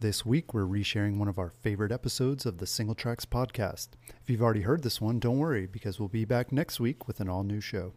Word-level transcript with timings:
This 0.00 0.24
week, 0.24 0.54
we're 0.54 0.64
resharing 0.64 1.18
one 1.18 1.28
of 1.28 1.38
our 1.38 1.50
favorite 1.50 1.92
episodes 1.92 2.46
of 2.46 2.56
the 2.56 2.66
Single 2.66 2.94
Tracks 2.94 3.26
podcast. 3.26 3.88
If 4.22 4.30
you've 4.30 4.40
already 4.40 4.62
heard 4.62 4.82
this 4.82 4.98
one, 4.98 5.18
don't 5.18 5.36
worry, 5.36 5.66
because 5.66 6.00
we'll 6.00 6.08
be 6.08 6.24
back 6.24 6.50
next 6.50 6.80
week 6.80 7.06
with 7.06 7.20
an 7.20 7.28
all 7.28 7.42
new 7.42 7.60
show. 7.60 7.92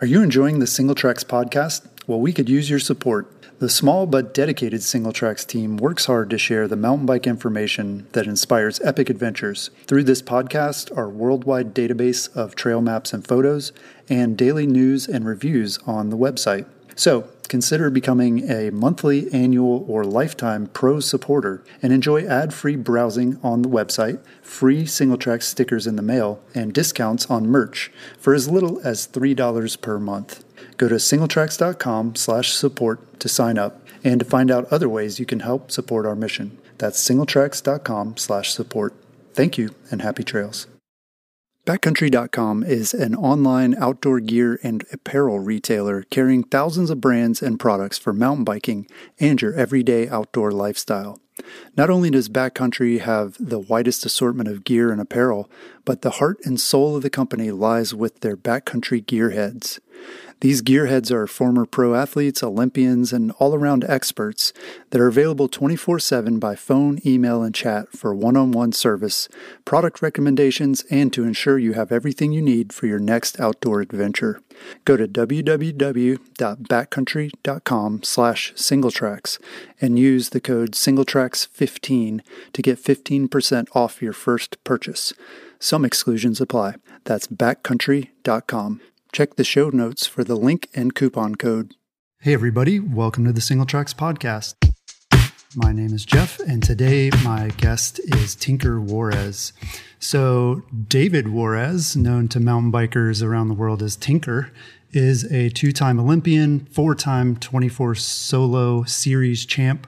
Are 0.00 0.08
you 0.08 0.24
enjoying 0.24 0.58
the 0.58 0.66
Single 0.66 0.96
Tracks 0.96 1.22
podcast? 1.22 1.86
Well, 2.08 2.18
we 2.18 2.32
could 2.32 2.48
use 2.48 2.68
your 2.68 2.80
support. 2.80 3.46
The 3.60 3.68
small 3.68 4.06
but 4.06 4.34
dedicated 4.34 4.82
Single 4.82 5.12
Tracks 5.12 5.44
team 5.44 5.76
works 5.76 6.06
hard 6.06 6.30
to 6.30 6.36
share 6.36 6.66
the 6.66 6.74
mountain 6.74 7.06
bike 7.06 7.28
information 7.28 8.08
that 8.10 8.26
inspires 8.26 8.80
epic 8.80 9.08
adventures. 9.08 9.70
Through 9.86 10.02
this 10.02 10.22
podcast, 10.22 10.94
our 10.98 11.08
worldwide 11.08 11.76
database 11.76 12.28
of 12.36 12.56
trail 12.56 12.80
maps 12.80 13.12
and 13.12 13.24
photos, 13.24 13.70
and 14.08 14.36
daily 14.36 14.66
news 14.66 15.06
and 15.06 15.24
reviews 15.24 15.78
on 15.86 16.10
the 16.10 16.18
website. 16.18 16.66
So, 16.96 17.28
consider 17.48 17.90
becoming 17.90 18.50
a 18.50 18.70
monthly, 18.70 19.32
annual, 19.32 19.84
or 19.86 20.02
lifetime 20.02 20.66
pro 20.68 20.98
supporter 20.98 21.62
and 21.82 21.92
enjoy 21.92 22.26
ad 22.26 22.52
free 22.52 22.74
browsing 22.74 23.38
on 23.42 23.62
the 23.62 23.68
website, 23.68 24.18
free 24.42 24.86
single 24.86 25.18
track 25.18 25.42
stickers 25.42 25.86
in 25.86 25.96
the 25.96 26.02
mail, 26.02 26.42
and 26.54 26.72
discounts 26.72 27.26
on 27.30 27.46
merch 27.46 27.92
for 28.18 28.34
as 28.34 28.48
little 28.48 28.80
as 28.80 29.06
$3 29.06 29.80
per 29.80 29.98
month. 29.98 30.42
Go 30.78 30.88
to 30.88 30.96
singletracks.com 30.96 32.16
slash 32.16 32.52
support 32.52 33.20
to 33.20 33.28
sign 33.28 33.58
up 33.58 33.86
and 34.02 34.18
to 34.20 34.26
find 34.26 34.50
out 34.50 34.72
other 34.72 34.88
ways 34.88 35.20
you 35.20 35.26
can 35.26 35.40
help 35.40 35.70
support 35.70 36.06
our 36.06 36.16
mission. 36.16 36.58
That's 36.78 36.98
singletracks.com 36.98 38.16
slash 38.16 38.52
support. 38.52 38.94
Thank 39.34 39.58
you 39.58 39.74
and 39.90 40.02
happy 40.02 40.24
trails. 40.24 40.66
Backcountry.com 41.66 42.62
is 42.62 42.94
an 42.94 43.16
online 43.16 43.74
outdoor 43.80 44.20
gear 44.20 44.60
and 44.62 44.84
apparel 44.92 45.40
retailer 45.40 46.04
carrying 46.10 46.44
thousands 46.44 46.90
of 46.90 47.00
brands 47.00 47.42
and 47.42 47.58
products 47.58 47.98
for 47.98 48.12
mountain 48.12 48.44
biking 48.44 48.86
and 49.18 49.42
your 49.42 49.52
everyday 49.52 50.08
outdoor 50.08 50.52
lifestyle. 50.52 51.18
Not 51.76 51.90
only 51.90 52.08
does 52.08 52.28
Backcountry 52.28 53.00
have 53.00 53.36
the 53.40 53.58
widest 53.58 54.06
assortment 54.06 54.48
of 54.48 54.62
gear 54.62 54.92
and 54.92 55.00
apparel, 55.00 55.50
but 55.84 56.02
the 56.02 56.12
heart 56.12 56.38
and 56.44 56.60
soul 56.60 56.94
of 56.94 57.02
the 57.02 57.10
company 57.10 57.50
lies 57.50 57.92
with 57.92 58.20
their 58.20 58.36
Backcountry 58.36 59.04
gearheads. 59.04 59.80
These 60.40 60.60
gearheads 60.60 61.10
are 61.10 61.26
former 61.26 61.64
pro 61.64 61.94
athletes, 61.94 62.42
Olympians, 62.42 63.10
and 63.10 63.30
all 63.38 63.54
around 63.54 63.84
experts 63.84 64.52
that 64.90 65.00
are 65.00 65.06
available 65.06 65.48
24 65.48 65.98
7 65.98 66.38
by 66.38 66.54
phone, 66.54 66.98
email, 67.06 67.42
and 67.42 67.54
chat 67.54 67.90
for 67.92 68.14
one 68.14 68.36
on 68.36 68.52
one 68.52 68.72
service, 68.72 69.30
product 69.64 70.02
recommendations, 70.02 70.84
and 70.90 71.10
to 71.14 71.24
ensure 71.24 71.58
you 71.58 71.72
have 71.72 71.90
everything 71.90 72.32
you 72.32 72.42
need 72.42 72.74
for 72.74 72.86
your 72.86 72.98
next 72.98 73.40
outdoor 73.40 73.80
adventure. 73.80 74.42
Go 74.84 74.98
to 74.98 75.08
www.backcountry.com 75.08 78.02
slash 78.02 78.52
singletracks 78.54 79.38
and 79.80 79.98
use 79.98 80.28
the 80.30 80.40
code 80.40 80.72
singletracks15 80.72 82.20
to 82.52 82.62
get 82.62 82.78
15% 82.78 83.68
off 83.74 84.02
your 84.02 84.12
first 84.12 84.62
purchase. 84.64 85.14
Some 85.58 85.86
exclusions 85.86 86.40
apply. 86.40 86.76
That's 87.04 87.26
backcountry.com. 87.26 88.80
Check 89.12 89.36
the 89.36 89.44
show 89.44 89.70
notes 89.70 90.06
for 90.06 90.24
the 90.24 90.34
link 90.34 90.68
and 90.74 90.94
coupon 90.94 91.36
code. 91.36 91.74
Hey, 92.20 92.34
everybody, 92.34 92.78
welcome 92.78 93.24
to 93.24 93.32
the 93.32 93.40
Single 93.40 93.66
Tracks 93.66 93.94
Podcast. 93.94 94.54
My 95.54 95.72
name 95.72 95.94
is 95.94 96.04
Jeff, 96.04 96.38
and 96.40 96.62
today 96.62 97.10
my 97.24 97.48
guest 97.56 97.98
is 98.00 98.34
Tinker 98.34 98.78
Juarez. 98.78 99.54
So, 99.98 100.62
David 100.88 101.28
Juarez, 101.28 101.96
known 101.96 102.28
to 102.28 102.40
mountain 102.40 102.70
bikers 102.70 103.22
around 103.22 103.48
the 103.48 103.54
world 103.54 103.82
as 103.82 103.96
Tinker, 103.96 104.52
is 104.92 105.24
a 105.32 105.48
two 105.48 105.72
time 105.72 105.98
Olympian, 105.98 106.66
four 106.66 106.94
time 106.94 107.36
24 107.36 107.94
solo 107.94 108.84
series 108.84 109.46
champ, 109.46 109.86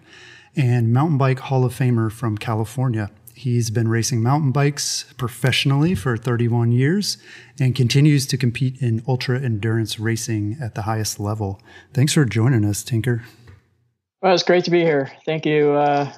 and 0.57 0.93
mountain 0.93 1.19
bike 1.19 1.41
Hall 1.41 1.65
of 1.65 1.75
Famer 1.75 2.11
from 2.11 2.39
California. 2.39 3.11
He's 3.39 3.71
been 3.71 3.87
racing 3.87 4.21
mountain 4.21 4.51
bikes 4.51 5.05
professionally 5.17 5.95
for 5.95 6.17
31 6.17 6.73
years 6.73 7.19
and 7.61 7.73
continues 7.73 8.27
to 8.27 8.37
compete 8.37 8.83
in 8.83 9.01
ultra 9.07 9.41
endurance 9.41 10.01
racing 10.01 10.57
at 10.61 10.75
the 10.75 10.83
highest 10.83 11.21
level. 11.21 11.63
Thanks 11.95 12.15
for 12.15 12.25
joining 12.25 12.65
us, 12.65 12.83
Tinker. 12.83 13.23
Well, 14.21 14.35
it's 14.35 14.43
great 14.43 14.65
to 14.65 14.73
be 14.73 14.81
here. 14.81 15.13
Thank 15.25 15.47
you. 15.47 15.71
Uh, 15.71 16.13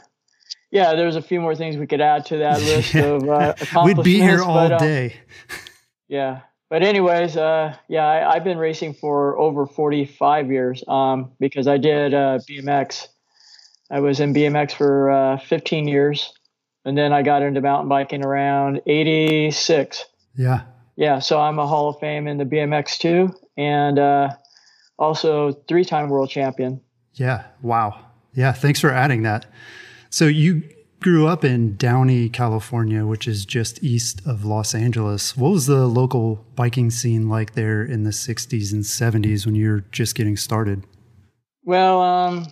yeah, 0.71 0.95
there's 0.95 1.15
a 1.15 1.21
few 1.21 1.43
more 1.43 1.55
things 1.55 1.77
we 1.77 1.87
could 1.87 2.01
add 2.01 2.25
to 2.25 2.39
that 2.39 2.59
list 2.63 2.95
of 2.95 3.29
uh, 3.29 3.53
accomplishments. 3.61 3.85
We'd 3.85 4.03
be 4.03 4.19
here 4.19 4.43
all 4.43 4.55
but, 4.55 4.73
um, 4.73 4.79
day. 4.79 5.17
Yeah, 6.09 6.41
but 6.71 6.83
anyways, 6.83 7.37
uh, 7.37 7.77
yeah, 7.87 8.07
I, 8.07 8.35
have 8.35 8.45
been 8.45 8.59
racing 8.59 8.95
for 8.95 9.39
over 9.39 9.67
45 9.67 10.51
years 10.51 10.83
um, 10.89 11.33
because 11.39 11.69
I 11.69 11.77
did 11.77 12.15
uh, 12.15 12.39
BMX. 12.49 13.09
I 13.91 14.01
was 14.01 14.21
in 14.21 14.33
BMX 14.33 14.73
for 14.73 15.11
uh, 15.11 15.39
15 15.39 15.87
years 15.87 16.33
and 16.85 16.97
then 16.97 17.13
I 17.13 17.23
got 17.23 17.43
into 17.43 17.61
mountain 17.61 17.89
biking 17.89 18.25
around 18.25 18.83
86. 18.87 20.05
Yeah. 20.37 20.63
Yeah. 20.97 21.19
So 21.19 21.41
I'm 21.41 21.59
a 21.59 21.67
Hall 21.67 21.91
of 21.91 21.99
Fame 21.99 22.27
in 22.27 22.39
the 22.39 22.45
BMX 22.45 22.99
too, 22.99 23.35
and 23.57 23.99
uh, 23.99 24.31
also 24.99 25.53
three 25.69 25.85
time 25.85 26.09
world 26.09 26.31
champion. 26.31 26.81
Yeah. 27.15 27.45
Wow. 27.63 28.01
Yeah. 28.35 28.53
Thanks 28.53 28.81
for 28.81 28.91
adding 28.91 29.23
that. 29.23 29.47
So 30.11 30.27
you 30.27 30.63
grew 31.01 31.27
up 31.27 31.45
in 31.45 31.77
Downey, 31.77 32.29
California, 32.29 33.07
which 33.07 33.27
is 33.27 33.47
just 33.47 33.83
east 33.83 34.21
of 34.27 34.45
Los 34.45 34.75
Angeles. 34.75 35.37
What 35.37 35.53
was 35.53 35.67
the 35.67 35.87
local 35.87 36.45
biking 36.55 36.91
scene 36.91 37.29
like 37.29 37.55
there 37.55 37.83
in 37.83 38.05
the 38.05 38.11
60s 38.11 38.73
and 38.73 38.83
70s 38.83 39.47
when 39.47 39.55
you 39.55 39.71
were 39.71 39.81
just 39.93 40.15
getting 40.15 40.37
started? 40.37 40.85
Well, 41.65 42.01
um, 42.03 42.47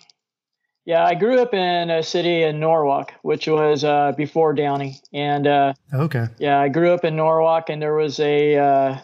yeah, 0.88 1.04
I 1.04 1.15
grew 1.16 1.38
up 1.38 1.53
in 1.53 1.91
a 1.91 2.03
city 2.03 2.44
in 2.44 2.60
Norwalk, 2.60 3.12
which 3.21 3.47
was 3.47 3.84
uh, 3.84 4.12
before 4.16 4.54
Downey, 4.54 4.99
and 5.12 5.47
uh, 5.47 5.75
okay. 5.93 6.28
Yeah, 6.38 6.59
I 6.59 6.71
grew 6.71 6.94
up 6.94 7.04
in 7.04 7.15
Norwalk, 7.15 7.69
and 7.69 7.82
there 7.82 7.94
was 7.94 8.19
a 8.19 8.56
uh, 8.56 8.98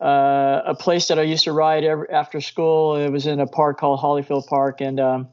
uh 0.00 0.62
a 0.64 0.76
place 0.76 1.08
that 1.08 1.18
I 1.18 1.22
used 1.22 1.42
to 1.42 1.52
ride 1.52 1.82
every, 1.82 2.08
after 2.08 2.40
school. 2.40 2.94
It 2.94 3.10
was 3.10 3.26
in 3.26 3.40
a 3.40 3.48
park 3.48 3.80
called 3.80 3.98
Holifield 3.98 4.46
Park, 4.46 4.80
and 4.80 5.00
um, 5.00 5.28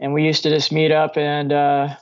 and 0.00 0.14
we 0.14 0.24
used 0.24 0.44
to 0.44 0.48
just 0.48 0.72
meet 0.72 0.92
up 0.92 1.18
and 1.18 1.52
uh, 1.52 1.94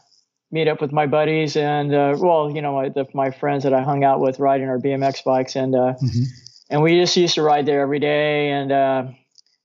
meet 0.53 0.69
up 0.69 0.81
with 0.81 0.93
my 0.93 1.06
buddies 1.06 1.56
and 1.56 1.93
uh, 1.93 2.15
well, 2.16 2.53
you 2.54 2.62
know, 2.62 2.75
my, 2.76 2.91
the, 2.91 3.06
my 3.12 3.32
friends 3.32 3.65
that 3.65 3.75
I 3.75 3.82
hung 3.82 4.04
out 4.04 4.20
with 4.20 4.38
riding 4.38 4.69
our 4.69 4.78
BMX 4.78 5.25
bikes, 5.25 5.56
and 5.56 5.75
mm-hmm. 5.75 6.22
and 6.70 6.81
we 6.81 7.00
just 7.00 7.16
used 7.16 7.34
to 7.34 7.43
ride 7.43 7.66
there 7.66 7.81
every 7.81 7.99
day, 7.99 8.53
and 8.53 8.70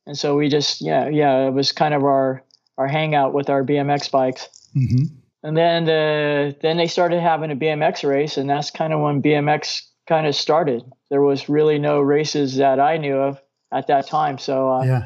and 0.08 0.18
so 0.18 0.36
we 0.36 0.50
just 0.50 0.82
yeah 0.82 1.08
yeah 1.10 1.48
it 1.48 1.54
was 1.54 1.72
kind 1.72 1.94
of 1.94 2.04
our 2.04 2.44
our 2.78 2.88
hangout 2.88 3.34
with 3.34 3.50
our 3.50 3.64
BMX 3.64 4.12
bikes. 4.12 4.48
Mm-hmm. 4.76 5.16
And 5.44 5.56
then 5.56 5.86
the 5.86 6.56
then 6.62 6.78
they 6.78 6.88
started 6.88 7.22
having 7.22 7.52
a 7.52 7.56
BMX 7.56 8.08
race, 8.08 8.38
and 8.38 8.50
that's 8.50 8.72
kind 8.72 8.94
of 8.94 9.00
when 9.00 9.22
BMX 9.22 9.82
kind 10.08 10.28
of 10.28 10.36
started. 10.36 10.84
There 11.10 11.22
was 11.22 11.50
really 11.50 11.78
no 11.78 12.00
races 12.00 12.56
that 12.58 12.80
I 12.80 12.98
knew 12.98 13.16
of 13.16 13.40
at 13.72 13.88
that 13.88 14.08
time. 14.08 14.38
So 14.38 14.72
uh, 14.72 14.84
yeah. 14.84 15.06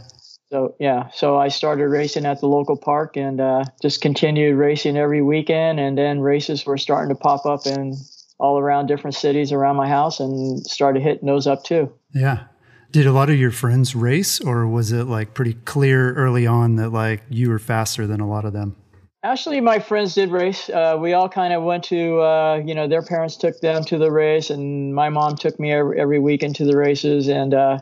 So 0.50 0.76
yeah, 0.80 1.10
so 1.14 1.38
I 1.38 1.50
started 1.50 1.90
racing 1.90 2.26
at 2.26 2.40
the 2.40 2.48
local 2.48 2.76
park 2.76 3.18
and 3.18 3.40
uh, 3.40 3.66
just 3.82 4.02
continued 4.02 4.56
racing 4.56 4.98
every 4.98 5.22
weekend. 5.22 5.80
And 5.80 5.96
then 5.96 6.22
races 6.22 6.66
were 6.66 6.78
starting 6.78 7.10
to 7.10 7.20
pop 7.22 7.46
up 7.46 7.68
in 7.68 7.96
all 8.40 8.58
around 8.58 8.88
different 8.88 9.16
cities 9.16 9.52
around 9.52 9.76
my 9.76 9.88
house, 9.88 10.20
and 10.20 10.66
started 10.66 11.04
hitting 11.04 11.28
those 11.28 11.46
up 11.46 11.64
too. 11.64 11.92
Yeah, 12.14 12.46
did 12.92 13.06
a 13.06 13.12
lot 13.12 13.30
of 13.30 13.38
your 13.38 13.52
friends 13.52 13.96
race, 13.96 14.40
or 14.42 14.68
was 14.68 14.92
it 14.92 15.06
like 15.06 15.34
pretty 15.34 15.54
clear 15.54 16.14
early 16.14 16.48
on 16.48 16.76
that 16.78 16.90
like 16.90 17.22
you 17.30 17.50
were 17.50 17.60
faster 17.60 18.08
than 18.08 18.20
a 18.20 18.28
lot 18.28 18.46
of 18.46 18.54
them? 18.54 18.76
Actually, 19.22 19.60
my 19.60 19.80
friends 19.80 20.16
did 20.16 20.32
race. 20.32 20.70
Uh, 20.70 20.98
we 21.00 21.12
all 21.12 21.28
kind 21.28 21.54
of 21.54 21.62
went 21.62 21.84
to, 21.84 22.20
uh, 22.22 22.62
you 22.66 22.74
know, 22.74 22.88
their 22.88 23.02
parents 23.02 23.36
took 23.36 23.60
them 23.60 23.84
to 23.84 23.98
the 23.98 24.10
race, 24.10 24.50
and 24.50 24.96
my 24.96 25.10
mom 25.10 25.36
took 25.36 25.60
me 25.60 25.74
every, 25.74 26.00
every 26.00 26.20
weekend 26.20 26.56
to 26.56 26.66
the 26.66 26.78
races, 26.78 27.28
and 27.28 27.54
uh, 27.54 27.80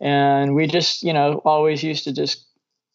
and 0.00 0.54
we 0.54 0.66
just, 0.66 1.02
you 1.02 1.12
know, 1.12 1.40
always 1.44 1.82
used 1.82 2.04
to 2.04 2.12
just, 2.12 2.46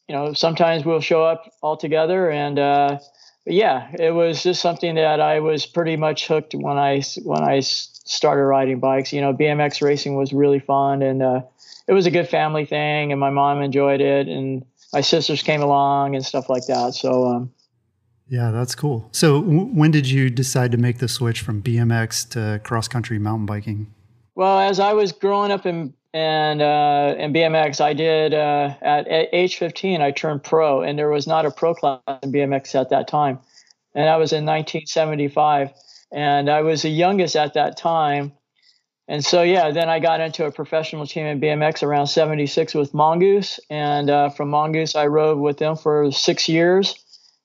you 0.07 0.15
know, 0.15 0.33
sometimes 0.33 0.85
we'll 0.85 1.01
show 1.01 1.23
up 1.23 1.51
all 1.61 1.75
together, 1.75 2.29
and 2.29 2.59
uh, 2.59 2.99
yeah, 3.45 3.91
it 3.97 4.11
was 4.11 4.43
just 4.43 4.61
something 4.61 4.95
that 4.95 5.19
I 5.19 5.39
was 5.39 5.65
pretty 5.65 5.97
much 5.97 6.27
hooked 6.27 6.53
when 6.53 6.77
I 6.77 7.01
when 7.23 7.43
I 7.43 7.61
started 8.05 8.43
riding 8.43 8.79
bikes. 8.79 9.11
You 9.11 9.21
know, 9.21 9.33
BMX 9.33 9.81
racing 9.81 10.15
was 10.15 10.33
really 10.33 10.59
fun, 10.59 11.01
and 11.01 11.21
uh, 11.21 11.41
it 11.87 11.93
was 11.93 12.05
a 12.05 12.11
good 12.11 12.29
family 12.29 12.65
thing, 12.65 13.11
and 13.11 13.19
my 13.19 13.29
mom 13.29 13.61
enjoyed 13.61 14.01
it, 14.01 14.27
and 14.27 14.65
my 14.93 15.01
sisters 15.01 15.43
came 15.43 15.61
along 15.61 16.15
and 16.15 16.25
stuff 16.25 16.49
like 16.49 16.65
that. 16.67 16.93
So. 16.93 17.25
Um, 17.25 17.51
yeah, 18.27 18.49
that's 18.49 18.73
cool. 18.73 19.07
So, 19.11 19.41
w- 19.41 19.65
when 19.65 19.91
did 19.91 20.09
you 20.09 20.31
decide 20.31 20.71
to 20.71 20.77
make 20.79 20.97
the 20.97 21.07
switch 21.07 21.41
from 21.41 21.61
BMX 21.61 22.27
to 22.29 22.59
cross 22.63 22.87
country 22.87 23.19
mountain 23.19 23.45
biking? 23.45 23.93
Well, 24.33 24.59
as 24.59 24.79
I 24.79 24.93
was 24.93 25.11
growing 25.11 25.51
up 25.51 25.67
in 25.67 25.93
and 26.15 26.61
uh, 26.61 27.13
and 27.17 27.35
BMX, 27.35 27.81
I 27.81 27.93
did 27.93 28.33
uh, 28.33 28.73
at, 28.81 29.05
at, 29.07 29.27
age 29.33 29.57
15. 29.57 30.01
I 30.01 30.11
turned 30.11 30.43
pro, 30.43 30.81
and 30.81 30.97
there 30.97 31.09
was 31.09 31.27
not 31.27 31.45
a 31.45 31.51
pro 31.51 31.75
class 31.75 31.99
in 32.23 32.31
BMX 32.31 32.73
at 32.73 32.89
that 32.89 33.09
time, 33.09 33.37
and 33.93 34.07
that 34.07 34.15
was 34.15 34.31
in 34.31 34.45
1975 34.45 35.71
and 36.11 36.49
I 36.49 36.61
was 36.61 36.81
the 36.81 36.89
youngest 36.89 37.35
at 37.35 37.53
that 37.53 37.77
time. 37.77 38.33
And 39.07 39.23
so, 39.23 39.43
yeah, 39.43 39.69
then 39.71 39.87
I 39.87 39.99
got 39.99 40.19
into 40.19 40.45
a 40.45 40.51
professional 40.51 41.05
team 41.05 41.27
in 41.27 41.39
BMX 41.39 41.83
around 41.83 42.07
76 42.07 42.73
with 42.73 42.93
Mongoose. 42.93 43.59
And 43.69 44.09
uh, 44.09 44.29
from 44.29 44.49
Mongoose, 44.49 44.95
I 44.95 45.05
rode 45.05 45.37
with 45.37 45.57
them 45.57 45.75
for 45.75 46.11
six 46.11 46.49
years 46.49 46.95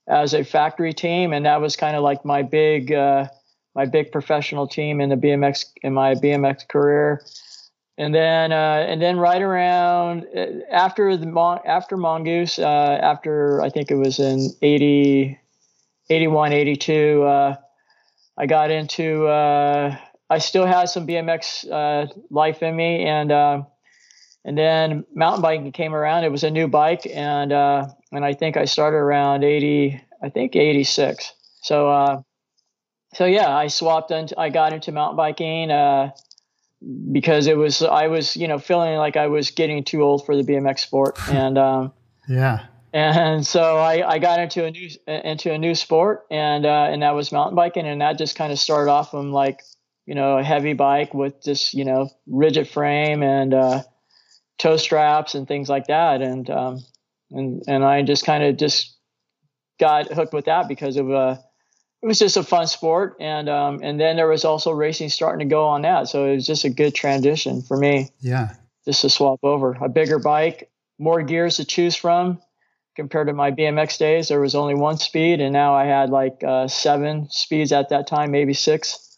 as 0.09 0.35
a 0.35 0.43
factory 0.43 0.93
team, 0.93 1.33
and 1.33 1.47
that 1.47 1.61
was 1.61 1.77
kind 1.77 1.97
of 1.97 2.03
like 2.03 2.25
my 2.25 2.43
big 2.43 2.93
uh, 2.93 3.29
my 3.75 3.87
big 3.87 4.11
professional 4.11 4.67
team 4.67 5.01
in 5.01 5.09
the 5.09 5.17
BMX 5.17 5.67
in 5.83 5.95
my 5.95 6.15
BMX 6.15 6.67
career. 6.67 7.23
And 7.97 8.15
then 8.15 8.51
uh, 8.51 8.87
and 8.89 9.01
then 9.01 9.19
right 9.19 9.41
around 9.41 10.27
uh, 10.37 10.47
after 10.71 11.17
the 11.17 11.61
after 11.65 11.97
Mongoose, 11.97 12.59
uh, 12.59 12.99
after 13.03 13.63
I 13.63 13.71
think 13.71 13.91
it 13.91 13.97
was 13.97 14.19
in 14.19 14.51
80, 14.63 15.39
81, 16.09 16.53
82, 16.53 17.23
uh, 17.23 17.57
I 18.41 18.47
got 18.47 18.71
into 18.71 19.29
I 19.29 20.39
still 20.39 20.65
had 20.65 20.89
some 20.89 21.07
BMX 21.07 22.11
life 22.31 22.63
in 22.63 22.75
me 22.75 23.05
and 23.05 23.67
and 24.45 24.57
then 24.57 25.05
mountain 25.15 25.43
biking 25.43 25.73
came 25.73 25.95
around. 25.95 26.25
It 26.25 26.33
was 26.33 26.45
a 26.45 26.51
new 26.51 26.67
bike, 26.67 27.07
and 27.07 27.53
uh, 27.53 27.89
and 28.13 28.25
I 28.25 28.33
think 28.35 28.57
I 28.57 28.65
started 28.65 28.97
around 28.97 29.45
eighty, 29.45 30.01
I 30.23 30.31
think 30.31 30.57
eighty 30.57 30.85
six. 30.85 31.33
So 31.63 31.91
uh, 31.91 32.23
so 33.15 33.27
yeah, 33.27 33.55
I 33.55 33.69
swapped 33.69 34.11
into, 34.11 34.39
I 34.39 34.49
got 34.49 34.73
into 34.73 34.93
mountain 34.93 35.17
biking 35.17 35.71
uh, 35.71 36.13
because 37.13 37.47
it 37.47 37.57
was 37.57 37.83
I 37.83 38.07
was 38.07 38.37
you 38.37 38.49
know 38.49 38.59
feeling 38.59 38.97
like 38.97 39.17
I 39.17 39.27
was 39.27 39.51
getting 39.51 39.85
too 39.85 40.03
old 40.03 40.25
for 40.25 40.35
the 40.35 40.43
BMX 40.43 40.81
sport, 40.81 41.19
and 41.29 41.59
um, 41.59 41.93
yeah. 42.29 42.67
And 42.93 43.47
so 43.47 43.77
I, 43.77 44.15
I 44.15 44.19
got 44.19 44.41
into 44.41 44.65
a 44.65 44.71
new 44.71 44.89
into 45.07 45.53
a 45.53 45.59
new 45.59 45.75
sport, 45.75 46.27
and 46.31 46.67
uh, 46.67 46.89
and 46.91 47.03
that 47.03 47.15
was 47.15 47.31
mountain 47.31 47.55
biking, 47.55 47.87
and 47.87 48.01
that 48.01 48.19
just 48.19 48.37
kind 48.37 48.53
of 48.53 48.59
started 48.59 48.91
off 48.91 49.13
from 49.13 49.33
like 49.33 49.61
you 50.07 50.15
know 50.15 50.39
a 50.39 50.43
heavy 50.43 50.73
bike 50.73 51.15
with 51.15 51.43
just 51.43 51.73
you 51.73 51.85
know 51.85 52.11
rigid 52.27 52.69
frame 52.69 53.23
and 53.23 53.55
uh, 53.55 53.83
toe 54.59 54.77
straps 54.77 55.35
and 55.35 55.47
things 55.47 55.69
like 55.69 55.87
that. 55.87 56.21
And 56.21 56.51
um, 56.51 56.81
and 57.31 57.63
and 57.69 57.85
I 57.85 58.03
just 58.03 58.27
kind 58.27 58.43
of 58.43 58.57
just 58.57 58.97
got 59.79 60.13
hooked 60.13 60.35
with 60.35 60.47
that 60.47 60.67
because 60.67 60.97
of 60.97 61.11
uh, 61.11 61.37
it 62.03 62.07
was 62.07 62.19
just 62.19 62.37
a 62.37 62.43
fun 62.43 62.67
sport. 62.67 63.17
And 63.21 63.49
um, 63.49 63.81
and 63.83 64.01
then 64.01 64.17
there 64.17 64.29
was 64.29 64.45
also 64.45 64.73
racing 64.73 65.11
starting 65.11 65.49
to 65.49 65.53
go 65.53 65.65
on 65.65 65.83
that, 65.83 66.09
so 66.09 66.27
it 66.27 66.35
was 66.35 66.47
just 66.47 66.65
a 66.65 66.71
good 66.71 66.95
transition 66.95 67.63
for 67.63 67.77
me. 67.77 68.11
Yeah, 68.21 68.55
just 68.85 69.03
to 69.03 69.11
swap 69.11 69.39
over 69.45 69.79
a 69.81 69.89
bigger 69.89 70.19
bike, 70.19 70.71
more 70.99 71.23
gears 71.23 71.57
to 71.57 71.65
choose 71.65 71.95
from. 71.95 72.41
Compared 73.01 73.29
to 73.29 73.33
my 73.33 73.51
BMX 73.51 73.97
days, 73.97 74.29
there 74.29 74.43
was 74.43 74.55
only 74.55 74.75
one 74.75 74.99
speed, 74.99 75.41
and 75.41 75.55
now 75.55 75.75
I 75.75 75.87
had 75.87 76.11
like 76.11 76.45
uh, 76.45 76.69
seven 76.69 77.31
speeds 77.31 77.73
at 77.73 77.89
that 77.89 78.07
time, 78.07 78.31
maybe 78.31 78.53
six. 78.53 79.17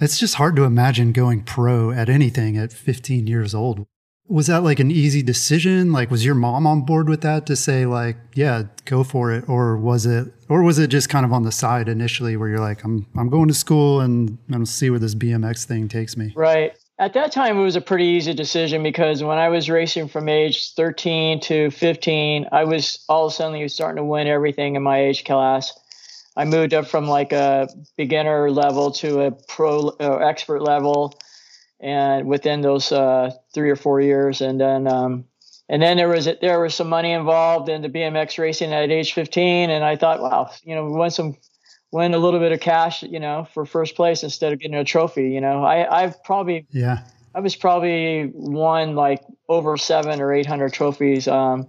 It's 0.00 0.16
just 0.16 0.36
hard 0.36 0.54
to 0.54 0.62
imagine 0.62 1.10
going 1.10 1.42
pro 1.42 1.90
at 1.90 2.08
anything 2.08 2.56
at 2.56 2.72
15 2.72 3.26
years 3.26 3.52
old. 3.52 3.84
Was 4.28 4.46
that 4.46 4.62
like 4.62 4.78
an 4.78 4.92
easy 4.92 5.24
decision? 5.24 5.90
Like, 5.90 6.08
was 6.08 6.24
your 6.24 6.36
mom 6.36 6.68
on 6.68 6.82
board 6.82 7.08
with 7.08 7.22
that 7.22 7.46
to 7.46 7.56
say, 7.56 7.84
like, 7.84 8.16
yeah, 8.34 8.62
go 8.84 9.02
for 9.02 9.32
it, 9.32 9.48
or 9.48 9.76
was 9.76 10.06
it, 10.06 10.32
or 10.48 10.62
was 10.62 10.78
it 10.78 10.86
just 10.86 11.08
kind 11.08 11.26
of 11.26 11.32
on 11.32 11.42
the 11.42 11.50
side 11.50 11.88
initially, 11.88 12.36
where 12.36 12.48
you're 12.48 12.60
like, 12.60 12.84
I'm, 12.84 13.08
I'm 13.16 13.28
going 13.28 13.48
to 13.48 13.54
school 13.54 14.00
and 14.00 14.38
I'm 14.52 14.66
see 14.66 14.88
where 14.88 15.00
this 15.00 15.16
BMX 15.16 15.64
thing 15.64 15.88
takes 15.88 16.16
me? 16.16 16.32
Right. 16.36 16.74
At 16.98 17.12
that 17.12 17.30
time, 17.30 17.58
it 17.58 17.62
was 17.62 17.76
a 17.76 17.82
pretty 17.82 18.04
easy 18.04 18.32
decision 18.32 18.82
because 18.82 19.22
when 19.22 19.36
I 19.36 19.50
was 19.50 19.68
racing 19.68 20.08
from 20.08 20.30
age 20.30 20.72
13 20.72 21.40
to 21.40 21.70
15, 21.70 22.48
I 22.50 22.64
was 22.64 23.04
all 23.06 23.26
of 23.26 23.32
a 23.32 23.34
sudden 23.34 23.68
starting 23.68 23.96
to 23.96 24.04
win 24.04 24.26
everything 24.26 24.76
in 24.76 24.82
my 24.82 25.02
age 25.02 25.24
class. 25.24 25.78
I 26.36 26.46
moved 26.46 26.72
up 26.72 26.86
from 26.86 27.06
like 27.06 27.32
a 27.32 27.68
beginner 27.98 28.50
level 28.50 28.92
to 28.92 29.22
a 29.22 29.30
pro 29.30 29.88
uh, 30.00 30.16
expert 30.16 30.62
level 30.62 31.18
and 31.80 32.26
within 32.26 32.62
those 32.62 32.90
uh, 32.90 33.30
three 33.52 33.68
or 33.68 33.76
four 33.76 34.00
years, 34.00 34.40
and 34.40 34.58
then 34.58 34.86
um, 34.86 35.26
and 35.68 35.82
then 35.82 35.98
there 35.98 36.08
was 36.08 36.26
there 36.40 36.60
was 36.60 36.74
some 36.74 36.88
money 36.88 37.12
involved 37.12 37.68
in 37.68 37.82
the 37.82 37.90
BMX 37.90 38.38
racing 38.38 38.72
at 38.72 38.90
age 38.90 39.12
15, 39.12 39.68
and 39.68 39.84
I 39.84 39.96
thought, 39.96 40.22
wow, 40.22 40.50
you 40.64 40.74
know, 40.74 40.90
win 40.90 41.10
some 41.10 41.36
win 41.92 42.14
a 42.14 42.18
little 42.18 42.40
bit 42.40 42.52
of 42.52 42.60
cash, 42.60 43.02
you 43.02 43.20
know, 43.20 43.46
for 43.52 43.64
first 43.64 43.96
place 43.96 44.22
instead 44.22 44.52
of 44.52 44.58
getting 44.58 44.76
a 44.76 44.84
trophy. 44.84 45.30
You 45.30 45.40
know, 45.40 45.64
I 45.64 46.02
I've 46.02 46.22
probably 46.24 46.66
yeah. 46.70 47.00
I 47.34 47.40
was 47.40 47.54
probably 47.54 48.30
won 48.32 48.94
like 48.94 49.22
over 49.48 49.76
seven 49.76 50.20
or 50.20 50.32
eight 50.32 50.46
hundred 50.46 50.72
trophies 50.72 51.28
um, 51.28 51.66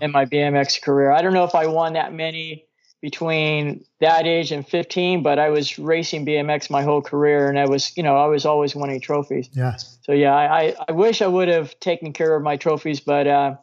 in 0.00 0.10
my 0.10 0.24
BMX 0.24 0.82
career. 0.82 1.12
I 1.12 1.22
don't 1.22 1.32
know 1.32 1.44
if 1.44 1.54
I 1.54 1.66
won 1.66 1.92
that 1.92 2.12
many 2.12 2.68
between 3.00 3.84
that 4.00 4.26
age 4.26 4.50
and 4.50 4.66
15, 4.66 5.22
but 5.22 5.38
I 5.38 5.50
was 5.50 5.78
racing 5.78 6.26
BMX 6.26 6.68
my 6.68 6.82
whole 6.82 7.00
career 7.00 7.48
and 7.48 7.58
I 7.58 7.66
was, 7.66 7.96
you 7.96 8.02
know, 8.02 8.16
I 8.16 8.26
was 8.26 8.44
always 8.44 8.74
winning 8.74 9.00
trophies. 9.00 9.48
Yeah. 9.52 9.76
So 10.02 10.12
yeah, 10.12 10.34
I, 10.34 10.74
I 10.88 10.92
wish 10.92 11.22
I 11.22 11.28
would 11.28 11.48
have 11.48 11.78
taken 11.80 12.12
care 12.12 12.34
of 12.34 12.42
my 12.42 12.56
trophies, 12.56 12.98
but, 12.98 13.26
uh, 13.26 13.54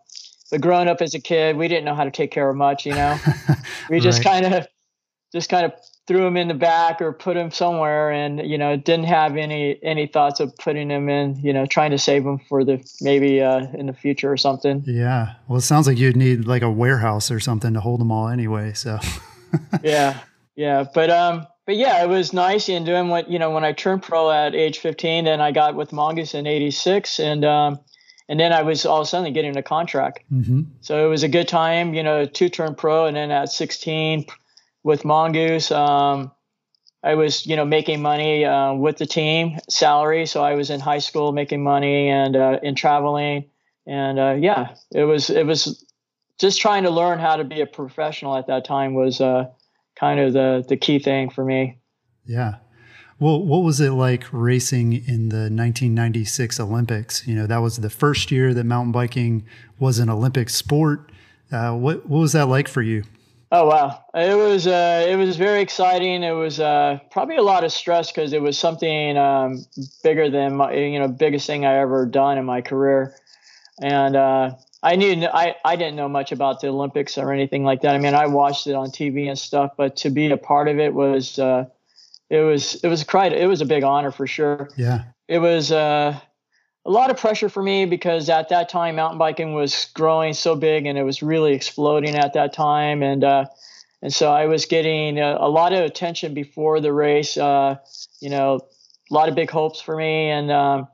but 0.51 0.61
growing 0.61 0.87
up 0.87 1.01
as 1.01 1.13
a 1.15 1.19
kid, 1.19 1.57
we 1.57 1.67
didn't 1.67 1.83
know 1.83 1.95
how 1.95 2.05
to 2.05 2.11
take 2.11 2.31
care 2.31 2.49
of 2.49 2.55
much, 2.55 2.85
you 2.85 2.93
know, 2.93 3.17
we 3.89 3.99
just 3.99 4.23
right. 4.23 4.41
kind 4.41 4.53
of, 4.53 4.67
just 5.35 5.49
kind 5.49 5.65
of 5.65 5.73
threw 6.07 6.25
him 6.25 6.37
in 6.37 6.47
the 6.47 6.53
back 6.53 7.01
or 7.01 7.11
put 7.11 7.35
him 7.35 7.51
somewhere 7.51 8.09
and, 8.09 8.39
you 8.39 8.57
know, 8.57 8.77
didn't 8.77 9.05
have 9.05 9.35
any, 9.35 9.77
any 9.83 10.07
thoughts 10.07 10.39
of 10.39 10.55
putting 10.57 10.89
him 10.89 11.09
in, 11.09 11.35
you 11.41 11.51
know, 11.51 11.65
trying 11.65 11.91
to 11.91 11.97
save 11.97 12.25
him 12.25 12.39
for 12.47 12.63
the, 12.63 12.81
maybe, 13.01 13.41
uh, 13.41 13.67
in 13.73 13.87
the 13.87 13.93
future 13.93 14.31
or 14.31 14.37
something. 14.37 14.81
Yeah. 14.85 15.33
Well, 15.47 15.57
it 15.57 15.63
sounds 15.63 15.87
like 15.87 15.97
you'd 15.97 16.15
need 16.15 16.45
like 16.45 16.61
a 16.61 16.71
warehouse 16.71 17.31
or 17.31 17.41
something 17.41 17.73
to 17.73 17.81
hold 17.81 17.99
them 17.99 18.11
all 18.11 18.29
anyway. 18.29 18.71
So 18.73 18.97
yeah, 19.83 20.21
yeah, 20.55 20.85
but 20.93 21.09
um, 21.09 21.45
but 21.65 21.75
yeah, 21.75 22.01
it 22.03 22.07
was 22.07 22.31
nice 22.31 22.69
and 22.69 22.85
doing 22.85 23.09
what 23.09 23.29
you 23.29 23.39
know 23.39 23.51
when 23.51 23.63
I 23.63 23.73
turned 23.73 24.03
pro 24.03 24.31
at 24.31 24.55
age 24.55 24.79
15. 24.79 25.25
Then 25.25 25.41
I 25.41 25.51
got 25.51 25.75
with 25.75 25.91
Mongoose 25.91 26.33
in 26.33 26.47
'86, 26.47 27.19
and 27.19 27.43
um, 27.43 27.79
and 28.29 28.39
then 28.39 28.53
I 28.53 28.63
was 28.63 28.85
all 28.85 29.01
of 29.01 29.05
a 29.05 29.09
sudden 29.09 29.33
getting 29.33 29.57
a 29.57 29.63
contract. 29.63 30.21
Mm-hmm. 30.31 30.61
So 30.81 31.05
it 31.05 31.09
was 31.09 31.23
a 31.23 31.27
good 31.27 31.47
time, 31.47 31.93
you 31.93 32.03
know, 32.03 32.25
two 32.25 32.49
turn 32.49 32.75
pro, 32.75 33.05
and 33.05 33.15
then 33.15 33.31
at 33.31 33.49
16 33.49 34.25
with 34.85 35.03
Mongoose, 35.03 35.71
um, 35.71 36.31
I 37.03 37.15
was 37.15 37.45
you 37.45 37.55
know 37.55 37.65
making 37.65 38.01
money 38.01 38.45
uh, 38.45 38.73
with 38.73 38.97
the 38.97 39.05
team 39.05 39.57
salary. 39.69 40.25
So 40.27 40.43
I 40.43 40.53
was 40.53 40.69
in 40.69 40.79
high 40.79 40.99
school 40.99 41.33
making 41.33 41.63
money 41.63 42.07
and 42.07 42.35
uh, 42.35 42.59
in 42.63 42.75
traveling, 42.75 43.49
and 43.85 44.19
uh, 44.19 44.35
yeah, 44.39 44.75
it 44.93 45.03
was 45.03 45.29
it 45.29 45.45
was 45.45 45.83
just 46.39 46.61
trying 46.61 46.83
to 46.83 46.91
learn 46.91 47.19
how 47.19 47.35
to 47.35 47.43
be 47.43 47.61
a 47.61 47.65
professional 47.65 48.37
at 48.37 48.47
that 48.47 48.63
time 48.63 48.93
was 48.93 49.19
uh, 49.19 49.45
kind 49.99 50.19
of 50.19 50.33
the 50.33 50.63
the 50.69 50.77
key 50.77 50.99
thing 50.99 51.29
for 51.29 51.43
me. 51.43 51.79
Yeah. 52.25 52.55
Well, 53.17 53.43
what 53.43 53.63
was 53.63 53.79
it 53.79 53.91
like 53.91 54.25
racing 54.33 54.91
in 54.91 55.29
the 55.29 55.47
1996 55.49 56.59
Olympics? 56.59 57.25
You 57.25 57.33
know, 57.33 57.47
that 57.47 57.59
was 57.59 57.77
the 57.77 57.89
first 57.89 58.29
year 58.29 58.53
that 58.53 58.65
mountain 58.65 58.91
biking 58.91 59.45
was 59.79 59.99
an 59.99 60.09
Olympic 60.09 60.49
sport. 60.49 61.11
Uh, 61.51 61.73
what 61.73 62.07
what 62.07 62.19
was 62.19 62.33
that 62.33 62.47
like 62.47 62.67
for 62.67 62.83
you? 62.83 63.03
Oh 63.51 63.67
wow, 63.67 64.03
it 64.13 64.35
was 64.35 64.65
uh, 64.65 65.05
it 65.07 65.15
was 65.15 65.37
very 65.37 65.61
exciting. 65.61 66.23
It 66.23 66.31
was 66.31 66.59
uh, 66.59 66.99
probably 67.11 67.35
a 67.37 67.43
lot 67.43 67.63
of 67.63 67.71
stress 67.71 68.11
because 68.11 68.33
it 68.33 68.41
was 68.41 68.57
something 68.57 69.17
um, 69.17 69.65
bigger 70.03 70.29
than 70.29 70.55
my, 70.57 70.73
you 70.73 70.99
know 70.99 71.07
biggest 71.07 71.45
thing 71.45 71.65
I 71.65 71.77
ever 71.79 72.05
done 72.05 72.37
in 72.37 72.45
my 72.45 72.61
career, 72.61 73.15
and 73.81 74.15
uh, 74.15 74.55
I 74.81 74.95
knew 74.95 75.27
I, 75.27 75.55
I 75.63 75.75
didn't 75.75 75.95
know 75.95 76.09
much 76.09 76.31
about 76.31 76.61
the 76.61 76.67
Olympics 76.67 77.17
or 77.17 77.31
anything 77.31 77.63
like 77.63 77.81
that. 77.81 77.95
I 77.95 77.99
mean, 77.99 78.15
I 78.15 78.25
watched 78.25 78.67
it 78.67 78.73
on 78.73 78.87
TV 78.89 79.27
and 79.27 79.37
stuff, 79.37 79.71
but 79.77 79.95
to 79.97 80.09
be 80.09 80.29
a 80.31 80.37
part 80.37 80.67
of 80.67 80.79
it 80.79 80.93
was 80.93 81.37
uh, 81.37 81.65
it 82.29 82.41
was 82.41 82.75
it 82.83 82.87
was 82.87 83.03
quite 83.03 83.31
it 83.31 83.47
was 83.47 83.61
a 83.61 83.65
big 83.65 83.83
honor 83.83 84.11
for 84.11 84.25
sure. 84.25 84.69
Yeah, 84.75 85.03
it 85.27 85.39
was 85.39 85.71
uh, 85.71 86.19
a 86.85 86.91
lot 86.91 87.09
of 87.09 87.17
pressure 87.17 87.49
for 87.49 87.63
me 87.63 87.85
because 87.85 88.29
at 88.29 88.49
that 88.49 88.69
time 88.69 88.97
mountain 88.97 89.17
biking 89.17 89.53
was 89.53 89.87
growing 89.93 90.33
so 90.33 90.55
big 90.55 90.85
and 90.85 90.97
it 90.97 91.03
was 91.03 91.23
really 91.23 91.53
exploding 91.53 92.15
at 92.15 92.33
that 92.33 92.53
time, 92.53 93.01
and 93.01 93.23
uh, 93.23 93.45
and 94.01 94.13
so 94.13 94.31
I 94.31 94.45
was 94.45 94.65
getting 94.65 95.19
a, 95.19 95.37
a, 95.39 95.49
lot 95.49 95.73
of 95.73 95.83
attention 95.83 96.33
before 96.33 96.79
the 96.79 96.93
race. 96.93 97.37
Uh, 97.37 97.77
you 98.19 98.29
know, 98.29 98.59
a 99.09 99.13
lot 99.13 99.29
of 99.29 99.35
big 99.35 99.49
hopes 99.49 99.81
for 99.81 99.95
me 99.95 100.29
and. 100.29 100.51
Um, 100.51 100.87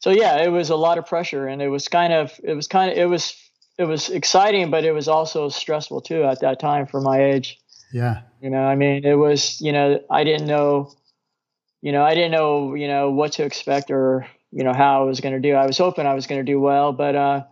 so 0.00 0.10
yeah, 0.10 0.42
it 0.44 0.48
was 0.48 0.70
a 0.70 0.76
lot 0.76 0.98
of 0.98 1.06
pressure, 1.06 1.48
and 1.48 1.60
it 1.60 1.68
was 1.68 1.88
kind 1.88 2.12
of 2.12 2.32
it 2.44 2.54
was 2.54 2.68
kind 2.68 2.92
of 2.92 2.96
it 2.96 3.06
was 3.06 3.34
it 3.78 3.84
was 3.84 4.10
exciting, 4.10 4.70
but 4.70 4.84
it 4.84 4.92
was 4.92 5.08
also 5.08 5.48
stressful 5.48 6.02
too 6.02 6.22
at 6.24 6.40
that 6.40 6.60
time 6.60 6.86
for 6.86 7.00
my 7.00 7.20
age. 7.20 7.58
Yeah, 7.92 8.20
you 8.40 8.48
know, 8.48 8.62
I 8.62 8.76
mean, 8.76 9.04
it 9.04 9.14
was 9.14 9.60
you 9.60 9.72
know 9.72 10.00
I 10.08 10.22
didn't 10.22 10.46
know, 10.46 10.92
you 11.82 11.90
know, 11.90 12.04
I 12.04 12.14
didn't 12.14 12.30
know 12.30 12.74
you 12.74 12.86
know 12.86 13.10
what 13.10 13.32
to 13.32 13.44
expect 13.44 13.90
or 13.90 14.26
you 14.50 14.64
know 14.64 14.72
how 14.72 15.02
I 15.02 15.04
was 15.04 15.20
going 15.20 15.34
to 15.34 15.40
do. 15.40 15.54
I 15.54 15.66
was 15.66 15.78
hoping 15.78 16.06
I 16.06 16.14
was 16.14 16.26
going 16.26 16.44
to 16.44 16.52
do 16.52 16.60
well, 16.60 16.92
but 16.92 17.14
uh, 17.14 17.44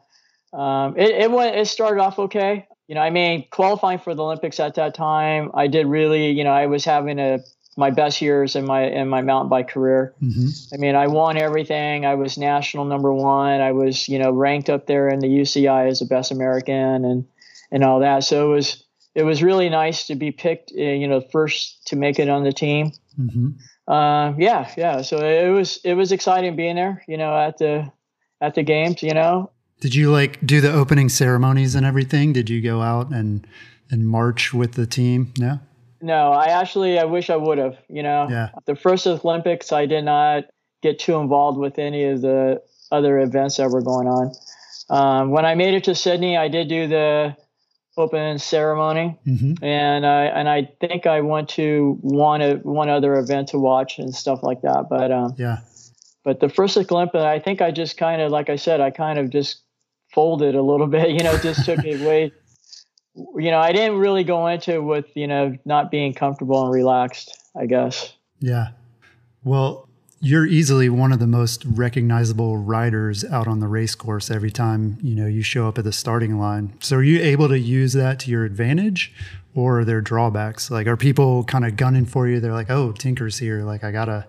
um, 0.56 0.96
it 0.96 1.10
it 1.10 1.30
went 1.30 1.56
it 1.56 1.66
started 1.66 2.00
off 2.00 2.18
okay. 2.18 2.66
You 2.88 2.94
know, 2.94 3.00
I 3.00 3.10
mean, 3.10 3.46
qualifying 3.50 3.98
for 3.98 4.14
the 4.14 4.22
Olympics 4.22 4.60
at 4.60 4.76
that 4.76 4.94
time, 4.94 5.50
I 5.54 5.66
did 5.66 5.86
really, 5.86 6.30
you 6.30 6.44
know, 6.44 6.52
I 6.52 6.66
was 6.66 6.84
having 6.84 7.18
a 7.18 7.40
my 7.76 7.90
best 7.90 8.22
years 8.22 8.56
in 8.56 8.64
my 8.64 8.84
in 8.84 9.08
my 9.08 9.22
mountain 9.22 9.50
bike 9.50 9.68
career. 9.68 10.14
Mm-hmm. 10.22 10.74
I 10.74 10.76
mean, 10.78 10.94
I 10.94 11.08
won 11.08 11.36
everything. 11.36 12.06
I 12.06 12.14
was 12.14 12.38
national 12.38 12.86
number 12.86 13.12
one. 13.12 13.60
I 13.60 13.72
was, 13.72 14.08
you 14.08 14.18
know, 14.18 14.30
ranked 14.30 14.70
up 14.70 14.86
there 14.86 15.08
in 15.08 15.20
the 15.20 15.28
UCI 15.28 15.88
as 15.88 15.98
the 15.98 16.06
best 16.06 16.30
American 16.30 17.04
and 17.04 17.26
and 17.70 17.84
all 17.84 18.00
that. 18.00 18.24
So 18.24 18.50
it 18.50 18.54
was 18.54 18.84
it 19.14 19.24
was 19.24 19.42
really 19.42 19.68
nice 19.68 20.06
to 20.06 20.14
be 20.14 20.30
picked, 20.30 20.72
uh, 20.72 20.80
you 20.80 21.08
know, 21.08 21.20
first 21.20 21.86
to 21.88 21.96
make 21.96 22.18
it 22.18 22.28
on 22.28 22.44
the 22.44 22.52
team. 22.52 22.92
Mm-hmm. 23.18 23.48
Uh, 23.86 24.34
yeah, 24.38 24.72
yeah. 24.76 25.02
So 25.02 25.18
it 25.18 25.50
was 25.50 25.78
it 25.84 25.94
was 25.94 26.12
exciting 26.12 26.56
being 26.56 26.76
there, 26.76 27.02
you 27.06 27.16
know, 27.16 27.36
at 27.36 27.58
the 27.58 27.90
at 28.40 28.54
the 28.54 28.62
games, 28.62 29.02
you 29.02 29.14
know. 29.14 29.50
Did 29.80 29.94
you 29.94 30.10
like 30.10 30.44
do 30.44 30.60
the 30.60 30.72
opening 30.72 31.08
ceremonies 31.08 31.74
and 31.74 31.86
everything? 31.86 32.32
Did 32.32 32.50
you 32.50 32.60
go 32.60 32.82
out 32.82 33.10
and 33.10 33.46
and 33.90 34.08
march 34.08 34.52
with 34.52 34.72
the 34.72 34.86
team? 34.86 35.32
No. 35.38 35.60
No, 36.00 36.32
I 36.32 36.46
actually 36.46 36.98
I 36.98 37.04
wish 37.04 37.30
I 37.30 37.36
would 37.36 37.58
have. 37.58 37.76
You 37.88 38.02
know, 38.02 38.26
yeah. 38.28 38.50
the 38.66 38.76
first 38.76 39.06
Olympics 39.06 39.72
I 39.72 39.86
did 39.86 40.04
not 40.04 40.44
get 40.82 40.98
too 40.98 41.16
involved 41.16 41.58
with 41.58 41.78
any 41.78 42.04
of 42.04 42.20
the 42.22 42.62
other 42.90 43.18
events 43.18 43.56
that 43.56 43.70
were 43.70 43.82
going 43.82 44.08
on. 44.08 44.32
Um, 44.88 45.30
when 45.30 45.44
I 45.44 45.54
made 45.54 45.74
it 45.74 45.84
to 45.84 45.94
Sydney, 45.94 46.36
I 46.36 46.48
did 46.48 46.68
do 46.68 46.86
the 46.86 47.36
open 47.96 48.38
ceremony, 48.38 49.18
mm-hmm. 49.26 49.64
and 49.64 50.06
I 50.06 50.24
and 50.24 50.48
I 50.48 50.70
think 50.80 51.06
I 51.06 51.20
went 51.20 51.48
to 51.50 51.98
one 52.02 52.40
one 52.62 52.88
other 52.88 53.16
event 53.16 53.48
to 53.48 53.58
watch 53.58 53.98
and 53.98 54.14
stuff 54.14 54.42
like 54.42 54.62
that. 54.62 54.86
But 54.88 55.10
um, 55.10 55.34
yeah, 55.36 55.58
but 56.24 56.40
the 56.40 56.48
first 56.48 56.76
Olympic, 56.76 57.20
I 57.20 57.38
think 57.38 57.62
I 57.62 57.70
just 57.70 57.96
kind 57.96 58.20
of, 58.20 58.30
like 58.30 58.50
I 58.50 58.56
said, 58.56 58.80
I 58.80 58.90
kind 58.90 59.18
of 59.18 59.30
just 59.30 59.60
folded 60.12 60.54
a 60.54 60.62
little 60.62 60.86
bit. 60.98 61.10
You 61.10 61.22
know, 61.22 61.36
just 61.38 61.64
took 61.64 61.84
it 61.84 62.00
way. 62.00 62.32
You 63.14 63.50
know, 63.50 63.60
I 63.60 63.72
didn't 63.72 63.98
really 63.98 64.24
go 64.24 64.46
into 64.46 64.74
it 64.74 64.82
with 64.82 65.06
you 65.14 65.26
know 65.26 65.56
not 65.64 65.90
being 65.90 66.12
comfortable 66.12 66.64
and 66.64 66.72
relaxed. 66.72 67.36
I 67.58 67.66
guess. 67.66 68.12
Yeah. 68.40 68.68
Well, 69.44 69.85
you're 70.20 70.46
easily 70.46 70.88
one 70.88 71.12
of 71.12 71.18
the 71.18 71.26
most 71.26 71.64
recognizable 71.64 72.56
riders 72.56 73.25
out 73.25 73.46
on 73.46 73.61
the 73.61 73.68
race 73.68 73.94
course 73.94 74.30
every 74.30 74.50
time 74.50 74.99
you 75.02 75.14
know 75.14 75.26
you 75.26 75.42
show 75.42 75.68
up 75.68 75.78
at 75.78 75.85
the 75.85 75.92
starting 75.92 76.38
line. 76.38 76.73
So 76.80 76.96
are 76.96 77.02
you 77.02 77.20
able 77.20 77.49
to 77.49 77.58
use 77.58 77.92
that 77.92 78.20
to 78.20 78.30
your 78.30 78.44
advantage 78.44 79.12
or 79.54 79.80
are 79.80 79.85
there 79.85 80.00
drawbacks? 80.00 80.70
Like 80.70 80.87
are 80.87 80.96
people 80.96 81.44
kind 81.44 81.66
of 81.66 81.76
gunning 81.76 82.06
for 82.06 82.26
you? 82.26 82.40
They're 82.40 82.52
like 82.52 82.70
oh 82.70 82.92
tinker's 82.92 83.38
here. 83.38 83.62
Like 83.62 83.85
i 83.85 83.90
gotta 83.90 84.26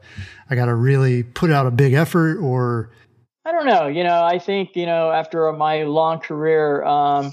i 0.50 0.56
gotta 0.56 0.76
really 0.76 1.24
put 1.24 1.52
out 1.52 1.66
a 1.66 1.72
big 1.72 1.94
effort 1.94 2.38
or? 2.40 2.92
I 3.46 3.54
don't 3.54 3.66
know. 3.66 3.88
You 3.88 4.04
know 4.04 4.24
i 4.24 4.40
think 4.40 4.76
you 4.76 4.86
know 4.86 5.12
after 5.12 5.52
my 5.54 5.84
long 5.84 6.20
career 6.20 6.84
um 6.84 7.32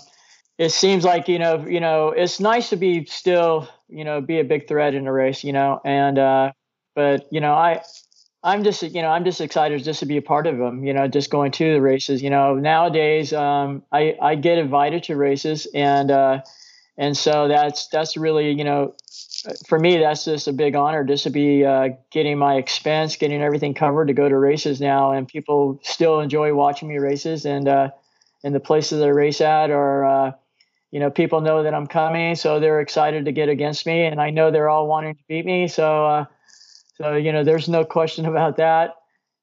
it 0.59 0.71
seems 0.71 1.05
like 1.05 1.29
you 1.29 1.39
know 1.39 1.67
you 1.67 1.81
know 1.81 2.11
it's 2.11 2.39
nice 2.41 2.71
to 2.71 2.77
be 2.77 3.05
still 3.07 3.69
you 3.89 4.05
know 4.05 4.21
be 4.21 4.39
a 4.39 4.45
big 4.45 4.69
threat 4.69 4.95
in 4.95 5.07
a 5.07 5.13
race 5.13 5.43
you 5.43 5.53
know 5.53 5.81
and 5.85 6.19
uh 6.19 6.53
but 6.95 7.27
you 7.33 7.41
know 7.41 7.53
i 7.55 7.83
I'm 8.45 8.63
just, 8.63 8.83
you 8.83 9.03
know, 9.03 9.09
I'm 9.09 9.25
just 9.25 9.41
excited 9.41 9.83
just 9.85 10.01
to 10.01 10.07
be 10.07 10.19
a 10.19 10.23
part 10.23 10.47
of 10.47 10.59
them. 10.59 10.85
You 10.85 10.93
know, 10.93 11.09
just 11.09 11.31
going 11.31 11.53
to 11.53 11.73
the 11.75 11.81
races. 11.81 12.23
You 12.23 12.31
know, 12.31 12.55
nowadays, 12.57 13.33
um, 13.33 13.83
I 13.91 14.17
I 14.21 14.37
get 14.37 14.59
invited 14.59 15.05
to 15.05 15.17
races, 15.17 15.67
and 15.75 16.11
uh, 16.11 16.43
and 16.99 17.17
so 17.17 17.49
that's 17.49 17.89
that's 17.89 18.17
really, 18.19 18.53
you 18.53 18.65
know, 18.65 18.95
for 19.67 19.79
me, 19.79 19.99
that's 19.99 20.27
just 20.27 20.49
a 20.49 20.53
big 20.53 20.77
honor 20.77 21.05
just 21.05 21.25
to 21.25 21.31
be 21.31 21.65
uh, 21.65 21.91
getting 22.13 22.39
my 22.39 22.57
expense, 22.57 23.17
getting 23.17 23.43
everything 23.43 23.75
covered 23.75 24.09
to 24.09 24.15
go 24.15 24.29
to 24.29 24.37
races 24.39 24.81
now, 24.81 25.13
and 25.13 25.27
people 25.27 25.81
still 25.83 26.21
enjoy 26.21 26.55
watching 26.55 26.89
me 26.89 26.99
races, 26.99 27.47
and 27.47 27.67
uh, 27.67 27.91
and 28.45 28.55
the 28.55 28.61
places 28.61 29.03
I 29.03 29.09
race 29.09 29.41
at 29.41 29.71
are. 29.71 30.05
Uh, 30.05 30.33
you 30.91 31.01
know, 31.01 31.11
people 31.11 31.41
know 31.41 31.65
that 31.65 31.75
I'm 31.75 31.87
coming, 31.89 32.37
so 32.37 32.61
they're 32.61 32.81
excited 32.81 33.25
to 33.27 33.33
get 33.33 33.49
against 33.49 33.87
me, 33.87 34.05
and 34.05 34.21
I 34.21 34.31
know 34.31 34.51
they're 34.51 34.69
all 34.71 34.87
wanting 34.87 35.17
to 35.17 35.23
beat 35.29 35.45
me. 35.45 35.69
So, 35.69 36.07
uh, 36.07 36.25
so, 36.95 37.17
you 37.17 37.33
know, 37.33 37.45
there's 37.45 37.69
no 37.69 37.85
question 37.85 38.27
about 38.27 38.57
that. 38.57 38.95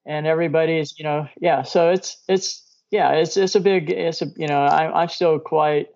And 0.05 0.25
everybody's, 0.25 0.97
you 0.97 1.03
know, 1.03 1.27
yeah. 1.39 1.63
So 1.63 1.89
it's, 1.89 2.17
it's, 2.27 2.63
yeah, 2.89 3.11
it's, 3.11 3.37
it's 3.37 3.55
a 3.55 3.59
big, 3.59 3.91
it's 3.91 4.21
a, 4.21 4.27
you 4.35 4.47
know, 4.47 4.63
I, 4.63 5.01
I'm 5.01 5.09
still 5.09 5.37
quite, 5.37 5.89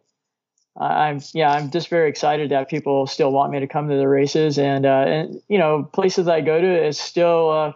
I'm, 0.79 1.21
yeah, 1.33 1.51
I'm 1.51 1.71
just 1.71 1.87
very 1.87 2.09
excited 2.09 2.51
that 2.51 2.69
people 2.69 3.07
still 3.07 3.31
want 3.31 3.51
me 3.51 3.61
to 3.61 3.67
come 3.67 3.89
to 3.89 3.95
the 3.95 4.07
races. 4.07 4.59
And, 4.59 4.85
uh, 4.85 5.05
and, 5.07 5.41
you 5.47 5.57
know, 5.57 5.83
places 5.83 6.27
I 6.27 6.41
go 6.41 6.59
to 6.61 6.87
is 6.87 6.99
still, 6.99 7.49
uh, 7.49 7.73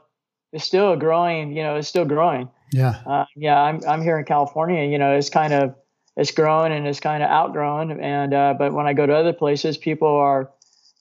is 0.53 0.63
still 0.63 0.95
growing, 0.97 1.55
you 1.55 1.63
know, 1.63 1.77
it's 1.77 1.87
still 1.87 2.05
growing. 2.05 2.49
Yeah. 2.71 3.01
Uh, 3.07 3.25
yeah. 3.35 3.59
I'm, 3.59 3.81
I'm 3.87 4.01
here 4.03 4.19
in 4.19 4.25
California, 4.25 4.83
you 4.83 4.97
know, 4.99 5.15
it's 5.15 5.29
kind 5.29 5.53
of, 5.53 5.75
it's 6.17 6.31
grown 6.31 6.71
and 6.71 6.85
it's 6.85 6.99
kind 6.99 7.23
of 7.23 7.29
outgrown. 7.29 7.99
And, 8.01 8.33
uh, 8.33 8.53
but 8.57 8.73
when 8.73 8.85
I 8.85 8.93
go 8.93 9.05
to 9.05 9.15
other 9.15 9.33
places, 9.33 9.77
people 9.77 10.09
are, 10.09 10.51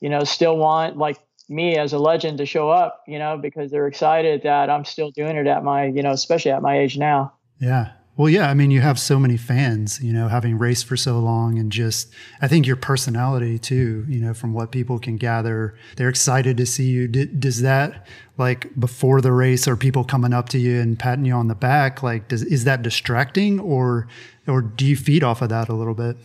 you 0.00 0.08
know, 0.08 0.24
still 0.24 0.56
want 0.56 0.96
like 0.96 1.18
me 1.48 1.76
as 1.76 1.92
a 1.92 1.98
legend 1.98 2.38
to 2.38 2.46
show 2.46 2.70
up, 2.70 3.02
you 3.06 3.18
know, 3.18 3.38
because 3.38 3.70
they're 3.70 3.86
excited 3.86 4.42
that 4.42 4.70
I'm 4.70 4.84
still 4.84 5.10
doing 5.10 5.36
it 5.36 5.46
at 5.46 5.64
my, 5.64 5.86
you 5.86 6.02
know, 6.02 6.12
especially 6.12 6.50
at 6.50 6.62
my 6.62 6.78
age 6.78 6.98
now. 6.98 7.32
Yeah. 7.58 7.92
Well, 8.16 8.28
yeah. 8.28 8.50
I 8.50 8.54
mean, 8.54 8.72
you 8.72 8.80
have 8.80 8.98
so 8.98 9.18
many 9.18 9.36
fans, 9.36 10.00
you 10.02 10.12
know, 10.12 10.26
having 10.26 10.58
raced 10.58 10.86
for 10.86 10.96
so 10.96 11.20
long 11.20 11.56
and 11.56 11.70
just, 11.70 12.12
I 12.42 12.48
think 12.48 12.66
your 12.66 12.74
personality 12.74 13.60
too, 13.60 14.04
you 14.08 14.20
know, 14.20 14.34
from 14.34 14.52
what 14.52 14.72
people 14.72 14.98
can 14.98 15.16
gather, 15.16 15.76
they're 15.96 16.08
excited 16.08 16.56
to 16.56 16.66
see 16.66 16.90
you. 16.90 17.06
does 17.06 17.62
that, 17.62 18.08
like, 18.36 18.74
before 18.78 19.20
the 19.20 19.30
race, 19.30 19.68
are 19.68 19.76
people 19.76 20.02
coming 20.02 20.32
up 20.32 20.48
to 20.48 20.58
you 20.58 20.80
and 20.80 20.98
patting 20.98 21.26
you 21.26 21.34
on 21.34 21.46
the 21.46 21.54
back? 21.54 22.02
Like, 22.02 22.26
does, 22.26 22.42
is 22.42 22.64
that 22.64 22.82
distracting 22.82 23.60
or, 23.60 24.08
or 24.48 24.62
do 24.62 24.84
you 24.84 24.96
feed 24.96 25.22
off 25.22 25.40
of 25.40 25.48
that 25.50 25.68
a 25.68 25.74
little 25.74 25.94
bit? 25.94 26.16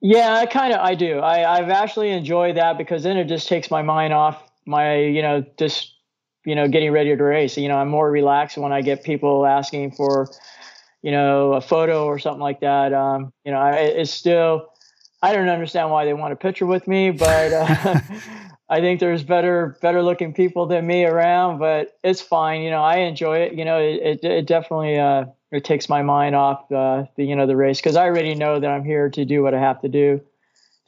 Yeah, 0.00 0.36
I 0.36 0.46
kind 0.46 0.72
of 0.72 0.80
I 0.80 0.94
do. 0.94 1.18
I 1.18 1.58
I've 1.58 1.68
actually 1.68 2.10
enjoyed 2.10 2.56
that 2.56 2.78
because 2.78 3.02
then 3.02 3.18
it 3.18 3.26
just 3.26 3.46
takes 3.46 3.70
my 3.70 3.82
mind 3.82 4.14
off 4.14 4.42
my 4.66 4.96
you 4.96 5.22
know 5.22 5.44
just 5.58 5.94
you 6.44 6.54
know 6.54 6.68
getting 6.68 6.90
ready 6.92 7.16
to 7.16 7.22
race. 7.22 7.56
You 7.56 7.68
know 7.68 7.76
i'm 7.76 7.88
more 7.88 8.10
relaxed 8.10 8.58
when 8.58 8.72
i 8.72 8.82
get 8.82 9.04
people 9.04 9.46
asking 9.46 9.92
for 9.92 10.28
you 11.02 11.12
know 11.12 11.52
a 11.54 11.60
photo 11.60 12.04
or 12.04 12.18
something 12.18 12.40
like 12.40 12.60
that. 12.60 12.92
Um 12.92 13.32
you 13.44 13.52
know 13.52 13.58
I, 13.58 13.72
it's 13.76 14.10
still 14.10 14.68
i 15.22 15.32
don't 15.32 15.48
understand 15.48 15.90
why 15.90 16.04
they 16.04 16.14
want 16.14 16.32
a 16.32 16.36
picture 16.36 16.66
with 16.66 16.86
me 16.86 17.10
but 17.10 17.52
uh, 17.52 17.66
i 18.68 18.80
think 18.80 19.00
there's 19.00 19.22
better 19.22 19.78
better 19.80 20.02
looking 20.02 20.34
people 20.34 20.66
than 20.66 20.86
me 20.86 21.04
around 21.04 21.58
but 21.58 21.98
it's 22.02 22.20
fine. 22.20 22.62
You 22.62 22.70
know 22.70 22.82
i 22.82 22.96
enjoy 22.98 23.38
it. 23.38 23.54
You 23.54 23.64
know 23.64 23.78
it, 23.78 24.22
it, 24.22 24.24
it 24.24 24.46
definitely 24.46 24.98
uh 24.98 25.26
it 25.52 25.64
takes 25.64 25.88
my 25.88 26.02
mind 26.02 26.34
off 26.34 26.70
uh, 26.72 27.04
the 27.16 27.24
you 27.24 27.36
know 27.36 27.46
the 27.46 27.56
race 27.56 27.78
because 27.80 27.96
i 27.96 28.04
already 28.04 28.34
know 28.34 28.58
that 28.58 28.68
i'm 28.68 28.84
here 28.84 29.08
to 29.10 29.24
do 29.24 29.42
what 29.42 29.54
i 29.54 29.60
have 29.60 29.80
to 29.82 29.88
do. 29.88 30.20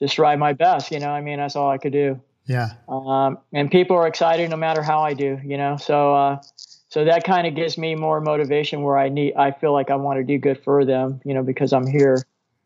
Just 0.01 0.19
ride 0.19 0.39
my 0.39 0.53
best 0.53 0.91
you 0.91 0.99
know 0.99 1.11
i 1.11 1.21
mean? 1.21 1.39
That's 1.39 1.57
all 1.57 1.71
i 1.71 1.79
could 1.79 1.93
do 1.93 2.21
yeah. 2.49 2.71
Um, 2.89 3.39
and 3.53 3.71
people 3.71 3.97
are 3.97 4.07
excited 4.07 4.51
no 4.51 4.57
matter 4.57 4.83
how 4.83 5.03
I 5.03 5.15
do, 5.15 5.39
you 5.45 5.57
know. 5.57 5.77
So 5.77 6.15
uh, 6.15 6.43
so 6.89 7.05
that 7.05 7.23
kind 7.23 7.47
of 7.47 7.55
gives 7.55 7.79
me 7.79 7.95
more 7.95 8.21
motivation 8.21 8.83
where 8.83 8.99
I 8.99 9.11
need 9.11 9.35
I 9.37 9.53
feel 9.53 9.73
like 9.73 9.91
I 9.91 9.97
want 9.97 10.19
to 10.19 10.25
do 10.25 10.39
good 10.39 10.63
for 10.65 10.85
them, 10.85 11.21
you 11.25 11.35
know, 11.35 11.43
because 11.43 11.73
I'm 11.73 11.87
here. 11.87 12.25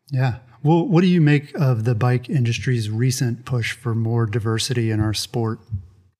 Yeah. 0.09 0.37
Well, 0.63 0.87
what 0.87 1.01
do 1.01 1.07
you 1.07 1.19
make 1.19 1.53
of 1.55 1.83
the 1.83 1.93
bike 1.93 2.29
industry's 2.29 2.89
recent 2.89 3.43
push 3.43 3.73
for 3.73 3.93
more 3.93 4.25
diversity 4.25 4.89
in 4.89 5.01
our 5.01 5.13
sport? 5.13 5.59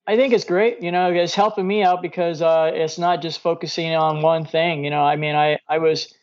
I 0.05 0.17
think 0.17 0.34
it's 0.34 0.43
great. 0.43 0.84
You 0.84 0.91
know, 0.91 1.13
it's 1.13 1.34
helping 1.34 1.65
me 1.65 1.82
out 1.82 2.01
because 2.01 2.41
uh, 2.41 2.72
it's 2.74 2.98
not 2.98 3.22
just 3.22 3.39
focusing 3.39 3.96
on 3.96 4.22
one 4.22 4.46
thing. 4.46 4.84
You 4.84 4.89
know, 4.89 5.01
I 5.01 5.15
mean, 5.15 5.36
I, 5.36 5.60
I 5.70 5.77
was 5.77 6.13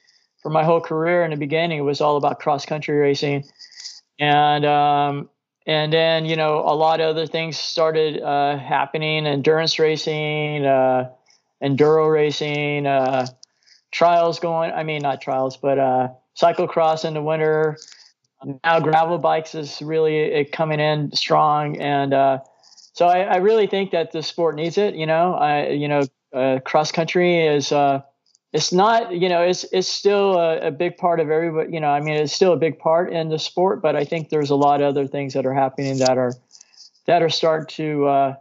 for 0.42 0.50
my 0.50 0.64
whole 0.64 0.82
career 0.82 1.24
in 1.24 1.30
the 1.30 1.36
beginning, 1.38 1.78
it 1.78 1.82
was 1.82 2.02
all 2.02 2.18
about 2.18 2.40
cross 2.40 2.66
country 2.66 2.98
racing. 2.98 3.44
And 4.18 4.66
um, 4.66 5.30
and 5.66 5.92
then 5.92 6.24
you 6.24 6.36
know 6.36 6.60
a 6.60 6.74
lot 6.74 7.00
of 7.00 7.08
other 7.08 7.26
things 7.26 7.58
started 7.58 8.20
uh, 8.20 8.58
happening. 8.58 9.26
Endurance 9.26 9.78
racing 9.78 10.64
uh, 10.64 11.10
enduro 11.62 12.12
racing 12.12 12.86
uh, 12.86 13.26
trials 13.92 14.38
going 14.38 14.70
i 14.72 14.84
mean 14.84 15.02
not 15.02 15.20
trials 15.20 15.56
but 15.56 15.78
uh, 15.78 16.08
cyclocross 16.40 17.04
in 17.04 17.14
the 17.14 17.22
winter. 17.22 17.76
Now 18.64 18.80
gravel 18.80 19.18
bikes 19.18 19.54
is 19.54 19.82
really 19.82 20.46
coming 20.46 20.80
in 20.80 21.12
strong. 21.12 21.76
And 21.78 22.14
uh, 22.14 22.38
so 22.94 23.06
I, 23.06 23.20
I, 23.20 23.36
really 23.36 23.66
think 23.66 23.90
that 23.90 24.12
the 24.12 24.22
sport 24.22 24.54
needs 24.56 24.78
it 24.78 24.94
you 24.94 25.06
know? 25.06 25.34
I 25.34 25.68
you 25.68 25.88
know 25.88 26.02
uh, 26.32 26.60
cross 26.64 26.90
country 26.92 27.46
is 27.46 27.72
it's 28.52 28.72
not 28.72 29.12
you 29.12 29.28
know 29.28 29.42
it's 29.42 29.64
it's 29.72 29.88
still 29.88 30.38
a, 30.38 30.68
a, 30.68 30.70
big 30.70 30.96
part 30.96 31.20
of 31.20 31.30
everybody 31.30 31.72
you 31.72 31.80
know 31.80 31.88
i 31.88 32.00
mean 32.00 32.14
it's 32.14 32.32
still 32.32 32.52
a 32.52 32.56
big 32.56 32.78
part 32.78 33.12
in 33.12 33.28
the 33.28 33.38
sport 33.38 33.80
but 33.80 33.96
i 33.96 34.04
think 34.04 34.28
there's 34.28 34.50
a 34.50 34.56
lot 34.56 34.80
of 34.80 34.88
other 34.88 35.06
things 35.06 35.34
that 35.34 35.46
are 35.46 35.54
happening 35.54 35.98
that 35.98 36.18
are 36.18 36.34
that 37.06 37.22
are 37.22 37.30
starting 37.30 37.66
to 37.66 38.06
uh, 38.06 38.34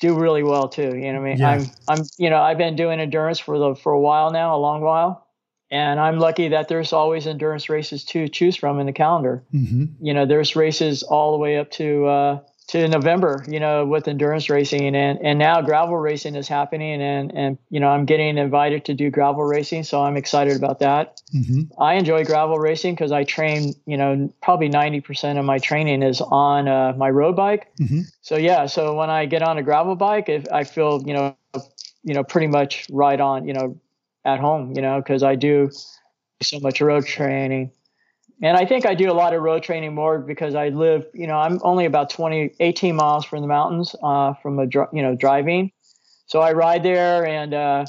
do 0.00 0.18
really 0.18 0.42
well 0.42 0.68
too 0.68 0.96
you 0.96 1.12
know 1.12 1.20
i 1.20 1.22
mean 1.22 1.38
yeah. 1.38 1.50
i'm 1.50 1.66
i'm 1.88 2.04
you 2.16 2.30
know 2.30 2.40
i've 2.40 2.58
been 2.58 2.76
doing 2.76 3.00
endurance 3.00 3.38
for 3.38 3.58
the 3.58 3.74
for 3.74 3.92
a 3.92 4.00
while 4.00 4.30
now 4.30 4.56
a 4.56 4.58
long 4.58 4.80
while 4.80 5.26
and 5.70 6.00
i'm 6.00 6.18
lucky 6.18 6.48
that 6.48 6.68
there's 6.68 6.92
always 6.92 7.26
endurance 7.26 7.68
races 7.68 8.04
to 8.04 8.28
choose 8.28 8.56
from 8.56 8.80
in 8.80 8.86
the 8.86 8.92
calendar 8.92 9.44
mm-hmm. 9.52 9.84
you 10.00 10.14
know 10.14 10.24
there's 10.24 10.56
races 10.56 11.02
all 11.02 11.32
the 11.32 11.38
way 11.38 11.58
up 11.58 11.70
to 11.70 12.06
uh, 12.06 12.40
to 12.68 12.86
November, 12.86 13.42
you 13.48 13.58
know, 13.58 13.86
with 13.86 14.06
endurance 14.08 14.50
racing 14.50 14.94
and, 14.94 15.18
and 15.22 15.38
now 15.38 15.62
gravel 15.62 15.96
racing 15.96 16.36
is 16.36 16.46
happening 16.46 17.00
and, 17.00 17.34
and, 17.34 17.56
you 17.70 17.80
know, 17.80 17.88
I'm 17.88 18.04
getting 18.04 18.36
invited 18.36 18.84
to 18.86 18.94
do 18.94 19.10
gravel 19.10 19.42
racing. 19.42 19.84
So 19.84 20.02
I'm 20.02 20.18
excited 20.18 20.54
about 20.54 20.80
that. 20.80 21.22
Mm-hmm. 21.34 21.80
I 21.80 21.94
enjoy 21.94 22.24
gravel 22.26 22.58
racing 22.58 22.94
because 22.94 23.10
I 23.10 23.24
train, 23.24 23.72
you 23.86 23.96
know, 23.96 24.30
probably 24.42 24.68
90% 24.68 25.38
of 25.38 25.46
my 25.46 25.58
training 25.58 26.02
is 26.02 26.20
on 26.20 26.68
uh, 26.68 26.92
my 26.94 27.08
road 27.08 27.36
bike. 27.36 27.72
Mm-hmm. 27.80 28.02
So 28.20 28.36
yeah. 28.36 28.66
So 28.66 28.94
when 28.94 29.08
I 29.08 29.24
get 29.24 29.42
on 29.42 29.56
a 29.56 29.62
gravel 29.62 29.96
bike, 29.96 30.28
if 30.28 30.44
I 30.52 30.64
feel, 30.64 31.02
you 31.06 31.14
know, 31.14 31.36
you 32.02 32.12
know, 32.12 32.22
pretty 32.22 32.48
much 32.48 32.86
right 32.90 33.18
on, 33.18 33.48
you 33.48 33.54
know, 33.54 33.80
at 34.26 34.40
home, 34.40 34.74
you 34.76 34.82
know, 34.82 35.00
cause 35.00 35.22
I 35.22 35.36
do 35.36 35.70
so 36.42 36.60
much 36.60 36.82
road 36.82 37.06
training 37.06 37.72
and 38.42 38.56
I 38.56 38.64
think 38.64 38.86
I 38.86 38.94
do 38.94 39.10
a 39.10 39.14
lot 39.14 39.34
of 39.34 39.42
road 39.42 39.62
training 39.62 39.94
more 39.94 40.18
because 40.18 40.54
I 40.54 40.68
live, 40.68 41.06
you 41.12 41.26
know, 41.26 41.36
I'm 41.36 41.58
only 41.62 41.84
about 41.84 42.10
20, 42.10 42.54
18 42.60 42.96
miles 42.96 43.24
from 43.24 43.40
the 43.42 43.48
mountains, 43.48 43.94
uh, 44.02 44.34
from 44.34 44.58
a, 44.58 44.66
you 44.92 45.02
know, 45.02 45.14
driving. 45.14 45.72
So 46.26 46.40
I 46.40 46.52
ride 46.52 46.82
there 46.82 47.26
and, 47.26 47.54
uh, 47.54 47.86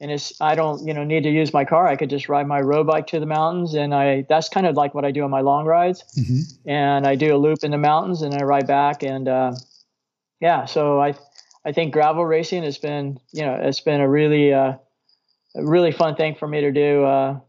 and 0.00 0.10
it's 0.10 0.40
I 0.40 0.54
don't 0.54 0.86
you 0.86 0.94
know 0.94 1.04
need 1.04 1.24
to 1.24 1.30
use 1.30 1.52
my 1.52 1.64
car. 1.64 1.88
I 1.88 1.96
could 1.96 2.10
just 2.10 2.28
ride 2.28 2.46
my 2.46 2.60
road 2.60 2.86
bike 2.86 3.08
to 3.08 3.20
the 3.20 3.26
mountains, 3.26 3.74
and 3.74 3.94
I 3.94 4.24
that's 4.28 4.48
kind 4.48 4.66
of 4.66 4.76
like 4.76 4.94
what 4.94 5.04
I 5.04 5.10
do 5.10 5.24
on 5.24 5.30
my 5.30 5.40
long 5.40 5.66
rides. 5.66 6.04
Mm-hmm. 6.16 6.70
And 6.70 7.06
I 7.06 7.14
do 7.16 7.34
a 7.34 7.38
loop 7.38 7.64
in 7.64 7.70
the 7.70 7.78
mountains, 7.78 8.22
and 8.22 8.34
I 8.34 8.44
ride 8.44 8.66
back, 8.66 9.02
and 9.02 9.28
uh, 9.28 9.52
yeah. 10.40 10.66
So 10.66 11.00
I 11.00 11.14
I 11.64 11.72
think 11.72 11.92
gravel 11.92 12.24
racing 12.24 12.62
has 12.62 12.78
been 12.78 13.18
you 13.32 13.42
know 13.42 13.58
it's 13.60 13.80
been 13.80 14.00
a 14.00 14.08
really 14.08 14.52
uh, 14.52 14.74
a 15.56 15.66
really 15.66 15.92
fun 15.92 16.14
thing 16.14 16.36
for 16.36 16.46
me 16.46 16.60
to 16.60 16.72
do. 16.72 17.04
Uh, 17.04 17.40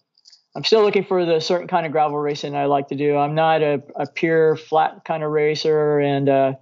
I'm 0.60 0.66
still 0.66 0.84
looking 0.84 1.06
for 1.06 1.24
the 1.24 1.40
certain 1.40 1.70
kind 1.70 1.86
of 1.86 1.94
gravel 1.94 2.18
racing 2.18 2.54
I 2.54 2.66
like 2.66 2.90
to 2.90 2.96
do. 2.96 3.16
I'm 3.16 3.34
not 3.34 3.62
a, 3.62 3.82
a 3.96 4.06
pure 4.06 4.58
flat 4.58 5.06
kind 5.06 5.24
of 5.24 5.32
racer, 5.32 6.00
and 6.00 6.28
uh, 6.28 6.54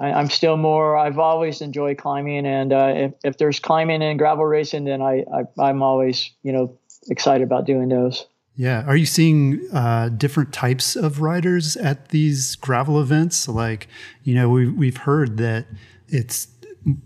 I, 0.00 0.18
am 0.18 0.30
still 0.30 0.56
more. 0.56 0.96
I've 0.96 1.18
always 1.18 1.60
enjoyed 1.60 1.98
climbing, 1.98 2.46
and 2.46 2.72
uh, 2.72 2.92
if, 2.96 3.12
if 3.24 3.36
there's 3.36 3.60
climbing 3.60 4.02
and 4.02 4.18
gravel 4.18 4.46
racing, 4.46 4.84
then 4.84 5.02
I, 5.02 5.26
I 5.58 5.68
am 5.68 5.82
always 5.82 6.30
you 6.42 6.52
know 6.52 6.78
excited 7.10 7.42
about 7.42 7.66
doing 7.66 7.90
those. 7.90 8.24
Yeah, 8.56 8.82
are 8.86 8.96
you 8.96 9.04
seeing 9.04 9.60
uh, 9.74 10.08
different 10.08 10.54
types 10.54 10.96
of 10.96 11.20
riders 11.20 11.76
at 11.76 12.08
these 12.08 12.56
gravel 12.56 12.98
events? 12.98 13.46
Like, 13.46 13.88
you 14.22 14.34
know, 14.34 14.48
we 14.48 14.70
we've 14.70 14.96
heard 14.96 15.36
that 15.36 15.66
it's 16.06 16.48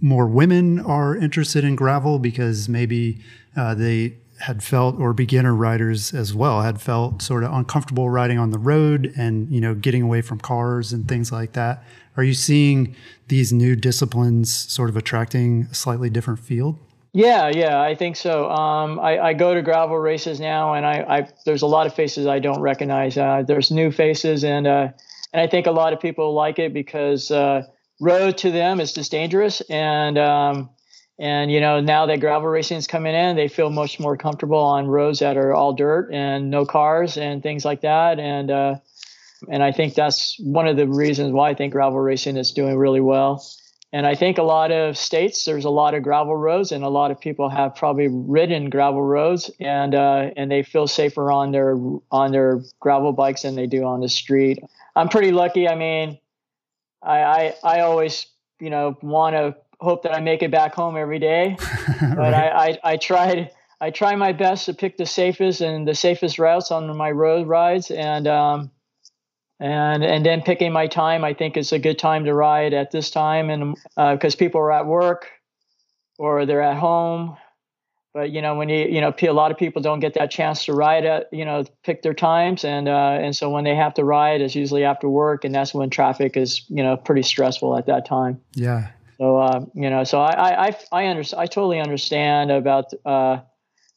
more 0.00 0.28
women 0.28 0.78
are 0.78 1.16
interested 1.16 1.64
in 1.64 1.74
gravel 1.74 2.20
because 2.20 2.68
maybe 2.68 3.20
uh, 3.56 3.74
they 3.74 4.18
had 4.42 4.62
felt, 4.62 4.98
or 4.98 5.12
beginner 5.12 5.54
riders 5.54 6.12
as 6.12 6.34
well, 6.34 6.62
had 6.62 6.80
felt 6.80 7.22
sort 7.22 7.44
of 7.44 7.52
uncomfortable 7.52 8.10
riding 8.10 8.38
on 8.38 8.50
the 8.50 8.58
road 8.58 9.12
and 9.16 9.48
you 9.50 9.60
know 9.60 9.74
getting 9.74 10.02
away 10.02 10.20
from 10.20 10.38
cars 10.38 10.92
and 10.92 11.08
things 11.08 11.30
like 11.30 11.52
that. 11.52 11.84
Are 12.16 12.24
you 12.24 12.34
seeing 12.34 12.94
these 13.28 13.52
new 13.52 13.76
disciplines 13.76 14.52
sort 14.52 14.90
of 14.90 14.96
attracting 14.96 15.68
a 15.70 15.74
slightly 15.74 16.10
different 16.10 16.40
field? 16.40 16.78
Yeah, 17.14 17.50
yeah, 17.54 17.80
I 17.80 17.94
think 17.94 18.16
so. 18.16 18.50
Um, 18.50 18.98
I, 18.98 19.18
I, 19.18 19.32
go 19.34 19.54
to 19.54 19.60
gravel 19.60 19.98
races 19.98 20.40
now, 20.40 20.72
and 20.72 20.86
I, 20.86 21.04
I, 21.06 21.28
there's 21.44 21.60
a 21.60 21.66
lot 21.66 21.86
of 21.86 21.94
faces 21.94 22.26
I 22.26 22.38
don't 22.38 22.60
recognize. 22.60 23.18
Uh, 23.18 23.42
there's 23.46 23.70
new 23.70 23.90
faces, 23.90 24.44
and 24.44 24.66
uh, 24.66 24.88
and 25.32 25.42
I 25.42 25.46
think 25.46 25.66
a 25.66 25.72
lot 25.72 25.92
of 25.92 26.00
people 26.00 26.32
like 26.32 26.58
it 26.58 26.72
because 26.72 27.30
uh, 27.30 27.62
road 28.00 28.38
to 28.38 28.50
them 28.50 28.80
is 28.80 28.94
just 28.94 29.10
dangerous, 29.10 29.60
and 29.62 30.16
um, 30.16 30.70
and 31.22 31.52
you 31.52 31.60
know 31.60 31.80
now 31.80 32.04
that 32.06 32.18
gravel 32.18 32.48
racing 32.48 32.78
is 32.78 32.88
coming 32.88 33.14
in, 33.14 33.36
they 33.36 33.46
feel 33.46 33.70
much 33.70 34.00
more 34.00 34.16
comfortable 34.16 34.58
on 34.58 34.88
roads 34.88 35.20
that 35.20 35.36
are 35.36 35.54
all 35.54 35.72
dirt 35.72 36.10
and 36.12 36.50
no 36.50 36.66
cars 36.66 37.16
and 37.16 37.44
things 37.44 37.64
like 37.64 37.82
that, 37.82 38.18
and 38.18 38.50
uh, 38.50 38.74
and 39.48 39.62
I 39.62 39.70
think 39.70 39.94
that's 39.94 40.36
one 40.40 40.66
of 40.66 40.76
the 40.76 40.88
reasons 40.88 41.32
why 41.32 41.50
I 41.50 41.54
think 41.54 41.72
gravel 41.72 42.00
racing 42.00 42.36
is 42.36 42.50
doing 42.50 42.76
really 42.76 43.00
well. 43.00 43.44
And 43.92 44.04
I 44.04 44.16
think 44.16 44.38
a 44.38 44.42
lot 44.42 44.72
of 44.72 44.96
states, 44.96 45.44
there's 45.44 45.66
a 45.66 45.70
lot 45.70 45.94
of 45.94 46.02
gravel 46.02 46.34
roads, 46.34 46.72
and 46.72 46.82
a 46.82 46.88
lot 46.88 47.12
of 47.12 47.20
people 47.20 47.48
have 47.50 47.76
probably 47.76 48.08
ridden 48.10 48.68
gravel 48.68 49.02
roads, 49.02 49.48
and 49.60 49.94
uh, 49.94 50.30
and 50.36 50.50
they 50.50 50.64
feel 50.64 50.88
safer 50.88 51.30
on 51.30 51.52
their 51.52 51.76
on 52.10 52.32
their 52.32 52.62
gravel 52.80 53.12
bikes 53.12 53.42
than 53.42 53.54
they 53.54 53.68
do 53.68 53.84
on 53.84 54.00
the 54.00 54.08
street. 54.08 54.58
I'm 54.96 55.08
pretty 55.08 55.30
lucky. 55.30 55.68
I 55.68 55.76
mean, 55.76 56.18
I 57.00 57.20
I, 57.20 57.54
I 57.62 57.80
always 57.80 58.26
you 58.58 58.70
know 58.70 58.98
want 59.02 59.36
to 59.36 59.54
hope 59.82 60.02
that 60.04 60.14
I 60.14 60.20
make 60.20 60.42
it 60.42 60.50
back 60.50 60.74
home 60.74 60.96
every 60.96 61.18
day, 61.18 61.56
but 62.00 62.18
right. 62.18 62.34
I, 62.34 62.68
I 62.68 62.78
I 62.92 62.96
tried. 62.96 63.50
I 63.80 63.90
try 63.90 64.14
my 64.14 64.32
best 64.32 64.66
to 64.66 64.74
pick 64.74 64.96
the 64.96 65.06
safest 65.06 65.60
and 65.60 65.88
the 65.88 65.94
safest 65.94 66.38
routes 66.38 66.70
on 66.70 66.96
my 66.96 67.10
road 67.10 67.48
rides, 67.48 67.90
and 67.90 68.28
um, 68.28 68.70
and 69.62 70.04
and 70.04 70.26
then 70.26 70.42
picking 70.42 70.72
my 70.72 70.88
time 70.88 71.24
i 71.24 71.32
think 71.32 71.56
is 71.56 71.72
a 71.72 71.78
good 71.78 71.98
time 71.98 72.24
to 72.24 72.34
ride 72.34 72.74
at 72.74 72.90
this 72.90 73.10
time. 73.10 73.48
And 73.48 73.76
because 73.96 74.34
uh, 74.34 74.38
people 74.38 74.60
are 74.60 74.72
at 74.72 74.86
work 74.86 75.30
or 76.18 76.44
they're 76.44 76.62
at 76.62 76.76
home. 76.76 77.36
But 78.12 78.30
you 78.30 78.42
know 78.42 78.56
when 78.56 78.68
you 78.68 78.86
you 78.88 79.00
know 79.00 79.14
a 79.22 79.32
lot 79.32 79.52
of 79.52 79.56
people 79.56 79.80
don't 79.80 80.00
get 80.00 80.14
that 80.14 80.30
chance 80.30 80.66
to 80.66 80.74
ride 80.74 81.06
at 81.06 81.28
you 81.32 81.44
know 81.44 81.64
pick 81.84 82.02
their 82.02 82.12
times. 82.12 82.64
And 82.64 82.88
uh, 82.88 83.18
and 83.22 83.34
so 83.34 83.48
when 83.48 83.64
they 83.64 83.74
have 83.74 83.94
to 83.94 84.04
ride 84.04 84.40
it's 84.42 84.54
usually 84.54 84.84
after 84.84 85.08
work. 85.08 85.44
And 85.44 85.54
that's 85.54 85.72
when 85.72 85.88
traffic 85.90 86.36
is 86.36 86.68
you 86.68 86.82
know 86.82 86.96
pretty 86.96 87.22
stressful 87.22 87.78
at 87.78 87.86
that 87.86 88.04
time. 88.04 88.40
Yeah 88.54 88.88
so 89.18 89.38
uh, 89.38 89.64
you 89.74 89.90
know 89.90 90.04
so 90.04 90.20
i 90.20 90.68
i 90.68 90.76
i 90.92 91.06
understand 91.06 91.40
i 91.40 91.46
totally 91.46 91.80
understand 91.80 92.50
about 92.50 92.86
uh 93.04 93.38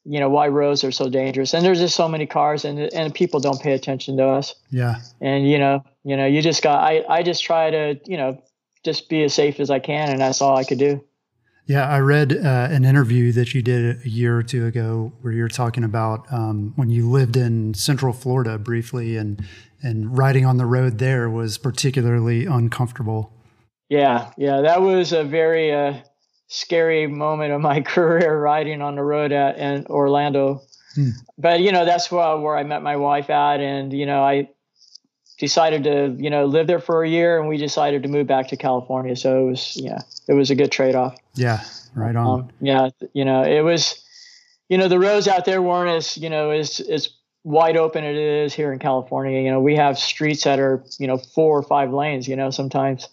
you 0.06 0.20
know 0.20 0.30
why 0.30 0.48
roads 0.48 0.84
are 0.84 0.92
so 0.92 1.10
dangerous. 1.10 1.54
And 1.54 1.66
there's 1.66 1.80
just 1.80 1.96
so 1.96 2.08
many 2.08 2.26
cars 2.26 2.64
and 2.64 2.80
and 2.94 3.14
people 3.14 3.40
don't 3.40 3.60
pay 3.60 3.74
attention 3.74 4.18
to 4.18 4.28
us. 4.28 4.56
Yeah. 4.70 5.02
And 5.20 5.50
you 5.50 5.58
know 5.58 5.84
you 6.04 6.16
know 6.16 6.26
you 6.26 6.42
just 6.42 6.62
got 6.62 6.80
i 6.84 7.04
i 7.10 7.24
just 7.24 7.44
try 7.44 7.72
to 7.72 8.00
you 8.06 8.18
know 8.18 8.42
just 8.84 9.10
be 9.10 9.24
as 9.24 9.34
safe 9.34 9.60
as 9.60 9.72
i 9.72 9.80
can 9.80 10.10
and 10.10 10.22
that's 10.22 10.42
all 10.42 10.56
i 10.56 10.64
could 10.64 10.80
do. 10.80 11.04
Yeah 11.66 11.90
i 11.90 12.00
read 12.00 12.34
uh, 12.34 12.68
an 12.70 12.86
interview 12.86 13.32
that 13.32 13.56
you 13.56 13.64
did 13.64 14.06
a 14.06 14.10
year 14.10 14.38
or 14.38 14.44
two 14.44 14.68
ago 14.68 15.12
where 15.22 15.34
you're 15.34 15.48
talking 15.48 15.84
about 15.84 16.32
um, 16.32 16.74
when 16.76 16.92
you 16.92 17.10
lived 17.10 17.36
in 17.36 17.74
central 17.74 18.14
florida 18.14 18.60
briefly 18.60 19.18
and 19.18 19.44
and 19.82 20.16
riding 20.16 20.46
on 20.46 20.58
the 20.58 20.68
road 20.68 21.00
there 21.00 21.28
was 21.28 21.58
particularly 21.58 22.46
uncomfortable 22.46 23.35
yeah 23.90 24.32
yeah 24.38 24.62
that 24.62 24.82
was 24.82 25.14
a 25.14 25.24
very 25.24 25.74
uh, 25.74 25.94
scary 26.48 27.08
moment 27.08 27.52
of 27.54 27.62
my 27.62 27.82
career 27.94 28.40
riding 28.40 28.82
on 28.82 28.96
the 28.96 29.04
road 29.04 29.32
at 29.32 29.58
in 29.58 29.86
Orlando. 29.88 30.62
Hmm. 30.94 31.10
But 31.38 31.60
you 31.62 31.72
know 31.72 31.86
that's 31.86 32.12
where 32.12 32.38
where 32.38 32.58
I 32.58 32.64
met 32.64 32.82
my 32.82 32.96
wife 32.96 33.30
at, 33.30 33.60
and 33.60 33.92
you 33.92 34.06
know 34.06 34.24
I 34.24 34.50
decided 35.38 35.84
to 35.84 36.16
you 36.18 36.30
know 36.30 36.46
live 36.46 36.68
there 36.68 36.80
for 36.80 37.04
a 37.04 37.10
year, 37.10 37.40
and 37.40 37.50
we 37.50 37.58
decided 37.58 38.04
to 38.04 38.10
move 38.10 38.28
back 38.28 38.48
to 38.50 38.58
California. 38.58 39.16
So 39.16 39.46
it 39.46 39.50
was 39.50 39.78
yeah, 39.78 40.00
it 40.28 40.34
was 40.34 40.52
a 40.52 40.56
good 40.56 40.72
trade 40.72 40.96
off. 40.96 41.18
Yeah, 41.34 41.62
right 41.96 42.16
on. 42.16 42.42
Um, 42.42 42.50
yeah, 42.62 42.90
you 43.14 43.26
know 43.26 43.44
it 43.44 43.62
was, 43.62 44.02
you 44.70 44.78
know 44.78 44.88
the 44.88 45.00
roads 45.00 45.28
out 45.28 45.46
there 45.46 45.62
weren't 45.62 45.92
as 45.92 46.18
you 46.18 46.30
know 46.30 46.52
as 46.52 46.80
as 46.80 47.10
wide 47.44 47.78
open 47.78 48.04
it 48.04 48.16
is 48.16 48.54
here 48.54 48.72
in 48.72 48.80
California. 48.80 49.42
You 49.42 49.52
know 49.52 49.60
we 49.60 49.76
have 49.76 50.00
streets 50.00 50.46
that 50.46 50.60
are 50.60 50.82
you 50.98 51.08
know 51.08 51.18
four 51.18 51.58
or 51.58 51.64
five 51.64 51.92
lanes. 51.92 52.28
You 52.28 52.38
know 52.38 52.52
sometimes. 52.52 53.10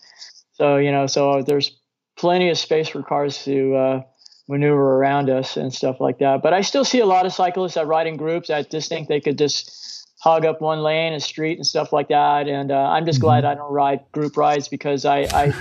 So 0.52 0.76
you 0.76 0.92
know 0.92 1.06
so 1.06 1.42
there's 1.42 1.76
plenty 2.16 2.50
of 2.50 2.58
space 2.58 2.88
for 2.88 3.02
cars 3.02 3.44
to 3.44 3.74
uh, 3.74 4.02
maneuver 4.48 4.96
around 4.96 5.30
us 5.30 5.56
and 5.56 5.72
stuff 5.72 6.00
like 6.00 6.18
that. 6.18 6.42
But 6.42 6.52
I 6.52 6.60
still 6.60 6.84
see 6.84 7.00
a 7.00 7.06
lot 7.06 7.26
of 7.26 7.32
cyclists 7.32 7.74
that 7.74 7.86
ride 7.86 8.06
in 8.06 8.16
groups. 8.16 8.50
I 8.50 8.62
just 8.62 8.88
think 8.88 9.08
they 9.08 9.20
could 9.20 9.38
just 9.38 10.06
hog 10.20 10.44
up 10.44 10.60
one 10.60 10.82
lane, 10.82 11.12
a 11.14 11.20
street, 11.20 11.58
and 11.58 11.66
stuff 11.66 11.92
like 11.92 12.08
that. 12.08 12.48
And 12.48 12.70
uh, 12.70 12.76
I'm 12.76 13.06
just 13.06 13.18
mm-hmm. 13.18 13.26
glad 13.26 13.44
I 13.44 13.54
don't 13.54 13.72
ride 13.72 14.00
group 14.12 14.36
rides 14.36 14.68
because 14.68 15.04
I 15.04 15.20
I, 15.22 15.52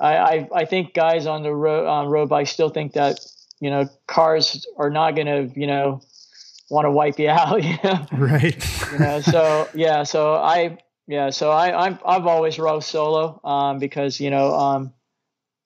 I, 0.00 0.48
I 0.54 0.64
think 0.64 0.94
guys 0.94 1.26
on 1.26 1.42
the 1.42 1.54
road 1.54 1.86
on 1.86 2.08
road 2.08 2.28
bikes 2.28 2.50
still 2.50 2.70
think 2.70 2.92
that 2.92 3.20
you 3.60 3.70
know 3.70 3.88
cars 4.06 4.66
are 4.76 4.90
not 4.90 5.14
going 5.14 5.26
to 5.26 5.58
you 5.58 5.66
know 5.66 6.00
want 6.70 6.86
to 6.86 6.90
wipe 6.90 7.18
you 7.18 7.28
out. 7.30 7.62
You 7.62 7.76
know? 7.84 8.06
Right. 8.12 8.92
you 8.92 8.98
know. 8.98 9.20
So 9.20 9.68
yeah. 9.74 10.02
So 10.04 10.34
I 10.34 10.78
yeah. 11.06 11.30
So 11.30 11.50
I 11.50 11.86
I'm, 11.86 11.98
I've 12.04 12.26
always 12.26 12.58
rode 12.58 12.84
solo 12.84 13.40
um, 13.44 13.78
because 13.78 14.20
you 14.20 14.30
know 14.30 14.54
um, 14.54 14.92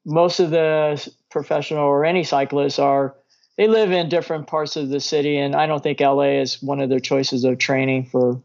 most 0.09 0.40
of 0.40 0.51
the 0.51 1.12
professional 1.31 1.85
or 1.85 2.05
any 2.05 2.24
cyclists 2.24 2.79
are 2.79 3.14
they 3.57 3.68
live 3.68 3.92
in 3.92 4.09
different 4.09 4.46
parts 4.46 4.77
of 4.77 4.88
the 4.88 5.01
city 5.01 5.37
and 5.37 5.55
i 5.55 5.66
don't 5.66 5.83
think 5.83 6.01
la 6.01 6.22
is 6.22 6.62
one 6.62 6.81
of 6.81 6.88
their 6.88 7.01
choices 7.01 7.44
of 7.44 7.59
training 7.59 8.07
for 8.07 8.42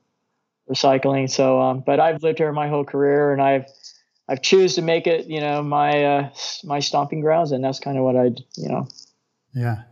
for 0.67 0.75
cycling 0.75 1.27
so 1.27 1.62
um, 1.62 1.79
but 1.79 1.99
i've 1.99 2.21
lived 2.21 2.38
here 2.38 2.51
my 2.51 2.67
whole 2.67 2.84
career 2.84 3.32
and 3.32 3.41
i've 3.41 3.65
i've 4.27 4.41
choose 4.41 4.75
to 4.75 4.82
make 4.82 5.08
it 5.08 5.25
you 5.27 5.39
know 5.39 5.63
my 5.63 6.03
uh, 6.03 6.29
my 6.65 6.79
stomping 6.79 7.21
grounds 7.21 7.51
and 7.53 7.63
that's 7.63 7.79
kind 7.79 7.97
of 7.97 8.03
what 8.03 8.17
i 8.17 8.25
you 8.58 8.67
know 8.67 8.86
yeah 9.53 9.84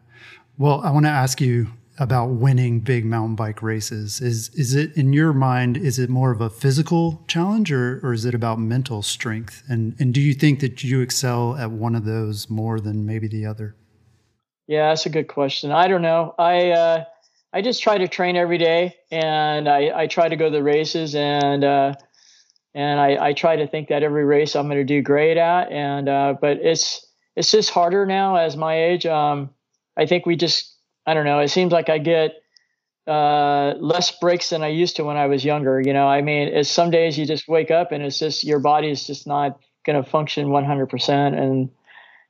well 0.58 0.82
i 0.82 0.92
want 0.92 1.06
to 1.06 1.10
ask 1.10 1.40
you 1.40 1.72
about 2.02 2.32
winning 2.32 2.80
big 2.80 3.06
mountain 3.06 3.36
bike 3.36 3.62
races. 3.62 4.20
Is 4.20 4.50
is 4.56 4.74
it 4.74 4.98
in 4.98 5.14
your 5.14 5.34
mind 5.34 5.78
is 5.78 6.00
it 6.00 6.10
more 6.10 6.32
of 6.32 6.42
a 6.42 6.50
physical 6.50 7.24
challenge 7.28 7.72
or, 7.72 8.00
or 8.04 8.12
is 8.12 8.26
it 8.26 8.34
about 8.34 8.60
mental 8.60 9.04
strength? 9.04 9.62
And 9.70 9.96
and 10.00 10.12
do 10.12 10.20
you 10.20 10.34
think 10.34 10.62
that 10.62 10.84
you 10.84 11.02
excel 11.02 11.56
at 11.56 11.70
one 11.70 11.94
of 11.94 12.04
those 12.06 12.50
more 12.50 12.80
than 12.80 13.06
maybe 13.06 13.28
the 13.28 13.46
other? 13.46 13.76
Yeah 14.66 14.90
that's 14.90 15.06
a 15.06 15.12
good 15.12 15.28
question. 15.28 15.72
I 15.72 15.88
don't 15.88 16.02
know. 16.02 16.34
I 16.40 16.72
uh, 16.72 17.04
i 17.54 17.62
just 17.62 17.84
try 17.84 18.00
to 18.00 18.08
train 18.08 18.36
every 18.36 18.58
day 18.58 18.96
and 19.12 19.68
i 19.68 19.92
i 19.94 20.08
try 20.08 20.28
to 20.28 20.38
go 20.38 20.46
to 20.46 20.52
the 20.52 20.64
races 20.64 21.14
and 21.16 21.64
uh, 21.64 21.94
and 22.74 23.00
I, 23.00 23.28
I 23.28 23.34
try 23.34 23.58
to 23.58 23.68
think 23.68 23.90
that 23.90 24.02
every 24.02 24.26
race 24.26 24.56
I'm 24.56 24.68
going 24.68 24.78
to 24.78 24.84
do 24.84 25.02
great 25.02 25.38
at, 25.38 25.72
and 25.72 26.08
uh, 26.08 26.36
but 26.40 26.58
it's 26.58 27.06
it's 27.36 27.52
just 27.52 27.70
harder 27.70 28.06
now 28.06 28.38
as 28.38 28.56
my 28.58 28.82
age. 28.82 29.06
Um, 29.06 29.50
I 29.98 30.06
think 30.06 30.26
we 30.26 30.36
just 30.36 30.71
I 31.06 31.14
don't 31.14 31.26
know. 31.26 31.40
It 31.40 31.50
seems 31.50 31.72
like 31.72 31.90
I 31.90 31.98
get 31.98 32.36
uh, 33.08 33.74
less 33.80 34.12
breaks 34.20 34.50
than 34.50 34.64
I 34.64 34.68
used 34.68 34.98
to 34.98 35.04
when 35.04 35.18
I 35.18 35.28
was 35.28 35.44
younger. 35.44 35.82
You 35.82 35.94
know, 35.94 36.08
I 36.08 36.22
mean, 36.22 36.48
it's 36.50 36.70
some 36.70 36.92
days 36.92 37.18
you 37.18 37.26
just 37.26 37.48
wake 37.48 37.72
up 37.72 37.92
and 37.92 38.04
it's 38.04 38.20
just 38.20 38.44
your 38.44 38.60
body 38.60 38.90
is 38.90 39.06
just 39.08 39.26
not 39.28 39.60
going 39.86 40.02
to 40.02 40.08
function 40.08 40.48
100%, 40.48 41.10
and, 41.10 41.36
and 41.38 41.70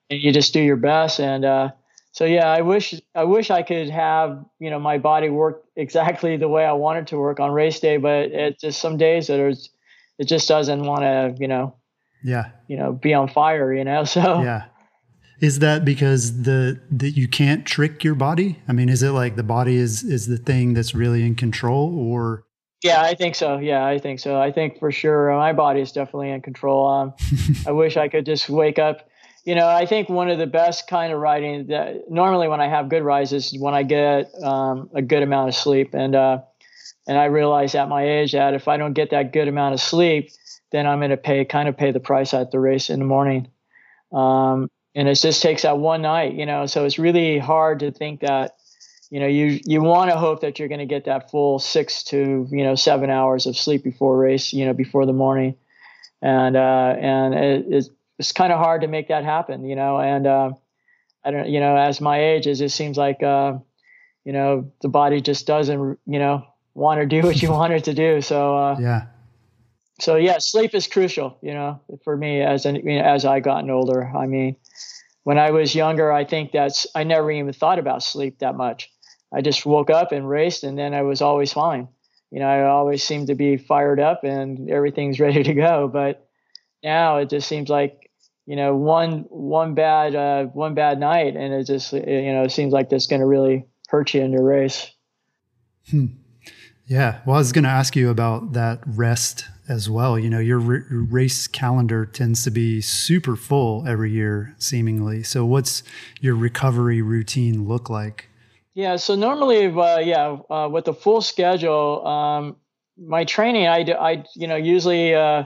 you 0.10 0.32
just 0.32 0.54
do 0.54 0.62
your 0.62 0.78
best. 0.78 1.20
And 1.20 1.44
uh, 1.44 1.72
so, 2.14 2.24
yeah, 2.26 2.48
I 2.48 2.62
wish 2.62 2.94
I 3.14 3.26
wish 3.26 3.52
I 3.52 3.62
could 3.62 3.90
have 3.90 4.46
you 4.60 4.70
know 4.70 4.80
my 4.80 4.98
body 4.98 5.30
work 5.30 5.64
exactly 5.76 6.38
the 6.38 6.48
way 6.48 6.66
I 6.66 6.74
wanted 6.74 7.08
to 7.08 7.18
work 7.18 7.40
on 7.40 7.52
race 7.52 7.80
day, 7.80 7.98
but 7.98 8.32
it's 8.32 8.62
just 8.62 8.80
some 8.82 8.98
days 8.98 9.28
that 9.28 9.40
it 10.22 10.28
just 10.28 10.48
doesn't 10.48 10.84
want 10.84 11.02
to 11.02 11.36
you 11.40 11.48
know 11.48 11.76
yeah 12.24 12.52
you 12.68 12.78
know 12.78 12.94
be 12.94 13.14
on 13.14 13.28
fire 13.28 13.74
you 13.74 13.84
know 13.84 14.04
so 14.16 14.42
yeah 14.42 14.66
Is 15.42 15.58
that 15.60 15.84
because 15.84 16.44
the 16.44 16.80
that 16.92 17.18
you 17.18 17.28
can't 17.28 17.66
trick 17.66 18.04
your 18.04 18.14
body? 18.14 18.60
I 18.68 18.74
mean, 18.74 18.90
is 18.90 19.02
it 19.02 19.10
like 19.10 19.36
the 19.36 19.44
body 19.44 19.76
is 19.76 20.04
is 20.04 20.28
the 20.28 20.38
thing 20.38 20.76
that's 20.76 20.94
really 20.94 21.26
in 21.26 21.34
control, 21.34 21.98
or? 21.98 22.46
Yeah, 22.84 23.02
I 23.02 23.16
think 23.16 23.36
so. 23.36 23.58
Yeah, 23.58 23.86
I 23.86 23.98
think 23.98 24.20
so. 24.20 24.40
I 24.40 24.52
think 24.52 24.80
for 24.80 24.92
sure 24.92 25.32
uh, 25.32 25.38
my 25.38 25.54
body 25.54 25.82
is 25.82 25.92
definitely 25.92 26.30
in 26.30 26.42
control. 26.42 26.88
Um, 26.88 27.14
I 27.68 27.72
wish 27.72 27.98
I 27.98 28.08
could 28.08 28.26
just 28.26 28.50
wake 28.50 28.78
up. 28.78 29.08
You 29.44 29.56
know, 29.56 29.68
I 29.68 29.88
think 29.88 30.10
one 30.10 30.30
of 30.30 30.38
the 30.38 30.46
best 30.46 30.88
kind 30.88 31.12
of 31.12 31.20
riding 31.20 31.68
that 31.68 32.10
normally 32.10 32.48
when 32.48 32.62
I 32.62 32.68
have 32.68 32.90
good 32.90 33.02
rides 33.02 33.34
is 33.34 33.56
when 33.58 33.74
I 33.74 33.82
get 33.82 34.32
um, 34.44 34.92
a 34.94 35.02
good 35.02 35.24
amount 35.24 35.50
of 35.50 35.56
sleep, 35.56 35.96
and 35.96 36.16
uh, 36.16 36.42
and 37.08 37.18
I 37.18 37.26
realize 37.26 37.74
at 37.74 37.90
my 37.90 38.08
age 38.08 38.34
that 38.34 38.54
if 38.54 38.68
I 38.68 38.78
don't 38.78 38.94
get 38.94 39.10
that 39.10 39.34
good 39.34 39.48
amount 39.48 39.74
of 39.74 39.82
sleep, 39.82 40.30
then 40.72 40.86
I'm 40.86 41.00
going 41.00 41.10
to 41.10 41.18
pay 41.18 41.46
kind 41.46 41.68
of 41.68 41.76
pay 41.76 41.92
the 41.92 42.00
price 42.00 42.32
at 42.36 42.52
the 42.52 42.60
race 42.60 42.92
in 42.92 43.00
the 43.00 43.06
morning. 43.06 43.48
Um, 44.12 44.70
and 44.96 45.08
it 45.08 45.16
just 45.16 45.42
takes 45.42 45.62
that 45.62 45.78
one 45.78 46.02
night, 46.02 46.34
you 46.34 46.46
know. 46.46 46.66
So 46.66 46.86
it's 46.86 47.00
really 47.00 47.38
hard 47.38 47.80
to 47.80 47.92
think 47.92 48.22
that, 48.22 48.56
you 49.10 49.20
know, 49.20 49.28
you 49.28 49.60
you 49.66 49.82
want 49.82 50.12
to 50.12 50.18
hope 50.18 50.42
that 50.42 50.60
you're 50.60 50.68
going 50.68 50.80
to 50.80 50.86
get 50.86 51.06
that 51.06 51.32
full 51.32 51.60
six 51.60 52.04
to 52.06 52.48
you 52.50 52.64
know 52.64 52.76
seven 52.76 53.10
hours 53.10 53.46
of 53.46 53.58
sleep 53.58 53.84
before 53.84 54.18
race, 54.18 54.54
you 54.54 54.66
know, 54.66 54.74
before 54.74 55.06
the 55.06 55.14
morning, 55.14 55.56
and 56.22 56.56
uh, 56.56 56.96
and 57.00 57.34
it, 57.34 57.66
it's, 57.70 57.90
it's 58.20 58.32
kind 58.32 58.54
of 58.54 58.60
hard 58.60 58.82
to 58.82 58.88
make 58.88 59.08
that 59.08 59.24
happen, 59.24 59.66
you 59.66 59.76
know. 59.76 60.00
And 60.00 60.28
uh, 60.28 60.52
I 61.24 61.32
don't, 61.32 61.50
you 61.50 61.60
know, 61.60 61.76
as 61.76 62.02
my 62.02 62.22
age 62.22 62.48
is, 62.48 62.62
it 62.62 62.70
seems 62.70 62.98
like, 62.98 63.24
uh, 63.24 63.58
you 64.26 64.34
know, 64.34 64.72
the 64.82 64.90
body 64.90 65.22
just 65.22 65.48
doesn't, 65.48 66.00
you 66.06 66.20
know, 66.20 66.46
want 66.74 67.02
to 67.02 67.06
do 67.06 67.22
what 67.22 67.42
you 67.42 67.50
want 67.52 67.74
it 67.74 67.86
to 67.86 67.94
do. 67.94 68.22
So 68.22 68.58
uh, 68.58 68.78
yeah 68.80 69.08
so 70.02 70.16
yeah, 70.16 70.38
sleep 70.40 70.74
is 70.74 70.88
crucial, 70.88 71.38
you 71.42 71.54
know, 71.54 71.80
for 72.04 72.18
me 72.18 72.42
as 72.42 72.66
an, 72.66 72.76
you 72.76 73.00
know, 73.00 73.04
as 73.04 73.26
I 73.26 73.40
gotten 73.40 73.70
older. 73.70 74.12
I 74.16 74.26
mean, 74.26 74.56
when 75.24 75.38
I 75.38 75.52
was 75.52 75.76
younger, 75.76 76.12
I 76.12 76.26
think 76.26 76.52
that's 76.52 76.88
I 76.96 77.04
never 77.04 77.32
even 77.32 77.54
thought 77.54 77.80
about 77.80 78.04
sleep 78.04 78.40
that 78.40 78.56
much. 78.56 78.90
I 79.34 79.42
just 79.42 79.66
woke 79.66 79.90
up 79.90 80.12
and 80.12 80.28
raced, 80.28 80.64
and 80.64 80.78
then 80.78 80.94
I 80.94 81.04
was 81.04 81.22
always 81.22 81.54
fine. 81.54 81.88
You 82.32 82.40
know, 82.40 82.48
I 82.48 82.64
always 82.64 83.04
seemed 83.04 83.28
to 83.28 83.36
be 83.36 83.58
fired 83.58 84.00
up 84.00 84.24
and 84.24 84.70
everything's 84.70 85.20
ready 85.26 85.44
to 85.44 85.54
go. 85.54 85.90
But 85.92 86.28
now 86.84 87.18
it 87.18 87.30
just 87.30 87.48
seems 87.48 87.70
like 87.70 88.10
you 88.46 88.56
know 88.56 88.76
one 88.76 89.26
one 89.30 89.76
bad 89.76 90.16
uh, 90.16 90.46
one 90.46 90.74
bad 90.74 91.00
night, 91.00 91.36
and 91.36 91.54
it 91.54 91.66
just 91.66 91.94
you 91.94 92.34
know 92.34 92.44
it 92.44 92.52
seems 92.52 92.74
like 92.74 92.90
that's 92.90 93.08
going 93.08 93.22
to 93.22 93.28
really 93.28 93.66
hurt 93.88 94.14
you 94.14 94.22
in 94.22 94.32
your 94.32 94.44
race. 94.44 94.92
Hmm. 95.90 96.08
Yeah. 96.88 97.22
Well, 97.26 97.38
I 97.38 97.40
was 97.40 97.54
going 97.54 97.64
to 97.64 97.70
ask 97.70 97.96
you 97.96 98.10
about 98.10 98.52
that 98.54 98.82
rest 98.86 99.46
as 99.72 99.90
well. 99.90 100.20
You 100.20 100.30
know, 100.30 100.40
your 100.40 100.62
r- 100.62 100.84
race 100.90 101.48
calendar 101.48 102.06
tends 102.06 102.44
to 102.44 102.52
be 102.52 102.82
super 102.82 103.38
full 103.38 103.88
every 103.88 104.12
year, 104.12 104.54
seemingly. 104.58 105.24
So, 105.24 105.46
what's 105.46 105.82
your 106.20 106.36
recovery 106.36 107.02
routine 107.02 107.68
look 107.68 107.90
like? 107.90 108.28
Yeah. 108.74 108.98
So 108.98 109.16
normally, 109.16 109.66
uh, 109.68 110.00
yeah, 110.00 110.38
uh, 110.50 110.70
with 110.72 110.86
the 110.86 110.94
full 110.94 111.22
schedule, 111.22 112.06
um, 112.06 112.58
my 112.98 113.24
training, 113.26 113.68
I, 113.68 113.80
I, 114.00 114.24
you 114.36 114.48
know, 114.48 114.56
usually 114.56 115.16
uh, 115.16 115.44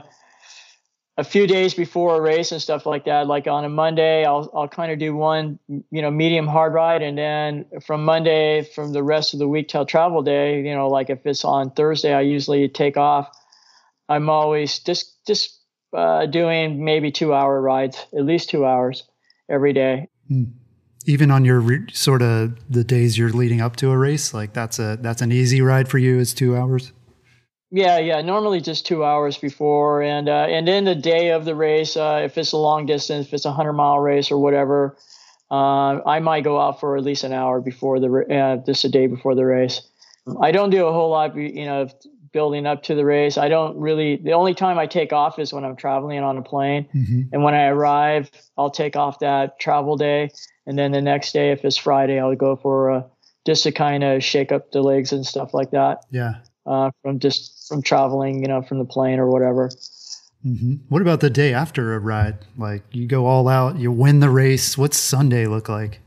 a 1.16 1.24
few 1.24 1.46
days 1.46 1.74
before 1.74 2.16
a 2.16 2.20
race 2.20 2.52
and 2.52 2.60
stuff 2.60 2.84
like 2.84 3.04
that. 3.06 3.26
Like 3.26 3.46
on 3.46 3.64
a 3.64 3.68
Monday, 3.68 4.24
I'll 4.24 4.50
I'll 4.54 4.68
kind 4.68 4.92
of 4.92 4.98
do 4.98 5.14
one, 5.14 5.58
you 5.68 6.02
know, 6.02 6.10
medium 6.10 6.46
hard 6.46 6.72
ride, 6.72 7.02
and 7.02 7.16
then 7.16 7.64
from 7.84 8.04
Monday, 8.04 8.62
from 8.62 8.92
the 8.92 9.02
rest 9.02 9.32
of 9.34 9.38
the 9.38 9.48
week 9.48 9.68
till 9.68 9.86
travel 9.86 10.22
day, 10.22 10.62
you 10.62 10.74
know, 10.74 10.88
like 10.88 11.10
if 11.10 11.24
it's 11.24 11.44
on 11.44 11.70
Thursday, 11.70 12.12
I 12.12 12.20
usually 12.20 12.68
take 12.68 12.96
off 12.96 13.28
I'm 14.08 14.28
always 14.28 14.78
just 14.78 15.26
just 15.26 15.58
uh, 15.96 16.26
doing 16.26 16.84
maybe 16.84 17.10
two 17.10 17.34
hour 17.34 17.60
rides, 17.60 18.04
at 18.16 18.24
least 18.24 18.50
two 18.50 18.64
hours 18.64 19.04
every 19.50 19.72
day. 19.72 20.08
Mm. 20.30 20.52
Even 21.08 21.30
on 21.30 21.44
your 21.44 21.60
re- 21.60 21.86
sort 21.92 22.20
of 22.20 22.58
the 22.68 22.82
days 22.82 23.16
you're 23.16 23.30
leading 23.30 23.60
up 23.60 23.76
to 23.76 23.90
a 23.90 23.96
race, 23.96 24.34
like 24.34 24.52
that's 24.52 24.78
a 24.78 24.98
that's 25.00 25.22
an 25.22 25.30
easy 25.30 25.60
ride 25.60 25.88
for 25.88 25.98
you. 25.98 26.18
Is 26.18 26.34
two 26.34 26.56
hours. 26.56 26.92
Yeah, 27.70 27.98
yeah. 27.98 28.22
Normally 28.22 28.60
just 28.60 28.86
two 28.86 29.04
hours 29.04 29.38
before, 29.38 30.02
and 30.02 30.28
uh, 30.28 30.46
and 30.48 30.66
then 30.66 30.84
the 30.84 30.94
day 30.94 31.30
of 31.30 31.44
the 31.44 31.54
race, 31.54 31.96
uh, 31.96 32.22
if 32.24 32.38
it's 32.38 32.52
a 32.52 32.56
long 32.56 32.86
distance, 32.86 33.26
if 33.26 33.34
it's 33.34 33.44
a 33.44 33.52
hundred 33.52 33.74
mile 33.74 34.00
race 34.00 34.30
or 34.30 34.38
whatever, 34.38 34.96
uh, 35.50 36.00
I 36.04 36.20
might 36.20 36.42
go 36.42 36.60
out 36.60 36.80
for 36.80 36.96
at 36.96 37.04
least 37.04 37.22
an 37.22 37.32
hour 37.32 37.60
before 37.60 38.00
the 38.00 38.08
uh, 38.08 38.64
just 38.64 38.84
a 38.84 38.88
day 38.88 39.06
before 39.06 39.34
the 39.34 39.44
race. 39.44 39.82
I 40.40 40.50
don't 40.50 40.70
do 40.70 40.86
a 40.86 40.92
whole 40.92 41.10
lot, 41.10 41.36
you 41.36 41.66
know, 41.66 41.88
building 42.36 42.66
up 42.66 42.82
to 42.82 42.94
the 42.94 43.02
race. 43.06 43.38
I 43.38 43.48
don't 43.48 43.78
really, 43.78 44.16
the 44.16 44.32
only 44.32 44.52
time 44.52 44.78
I 44.78 44.86
take 44.86 45.10
off 45.10 45.38
is 45.38 45.54
when 45.54 45.64
I'm 45.64 45.74
traveling 45.74 46.18
on 46.18 46.36
a 46.36 46.42
plane. 46.42 46.86
Mm-hmm. 46.94 47.22
And 47.32 47.42
when 47.42 47.54
I 47.54 47.68
arrive, 47.68 48.30
I'll 48.58 48.70
take 48.70 48.94
off 48.94 49.20
that 49.20 49.58
travel 49.58 49.96
day. 49.96 50.28
And 50.66 50.78
then 50.78 50.92
the 50.92 51.00
next 51.00 51.32
day, 51.32 51.50
if 51.50 51.64
it's 51.64 51.78
Friday, 51.78 52.20
I'll 52.20 52.34
go 52.34 52.54
for 52.54 52.90
a, 52.90 53.06
just 53.46 53.62
to 53.62 53.72
kind 53.72 54.04
of 54.04 54.22
shake 54.22 54.52
up 54.52 54.70
the 54.70 54.82
legs 54.82 55.14
and 55.14 55.24
stuff 55.24 55.54
like 55.54 55.70
that. 55.70 56.00
Yeah. 56.10 56.34
Uh, 56.66 56.90
from 57.00 57.20
just 57.20 57.68
from 57.68 57.80
traveling, 57.80 58.42
you 58.42 58.48
know, 58.48 58.60
from 58.60 58.80
the 58.80 58.84
plane 58.84 59.18
or 59.18 59.30
whatever. 59.30 59.70
Mm-hmm. 60.44 60.74
What 60.90 61.00
about 61.00 61.20
the 61.20 61.30
day 61.30 61.54
after 61.54 61.94
a 61.94 61.98
ride? 61.98 62.36
Like 62.58 62.82
you 62.92 63.06
go 63.06 63.24
all 63.24 63.48
out, 63.48 63.78
you 63.78 63.90
win 63.90 64.20
the 64.20 64.28
race. 64.28 64.76
What's 64.76 64.98
Sunday 64.98 65.46
look 65.46 65.70
like? 65.70 66.00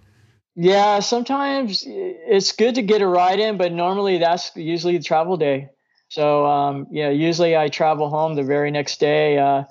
Yeah, 0.55 0.99
sometimes 0.99 1.85
it's 1.87 2.51
good 2.51 2.75
to 2.75 2.83
get 2.83 3.01
a 3.01 3.07
ride 3.07 3.39
in, 3.39 3.57
but 3.57 3.71
normally 3.71 4.19
that's 4.19 4.55
usually 4.55 4.97
the 4.97 5.03
travel 5.03 5.37
day. 5.37 5.69
So 6.09 6.45
um, 6.45 6.87
yeah, 6.91 7.09
usually 7.09 7.55
I 7.55 7.69
travel 7.69 8.09
home 8.09 8.35
the 8.35 8.43
very 8.43 8.71
next 8.71 8.99
day. 8.99 9.37
Uh, 9.37 9.63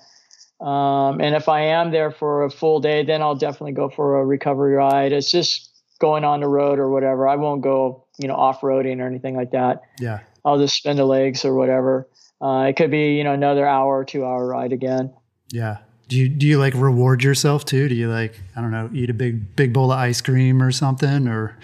um, 0.65 1.21
and 1.21 1.35
if 1.35 1.49
I 1.49 1.63
am 1.63 1.91
there 1.91 2.11
for 2.11 2.45
a 2.45 2.51
full 2.51 2.81
day, 2.81 3.05
then 3.05 3.23
I'll 3.23 3.37
definitely 3.37 3.73
go 3.73 3.89
for 3.89 4.21
a 4.21 4.25
recovery 4.25 4.75
ride. 4.75 5.13
It's 5.13 5.31
just 5.31 5.69
going 6.01 6.25
on 6.25 6.41
the 6.41 6.49
road 6.49 6.79
or 6.79 6.91
whatever. 6.91 7.29
I 7.29 7.37
won't 7.37 7.63
go, 7.63 8.05
you 8.19 8.29
know, 8.29 8.35
off 8.35 8.61
roading 8.61 9.01
or 9.01 9.07
anything 9.07 9.37
like 9.37 9.51
that. 9.51 9.83
Yeah. 10.01 10.21
I'll 10.45 10.59
just 10.59 10.77
spend 10.77 10.99
the 10.99 11.05
legs 11.05 11.45
or 11.45 11.55
whatever. 11.55 12.09
Uh, 12.41 12.67
it 12.69 12.77
could 12.77 12.91
be, 12.91 13.15
you 13.17 13.25
know, 13.25 13.33
another 13.33 13.67
hour 13.67 13.99
or 13.99 14.05
two 14.05 14.25
hour 14.25 14.47
ride 14.47 14.73
again. 14.73 15.13
Yeah. 15.51 15.79
Do 16.09 16.17
you 16.17 16.29
do 16.29 16.47
you 16.47 16.59
like 16.59 16.73
reward 16.75 17.23
yourself 17.23 17.67
too? 17.67 17.89
Do 17.89 17.95
you 17.95 18.09
like 18.09 18.41
I 18.57 18.63
don't 18.63 18.71
know 18.71 18.89
eat 18.95 19.11
a 19.11 19.15
big 19.15 19.55
big 19.57 19.75
bowl 19.75 19.93
of 19.93 19.99
ice 19.99 20.23
cream 20.23 20.63
or 20.63 20.73
something, 20.73 21.29
or 21.29 21.55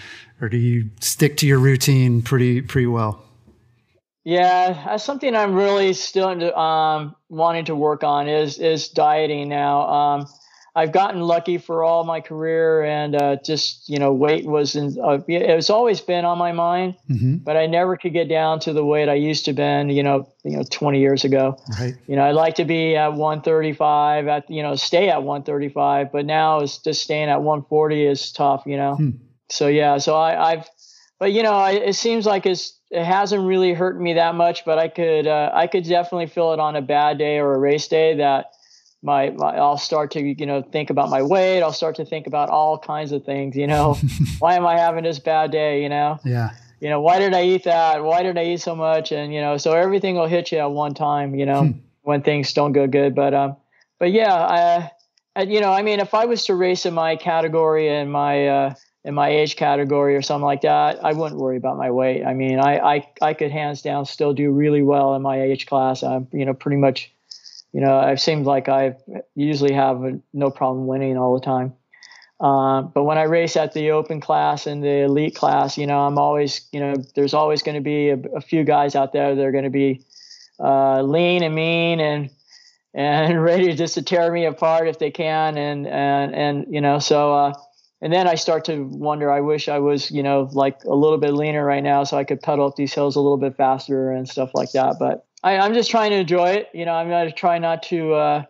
or 0.41 0.51
do 0.51 0.59
you 0.59 0.91
stick 1.01 1.39
to 1.39 1.47
your 1.47 1.59
routine 1.59 2.21
pretty 2.21 2.61
pretty 2.61 2.87
well? 2.87 3.25
Yeah, 4.25 4.85
that's 4.87 5.05
something 5.05 5.37
I'm 5.37 5.55
really 5.55 5.93
still 5.93 6.29
um, 6.57 7.15
wanting 7.29 7.67
to 7.67 7.77
work 7.77 8.03
on 8.03 8.27
is 8.27 8.59
is 8.59 8.89
dieting 8.89 9.49
now. 9.51 9.87
Um, 9.89 10.27
I've 10.77 10.91
gotten 10.91 11.21
lucky 11.21 11.59
for 11.59 11.85
all 11.85 12.03
my 12.03 12.21
career, 12.21 12.83
and 12.83 13.15
uh, 13.15 13.37
just 13.45 13.89
you 13.89 13.99
know, 13.99 14.13
weight 14.13 14.45
was 14.45 14.75
in, 14.75 14.99
uh, 15.01 15.19
it's 15.29 15.71
always 15.71 16.01
been 16.01 16.25
on 16.25 16.37
my 16.37 16.51
mind, 16.51 16.97
mm-hmm. 17.09 17.37
but 17.37 17.57
I 17.57 17.67
never 17.67 17.97
could 17.97 18.13
get 18.13 18.29
down 18.29 18.59
to 18.61 18.73
the 18.73 18.85
weight 18.85 19.09
I 19.09 19.15
used 19.15 19.45
to 19.45 19.53
been. 19.53 19.89
You 19.89 20.03
know, 20.03 20.29
you 20.43 20.57
know, 20.57 20.65
20 20.69 20.99
years 20.99 21.23
ago. 21.23 21.57
Right. 21.79 21.95
You 22.09 22.17
know, 22.17 22.25
I'd 22.25 22.35
like 22.35 22.57
to 22.57 22.65
be 22.65 22.97
at 22.97 23.13
135, 23.13 24.27
at 24.27 24.51
you 24.51 24.63
know, 24.63 24.75
stay 24.75 25.11
at 25.11 25.23
135, 25.23 26.11
but 26.11 26.27
now 26.27 26.61
it's 26.61 26.79
just 26.79 27.03
staying 27.03 27.29
at 27.29 27.43
140 27.43 28.07
is 28.07 28.33
tough. 28.33 28.65
You 28.67 28.77
know, 28.77 28.97
hmm. 28.97 29.11
so 29.51 29.69
yeah, 29.69 29.99
so 29.99 30.17
I, 30.17 30.53
I've, 30.53 30.69
but 31.21 31.31
you 31.31 31.45
know, 31.45 31.53
I, 31.53 31.73
it 31.73 31.95
seems 31.95 32.27
like 32.27 32.47
it's 32.47 32.81
it 32.95 33.05
hasn't 33.05 33.45
really 33.45 33.75
hurt 33.75 34.01
me 34.01 34.15
that 34.15 34.35
much, 34.35 34.65
but 34.65 34.79
I 34.79 34.89
could 34.89 35.27
uh, 35.27 35.51
I 35.53 35.67
could 35.67 35.85
definitely 35.85 36.27
feel 36.27 36.53
it 36.53 36.61
on 36.61 36.77
a 36.77 36.83
bad 36.83 37.19
day 37.19 37.39
or 37.39 37.55
a 37.55 37.59
race 37.59 37.89
day 37.89 38.17
that 38.17 38.53
my, 39.03 39.31
my, 39.31 39.57
I'll 39.57 39.77
start 39.77 40.13
to 40.13 40.23
you 40.23 40.47
know 40.47 40.63
think 40.63 40.91
about 40.91 41.11
my 41.11 41.23
weight. 41.23 41.63
I'll 41.63 41.73
start 41.73 41.97
to 41.97 42.05
think 42.05 42.27
about 42.27 42.51
all 42.51 42.79
kinds 42.79 43.13
of 43.13 43.25
things. 43.25 43.57
You 43.57 43.67
know, 43.67 43.99
why 44.39 44.55
am 44.55 44.67
I 44.67 44.79
having 44.79 45.05
this 45.05 45.19
bad 45.19 45.51
day? 45.51 45.83
You 45.83 45.89
know. 45.89 46.19
Yeah. 46.25 46.51
You 46.81 46.91
know, 46.91 47.01
why 47.01 47.19
did 47.19 47.33
I 47.33 47.45
eat 47.45 47.65
that? 47.65 48.05
Why 48.05 48.23
did 48.23 48.37
I 48.37 48.45
eat 48.45 48.61
so 48.61 48.77
much? 48.77 49.11
And 49.11 49.33
you 49.33 49.41
know, 49.41 49.57
so 49.57 49.73
everything 49.73 50.17
will 50.17 50.27
hit 50.27 50.53
you 50.53 50.59
at 50.59 50.71
one 50.71 50.95
time. 50.95 51.35
You 51.35 51.47
know, 51.47 51.65
hmm. 51.65 51.79
when 52.03 52.23
things 52.23 52.53
don't 52.53 52.73
go 52.73 52.87
good. 52.87 53.15
But 53.15 53.35
um, 53.35 53.57
but 53.99 54.13
yeah, 54.13 54.35
I, 54.35 54.91
I, 55.35 55.43
you 55.43 55.61
know, 55.61 55.73
I 55.73 55.83
mean, 55.83 56.01
if 56.01 56.15
I 56.15 56.27
was 56.27 56.45
to 56.47 56.55
race 56.55 56.87
in 56.87 56.95
my 56.95 57.17
category 57.17 57.89
and 57.89 58.13
my 58.13 58.47
uh, 58.47 58.75
in 59.05 59.15
my 59.15 59.29
age 59.29 59.57
category 59.57 60.17
or 60.17 60.23
something 60.23 60.45
like 60.45 60.63
that, 60.63 61.05
I 61.05 61.13
wouldn't 61.13 61.41
worry 61.41 61.59
about 61.59 61.77
my 61.77 61.91
weight. 61.91 62.25
I 62.25 62.33
mean, 62.33 62.59
I, 62.59 62.79
I, 62.79 63.09
I 63.21 63.35
could 63.35 63.51
hands 63.51 63.83
down 63.83 64.07
still 64.07 64.33
do 64.33 64.51
really 64.51 64.83
well 64.83 65.15
in 65.15 65.23
my 65.23 65.43
age 65.43 65.67
class. 65.67 66.03
I'm, 66.03 66.27
you 66.33 66.47
know, 66.47 66.55
pretty 66.55 66.79
much, 66.79 67.13
you 67.73 67.83
know, 67.83 67.99
I've 67.99 68.21
seemed 68.21 68.47
like 68.47 68.69
I 68.69 68.97
usually 69.35 69.75
have 69.75 70.03
a, 70.05 70.19
no 70.33 70.51
problem 70.51 70.87
winning 70.87 71.19
all 71.19 71.35
the 71.35 71.45
time. 71.45 71.75
Uh, 72.41 72.83
but 72.83 73.05
when 73.05 73.19
I 73.19 73.25
race 73.25 73.57
at 73.57 73.75
the 73.75 73.91
open 73.91 74.21
class 74.21 74.67
and 74.67 74.83
the 74.83 75.03
elite 75.03 75.37
class, 75.37 75.77
you 75.79 75.87
know, 75.87 76.01
I'm 76.01 76.19
always, 76.19 76.67
you 76.73 76.81
know, 76.81 76.95
there's 77.15 77.35
always 77.35 77.63
going 77.63 77.77
to 77.77 77.81
be 77.81 78.09
a, 78.09 78.19
a, 78.37 78.41
few 78.41 78.65
guys 78.65 78.97
out 78.97 79.13
there 79.13 79.35
that 79.35 79.45
are 79.45 79.53
going 79.53 79.65
to 79.65 79.71
be 79.71 80.03
uh, 80.59 81.01
lean 81.03 81.43
and 81.43 81.55
mean 81.55 82.01
and 82.01 82.31
and 82.93 83.43
ready 83.43 83.73
just 83.75 83.95
to 83.95 84.03
tear 84.03 84.33
me 84.33 84.47
apart 84.47 84.89
if 84.89 84.99
they 84.99 85.11
can. 85.11 85.57
And 85.57 85.87
and 85.87 86.35
and 86.35 86.75
you 86.75 86.81
know, 86.81 86.99
so 86.99 87.33
uh, 87.33 87.55
and 88.05 88.13
then 88.13 88.29
I 88.29 88.35
start 88.35 88.67
to 88.67 88.85
wonder. 88.85 89.33
I 89.33 89.41
wish 89.41 89.67
I 89.67 89.79
was, 89.79 90.11
you 90.11 90.23
know, 90.23 90.51
like 90.53 90.85
a 90.85 90.95
little 90.95 91.17
bit 91.17 91.33
leaner 91.33 91.65
right 91.65 91.83
now, 91.83 92.05
so 92.05 92.19
I 92.19 92.25
could 92.25 92.39
pedal 92.39 92.67
up 92.67 92.77
these 92.77 92.93
hills 92.93 93.17
a 93.17 93.21
little 93.21 93.39
bit 93.39 93.57
faster 93.57 94.13
and 94.13 94.29
stuff 94.29 94.51
like 94.53 94.73
that. 94.73 94.97
But 95.01 95.27
I, 95.43 95.55
am 95.55 95.73
just 95.73 95.91
trying 95.91 96.11
to 96.11 96.19
enjoy 96.19 96.51
it. 96.51 96.69
You 96.75 96.85
know, 96.85 96.93
I'm 96.93 97.09
going 97.09 97.27
to 97.27 97.35
try 97.35 97.57
not 97.57 97.83
to, 97.85 98.13
uh, 98.13 98.45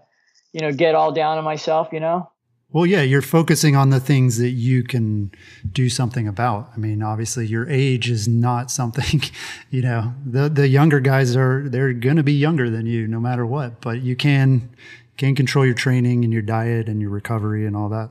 you 0.53 0.61
know, 0.61 0.73
get 0.73 0.97
all 0.97 1.13
down 1.13 1.39
on 1.39 1.45
myself. 1.45 1.91
You 1.93 2.01
know. 2.01 2.29
Well, 2.73 2.85
yeah, 2.85 3.03
you're 3.03 3.23
focusing 3.23 3.77
on 3.77 3.91
the 3.91 4.01
things 4.01 4.39
that 4.39 4.51
you 4.51 4.83
can 4.83 5.31
do 5.71 5.89
something 5.89 6.27
about. 6.27 6.71
I 6.75 6.79
mean, 6.79 7.01
obviously, 7.01 7.47
your 7.47 7.71
age 7.71 8.11
is 8.11 8.27
not 8.27 8.71
something, 8.73 9.23
you 9.71 9.83
know, 9.83 10.15
the 10.27 10.49
the 10.49 10.67
younger 10.67 10.99
guys 10.99 11.37
are 11.37 11.69
they're 11.69 11.93
going 11.93 12.17
to 12.17 12.25
be 12.25 12.35
younger 12.35 12.71
than 12.71 12.87
you 12.87 13.07
no 13.07 13.21
matter 13.21 13.47
what, 13.47 13.81
but 13.81 14.01
you 14.01 14.17
can 14.17 14.71
can 15.17 15.37
control 15.37 15.65
your 15.65 15.77
training 15.77 16.25
and 16.25 16.33
your 16.33 16.43
diet 16.43 16.89
and 16.89 17.01
your 17.01 17.11
recovery 17.11 17.67
and 17.67 17.77
all 17.77 17.89
that. 17.91 18.11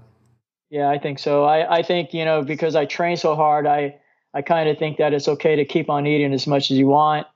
Yeah, 0.73 0.89
I 0.89 0.97
think 0.97 1.19
so. 1.19 1.43
I 1.43 1.77
I 1.77 1.83
think, 1.83 2.15
you 2.15 2.25
know, 2.25 2.41
because 2.41 2.75
I 2.75 2.85
train 2.85 3.15
so 3.15 3.35
hard, 3.35 3.67
I 3.67 3.95
I 4.33 4.41
kind 4.41 4.67
of 4.67 4.79
think 4.79 4.97
that 4.97 5.13
it's 5.13 5.27
okay 5.27 5.55
to 5.55 5.65
keep 5.65 5.87
on 5.87 6.07
eating 6.07 6.33
as 6.33 6.47
much 6.47 6.71
as 6.71 6.79
you 6.79 6.87
want. 6.87 7.27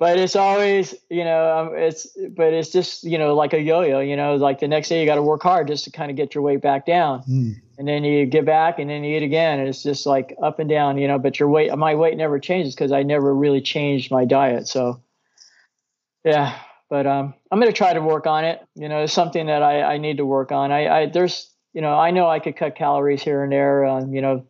But 0.00 0.18
it's 0.18 0.34
always 0.34 0.92
you 1.08 1.22
know 1.22 1.56
um, 1.56 1.76
it's 1.76 2.08
but 2.30 2.52
it's 2.52 2.70
just 2.70 3.04
you 3.04 3.16
know 3.16 3.36
like 3.36 3.52
a 3.52 3.60
yo-yo 3.60 4.00
you 4.00 4.16
know 4.16 4.34
like 4.34 4.58
the 4.58 4.66
next 4.66 4.88
day 4.88 4.98
you 4.98 5.06
got 5.06 5.14
to 5.14 5.22
work 5.22 5.40
hard 5.40 5.68
just 5.68 5.84
to 5.84 5.92
kind 5.92 6.10
of 6.10 6.16
get 6.16 6.34
your 6.34 6.42
weight 6.42 6.62
back 6.62 6.84
down. 6.84 7.22
Mm. 7.30 7.54
and 7.78 7.86
then 7.86 8.02
you 8.02 8.26
get 8.26 8.44
back 8.44 8.80
and 8.80 8.90
then 8.90 9.04
you 9.04 9.18
eat 9.18 9.22
again 9.22 9.60
and 9.60 9.68
it's 9.68 9.84
just 9.84 10.04
like 10.04 10.34
up 10.42 10.58
and 10.58 10.68
down 10.68 10.98
you 10.98 11.06
know 11.06 11.20
but 11.20 11.38
your 11.38 11.48
weight 11.48 11.72
my 11.78 11.94
weight 11.94 12.16
never 12.16 12.40
changes 12.40 12.74
because 12.74 12.90
i 12.90 13.04
never 13.04 13.32
really 13.32 13.60
changed 13.60 14.10
my 14.10 14.24
diet 14.24 14.66
so. 14.66 15.00
Yeah 16.24 16.58
but 16.90 17.06
um, 17.06 17.34
i'm 17.52 17.60
going 17.60 17.70
to 17.70 17.76
try 17.76 17.94
to 17.94 18.00
work 18.00 18.26
on 18.26 18.44
it. 18.44 18.60
You 18.74 18.88
know 18.88 19.04
it's 19.04 19.12
something 19.12 19.46
that 19.46 19.62
i, 19.62 19.94
I 19.94 19.98
need 19.98 20.16
to 20.16 20.26
work 20.26 20.50
on. 20.50 20.72
I, 20.72 20.88
I 20.88 21.06
there's 21.06 21.53
you 21.74 21.82
know 21.82 21.94
i 21.94 22.10
know 22.10 22.28
i 22.28 22.38
could 22.38 22.56
cut 22.56 22.74
calories 22.74 23.22
here 23.22 23.42
and 23.42 23.52
there 23.52 23.84
um, 23.84 24.14
you 24.14 24.22
know 24.22 24.46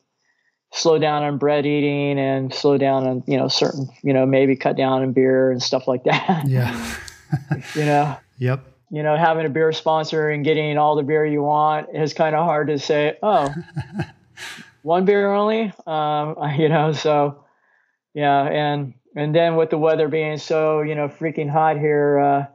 slow 0.74 0.98
down 0.98 1.22
on 1.22 1.38
bread 1.38 1.64
eating 1.64 2.18
and 2.18 2.52
slow 2.52 2.76
down 2.76 3.06
on 3.06 3.22
you 3.26 3.38
know 3.38 3.46
certain 3.46 3.88
you 4.02 4.12
know 4.12 4.26
maybe 4.26 4.56
cut 4.56 4.76
down 4.76 5.02
on 5.02 5.12
beer 5.12 5.50
and 5.50 5.62
stuff 5.62 5.86
like 5.88 6.04
that. 6.04 6.44
Yeah. 6.48 6.94
You 7.74 7.84
know? 7.84 8.16
Yep. 8.38 8.64
You 8.90 9.02
know 9.02 9.16
having 9.16 9.46
a 9.46 9.48
beer 9.48 9.72
sponsor 9.72 10.30
and 10.30 10.44
getting 10.44 10.76
all 10.76 10.96
the 10.96 11.02
beer 11.02 11.24
you 11.24 11.42
want 11.42 11.88
is 11.94 12.12
kind 12.12 12.34
of 12.34 12.44
hard 12.44 12.68
to 12.68 12.78
say 12.78 13.16
oh 13.22 13.54
one 14.82 15.04
beer 15.04 15.32
only? 15.32 15.72
Um 15.86 16.36
you 16.58 16.68
know 16.68 16.92
so 16.92 17.44
yeah 18.12 18.42
and 18.42 18.94
and 19.16 19.32
then 19.34 19.54
with 19.54 19.70
the 19.70 19.78
weather 19.78 20.08
being 20.08 20.38
so 20.38 20.82
you 20.82 20.96
know 20.96 21.08
freaking 21.08 21.50
hot 21.50 21.78
here 21.78 22.18
uh 22.18 22.46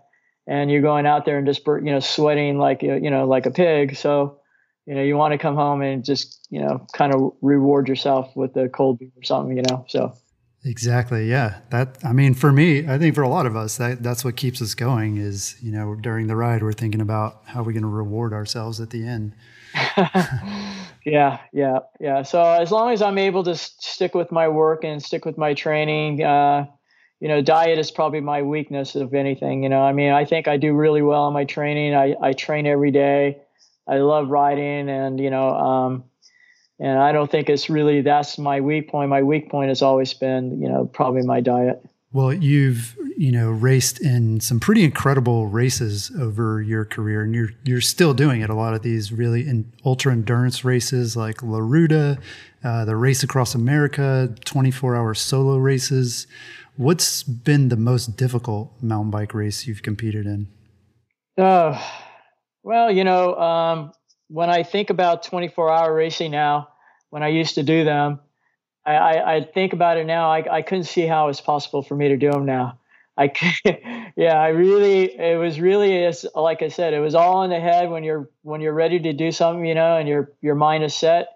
and 0.45 0.69
you're 0.69 0.82
going 0.82 1.05
out 1.05 1.23
there 1.23 1.38
and 1.38 1.47
just 1.47 1.65
you 1.65 1.82
know 1.82 2.01
sweating 2.01 2.58
like 2.58 2.82
you 2.82 3.10
know 3.10 3.25
like 3.25 3.45
a 3.45 3.51
pig 3.51 3.95
so 3.95 4.38
you 4.86 4.96
know, 4.96 5.04
you 5.04 5.15
want 5.15 5.34
to 5.34 5.38
come 5.38 5.56
home 5.56 5.82
and 5.82 6.04
just, 6.04 6.48
you 6.50 6.62
know, 6.62 6.86
kind 6.94 7.13
of 7.13 7.34
reward 7.42 7.88
yourself 7.88 8.36
with 8.36 8.56
a 8.58 8.70
cold 8.70 9.00
beer 9.00 9.10
or 9.15 9.24
something, 9.24 9.56
you 9.56 9.63
know. 9.70 9.86
So 9.88 10.13
Exactly. 10.65 11.30
Yeah. 11.30 11.60
That 11.70 11.98
I 12.04 12.12
mean 12.12 12.34
for 12.34 12.52
me, 12.52 12.88
I 12.88 12.98
think 12.98 13.15
for 13.15 13.22
a 13.22 13.30
lot 13.30 13.46
of 13.46 13.56
us 13.56 13.78
that 13.78 14.04
that's 14.04 14.26
what 14.26 14.36
keeps 14.36 14.62
us 14.62 14.76
going 14.76 15.18
is, 15.18 15.56
you 15.62 15.72
know, 15.72 15.96
during 15.96 16.28
the 16.28 16.36
ride 16.36 16.62
we're 16.62 16.74
thinking 16.74 17.02
about 17.02 17.44
how 17.46 17.63
we're 17.63 17.72
going 17.72 17.84
to 17.84 17.88
reward 17.88 18.34
ourselves 18.34 18.82
at 18.82 18.89
the 18.89 19.08
end. 19.08 19.34
yeah, 21.06 21.39
yeah, 21.54 21.80
yeah. 22.02 22.24
So 22.24 22.42
as 22.44 22.72
long 22.72 22.92
as 22.92 23.02
I'm 23.02 23.18
able 23.18 23.44
to 23.46 23.56
stick 23.56 24.13
with 24.13 24.32
my 24.32 24.50
work 24.50 24.84
and 24.84 25.02
stick 25.02 25.24
with 25.24 25.38
my 25.38 25.54
training, 25.54 26.24
uh, 26.24 26.65
you 27.22 27.28
know, 27.28 27.42
diet 27.42 27.80
is 27.80 27.92
probably 27.92 28.20
my 28.20 28.42
weakness 28.42 28.96
of 28.96 29.13
anything. 29.13 29.63
You 29.63 29.70
know, 29.70 29.82
I 29.82 29.94
mean, 29.94 30.12
I 30.12 30.26
think 30.26 30.48
I 30.48 30.58
do 30.58 30.74
really 30.74 31.02
well 31.02 31.28
in 31.28 31.34
my 31.34 31.46
training. 31.46 31.96
I, 31.96 32.15
I 32.22 32.34
train 32.34 32.65
every 32.65 32.92
day. 32.92 33.38
I 33.89 33.97
love 33.97 34.30
riding, 34.30 34.88
and 34.88 35.19
you 35.19 35.32
know, 35.32 35.49
um, 35.49 36.04
and 36.80 36.99
I 36.99 37.12
don't 37.12 37.30
think 37.30 37.49
it's 37.49 37.69
really 37.69 38.02
that's 38.02 38.38
my 38.38 38.62
weak 38.62 38.89
point. 38.89 39.10
My 39.10 39.23
weak 39.23 39.49
point 39.49 39.69
has 39.69 39.82
always 39.82 40.13
been, 40.13 40.62
you 40.62 40.69
know, 40.69 40.86
probably 40.86 41.23
my 41.23 41.41
diet. 41.41 41.84
Well, 42.12 42.32
you've 42.32 42.95
you 43.17 43.32
know 43.32 43.49
raced 43.49 43.99
in 43.99 44.39
some 44.39 44.60
pretty 44.60 44.84
incredible 44.84 45.47
races 45.47 46.12
over 46.19 46.62
your 46.62 46.86
career, 46.86 47.23
and 47.23 47.34
you're 47.34 47.49
you're 47.63 47.82
still 47.82 48.13
doing 48.13 48.41
it. 48.41 48.49
A 48.49 48.56
lot 48.56 48.75
of 48.75 48.84
these 48.84 49.12
really 49.12 49.47
in 49.47 49.71
ultra 49.84 50.12
endurance 50.12 50.63
races, 50.63 51.17
like 51.17 51.41
La 51.41 51.60
Ruta, 51.60 52.19
uh, 52.63 52.86
the 52.86 52.95
Race 52.95 53.23
Across 53.23 53.56
America, 53.56 54.34
24 54.45 54.95
hour 54.95 55.13
solo 55.15 55.58
races. 55.58 56.28
What's 56.78 57.23
been 57.23 57.69
the 57.69 57.75
most 57.75 58.15
difficult 58.17 58.71
mountain 58.82 59.12
bike 59.12 59.34
race 59.34 59.67
you've 59.67 59.84
competed 59.84 60.25
in? 60.25 60.47
Oh, 61.38 62.09
well, 62.63 62.91
you 62.91 63.04
know, 63.04 63.36
um, 63.36 63.91
when 64.28 64.50
I 64.50 64.63
think 64.63 64.89
about 64.89 65.24
24 65.24 65.72
hour 65.72 65.93
racing 65.93 66.32
now, 66.32 66.69
when 67.10 67.24
I 67.24 67.30
used 67.30 67.56
to 67.56 67.63
do 67.63 67.84
them, 67.84 68.19
I, 68.86 68.95
I, 68.95 69.36
I 69.36 69.43
think 69.43 69.74
about 69.74 69.98
it 69.98 70.06
now. 70.06 70.30
I, 70.30 70.58
I 70.58 70.62
couldn't 70.62 70.86
see 70.86 71.06
how 71.06 71.30
it's 71.30 71.41
possible 71.41 71.82
for 71.82 71.95
me 71.95 72.10
to 72.10 72.17
do 72.17 72.32
them 72.32 72.45
now. 72.45 72.80
I, 73.17 73.34
yeah, 74.15 74.39
I 74.39 74.50
really, 74.50 75.13
it 75.13 75.38
was 75.38 75.60
really, 75.60 76.10
like 76.36 76.62
I 76.62 76.69
said, 76.69 76.93
it 76.93 77.00
was 77.00 77.15
all 77.15 77.43
in 77.43 77.50
the 77.50 77.60
head 77.60 77.89
when 77.89 78.04
you're, 78.04 78.30
when 78.43 78.62
you're 78.62 78.74
ready 78.74 79.00
to 79.00 79.13
do 79.13 79.32
something, 79.32 79.65
you 79.65 79.76
know, 79.76 79.98
and 79.98 80.08
your, 80.08 80.32
your 80.41 80.56
mind 80.56 80.84
is 80.84 80.95
set, 80.95 81.28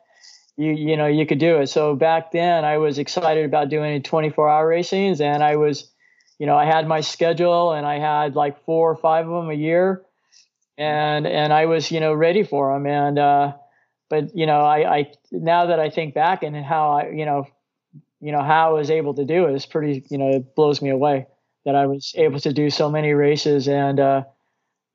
you, 0.55 0.71
you 0.71 0.95
know, 0.95 1.07
you 1.07 1.25
could 1.25 1.39
do 1.39 1.59
it. 1.59 1.67
So 1.67 1.95
back 1.95 2.31
then 2.31 2.63
I 2.63 2.77
was 2.77 2.99
excited 2.99 3.43
about 3.43 3.69
doing 3.69 4.01
24 4.01 4.49
hour 4.49 4.69
racings 4.69 5.19
and 5.19 5.43
I 5.43 5.57
was, 5.57 5.91
you 6.39 6.45
know, 6.45 6.55
I 6.55 6.65
had 6.65 6.88
my 6.88 7.01
schedule 7.01 7.73
and 7.73 7.86
I 7.86 7.99
had 7.99 8.36
like 8.36 8.63
four 8.65 8.91
or 8.91 8.95
five 8.95 9.27
of 9.27 9.33
them 9.33 9.49
a 9.49 9.55
year 9.55 10.03
and 10.77 11.27
and 11.27 11.53
I 11.53 11.65
was 11.65 11.91
you 11.91 11.99
know 11.99 12.13
ready 12.13 12.43
for 12.43 12.75
him 12.75 12.86
and 12.86 13.19
uh, 13.19 13.53
but 14.09 14.36
you 14.36 14.45
know 14.45 14.62
I, 14.62 14.97
I 14.97 15.12
now 15.31 15.67
that 15.67 15.79
I 15.79 15.89
think 15.89 16.13
back 16.13 16.43
and 16.43 16.55
how 16.55 16.91
I 16.91 17.09
you 17.09 17.25
know 17.25 17.45
you 18.19 18.31
know 18.31 18.41
how 18.41 18.69
I 18.71 18.73
was 18.73 18.89
able 18.89 19.13
to 19.15 19.25
do 19.25 19.45
it 19.45 19.55
is 19.55 19.65
pretty 19.65 20.05
you 20.09 20.17
know 20.17 20.29
it 20.29 20.55
blows 20.55 20.81
me 20.81 20.89
away 20.89 21.27
that 21.65 21.75
I 21.75 21.86
was 21.86 22.13
able 22.15 22.39
to 22.41 22.53
do 22.53 22.69
so 22.69 22.89
many 22.89 23.13
races 23.13 23.67
and 23.67 23.99
uh, 23.99 24.23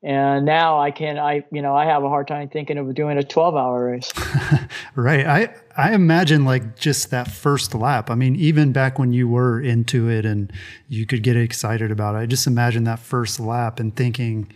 and 0.01 0.45
now 0.45 0.79
I 0.79 0.91
can 0.91 1.17
I 1.17 1.43
you 1.51 1.61
know 1.61 1.75
I 1.75 1.85
have 1.85 2.03
a 2.03 2.09
hard 2.09 2.27
time 2.27 2.49
thinking 2.49 2.77
of 2.77 2.93
doing 2.93 3.17
a 3.17 3.23
12 3.23 3.55
hour 3.55 3.85
race. 3.91 4.11
right. 4.95 5.25
I 5.25 5.53
I 5.77 5.93
imagine 5.93 6.45
like 6.45 6.77
just 6.77 7.11
that 7.11 7.29
first 7.29 7.73
lap. 7.73 8.09
I 8.09 8.15
mean 8.15 8.35
even 8.35 8.71
back 8.71 8.99
when 8.99 9.13
you 9.13 9.27
were 9.27 9.61
into 9.61 10.09
it 10.09 10.25
and 10.25 10.51
you 10.87 11.05
could 11.05 11.23
get 11.23 11.35
excited 11.35 11.91
about 11.91 12.15
it. 12.15 12.19
I 12.19 12.25
just 12.25 12.47
imagine 12.47 12.83
that 12.85 12.99
first 12.99 13.39
lap 13.39 13.79
and 13.79 13.95
thinking 13.95 14.51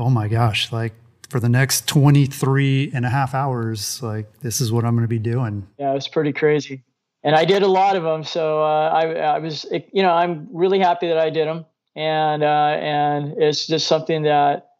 oh 0.00 0.10
my 0.10 0.28
gosh, 0.28 0.72
like 0.72 0.94
for 1.28 1.38
the 1.38 1.48
next 1.48 1.86
23 1.86 2.90
and 2.94 3.04
a 3.04 3.10
half 3.10 3.34
hours, 3.34 4.02
like 4.02 4.40
this 4.40 4.60
is 4.60 4.72
what 4.72 4.84
I'm 4.84 4.94
going 4.94 5.04
to 5.04 5.08
be 5.08 5.18
doing. 5.18 5.66
Yeah, 5.78 5.90
it 5.90 5.94
was 5.94 6.08
pretty 6.08 6.32
crazy. 6.32 6.82
And 7.22 7.36
I 7.36 7.44
did 7.44 7.62
a 7.62 7.68
lot 7.68 7.96
of 7.96 8.02
them. 8.02 8.24
So 8.24 8.62
uh, 8.62 8.88
I, 8.88 9.12
I 9.14 9.38
was, 9.38 9.66
you 9.92 10.02
know, 10.02 10.10
I'm 10.10 10.48
really 10.52 10.78
happy 10.78 11.08
that 11.08 11.18
I 11.18 11.28
did 11.28 11.46
them. 11.46 11.66
And, 11.94 12.42
uh, 12.42 12.76
and 12.80 13.34
it's 13.36 13.66
just 13.66 13.86
something 13.86 14.22
that 14.22 14.70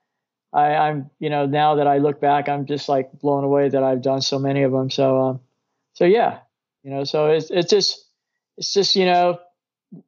I, 0.55 0.75
I'm, 0.75 1.11
you 1.19 1.29
know, 1.29 1.45
now 1.45 1.75
that 1.75 1.87
I 1.87 1.99
look 1.99 2.19
back, 2.19 2.49
I'm 2.49 2.65
just 2.65 2.89
like 2.89 3.13
blown 3.13 3.45
away 3.45 3.69
that 3.69 3.83
I've 3.83 4.01
done 4.01 4.23
so 4.23 4.39
many 4.39 4.63
of 4.63 4.73
them. 4.73 4.89
So, 4.89 5.21
um, 5.21 5.41
so 5.93 6.07
yeah, 6.07 6.39
you 6.83 6.91
know, 6.91 7.05
so 7.05 7.27
it's, 7.27 7.51
it's 7.51 7.69
just, 7.69 8.07
it's 8.57 8.73
just, 8.73 8.97
you 8.97 9.05
know, 9.05 9.39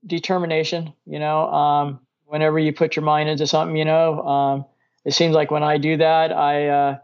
determination, 0.07 0.95
you 1.05 1.19
know, 1.19 1.53
um, 1.53 2.01
whenever 2.25 2.59
you 2.59 2.73
put 2.73 2.97
your 2.97 3.05
mind 3.05 3.29
into 3.29 3.47
something, 3.47 3.77
you 3.77 3.85
know, 3.85 4.23
um, 4.27 4.65
it 5.05 5.15
seems 5.15 5.35
like 5.35 5.51
when 5.51 5.63
I 5.63 5.79
do 5.79 5.97
that, 5.97 6.33
I, 6.33 6.69
uh, 6.69 6.99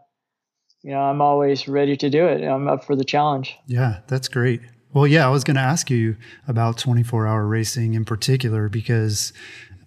you 0.83 0.91
know, 0.93 1.01
I'm 1.01 1.21
always 1.21 1.67
ready 1.67 1.97
to 1.97 2.11
do 2.11 2.27
it. 2.27 2.45
I'm 2.45 2.69
up 2.69 2.85
for 2.85 2.95
the 2.95 3.05
challenge. 3.05 3.57
Yeah, 3.67 4.01
that's 4.07 4.29
great. 4.29 4.61
Well, 4.93 5.07
yeah, 5.07 5.27
I 5.27 5.31
was 5.31 5.45
going 5.45 5.57
to 5.57 5.63
ask 5.63 5.91
you 5.91 6.17
about 6.47 6.79
24 6.79 7.27
hour 7.27 7.47
racing 7.47 7.95
in 7.95 8.05
particular 8.05 8.69
because 8.69 9.33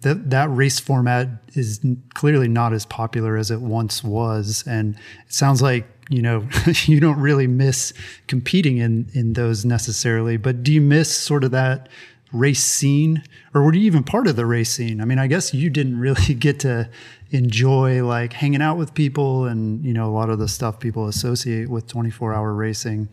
that 0.02 0.30
that 0.30 0.50
race 0.50 0.78
format 0.78 1.28
is 1.54 1.84
clearly 2.14 2.48
not 2.48 2.72
as 2.72 2.84
popular 2.86 3.36
as 3.36 3.50
it 3.50 3.60
once 3.60 4.04
was, 4.04 4.64
and 4.66 4.94
it 5.26 5.32
sounds 5.32 5.62
like 5.62 5.86
you 6.10 6.20
know 6.20 6.46
you 6.84 7.00
don't 7.00 7.18
really 7.20 7.46
miss 7.46 7.92
competing 8.26 8.78
in 8.78 9.08
in 9.14 9.32
those 9.32 9.64
necessarily. 9.64 10.36
But 10.36 10.62
do 10.62 10.72
you 10.72 10.80
miss 10.80 11.16
sort 11.16 11.44
of 11.44 11.52
that 11.52 11.88
race 12.32 12.62
scene, 12.62 13.22
or 13.54 13.62
were 13.62 13.74
you 13.74 13.82
even 13.82 14.02
part 14.02 14.26
of 14.26 14.36
the 14.36 14.46
race 14.46 14.70
scene? 14.70 15.00
I 15.00 15.04
mean, 15.04 15.18
I 15.18 15.26
guess 15.26 15.52
you 15.52 15.70
didn't 15.70 15.98
really 15.98 16.34
get 16.38 16.60
to 16.60 16.88
enjoy 17.32 18.04
like 18.04 18.32
hanging 18.34 18.62
out 18.62 18.76
with 18.76 18.94
people 18.94 19.46
and 19.46 19.84
you 19.84 19.92
know 19.92 20.06
a 20.06 20.12
lot 20.12 20.28
of 20.30 20.38
the 20.38 20.48
stuff 20.48 20.78
people 20.78 21.08
associate 21.08 21.68
with 21.68 21.86
24 21.86 22.34
hour 22.34 22.52
racing. 22.52 23.08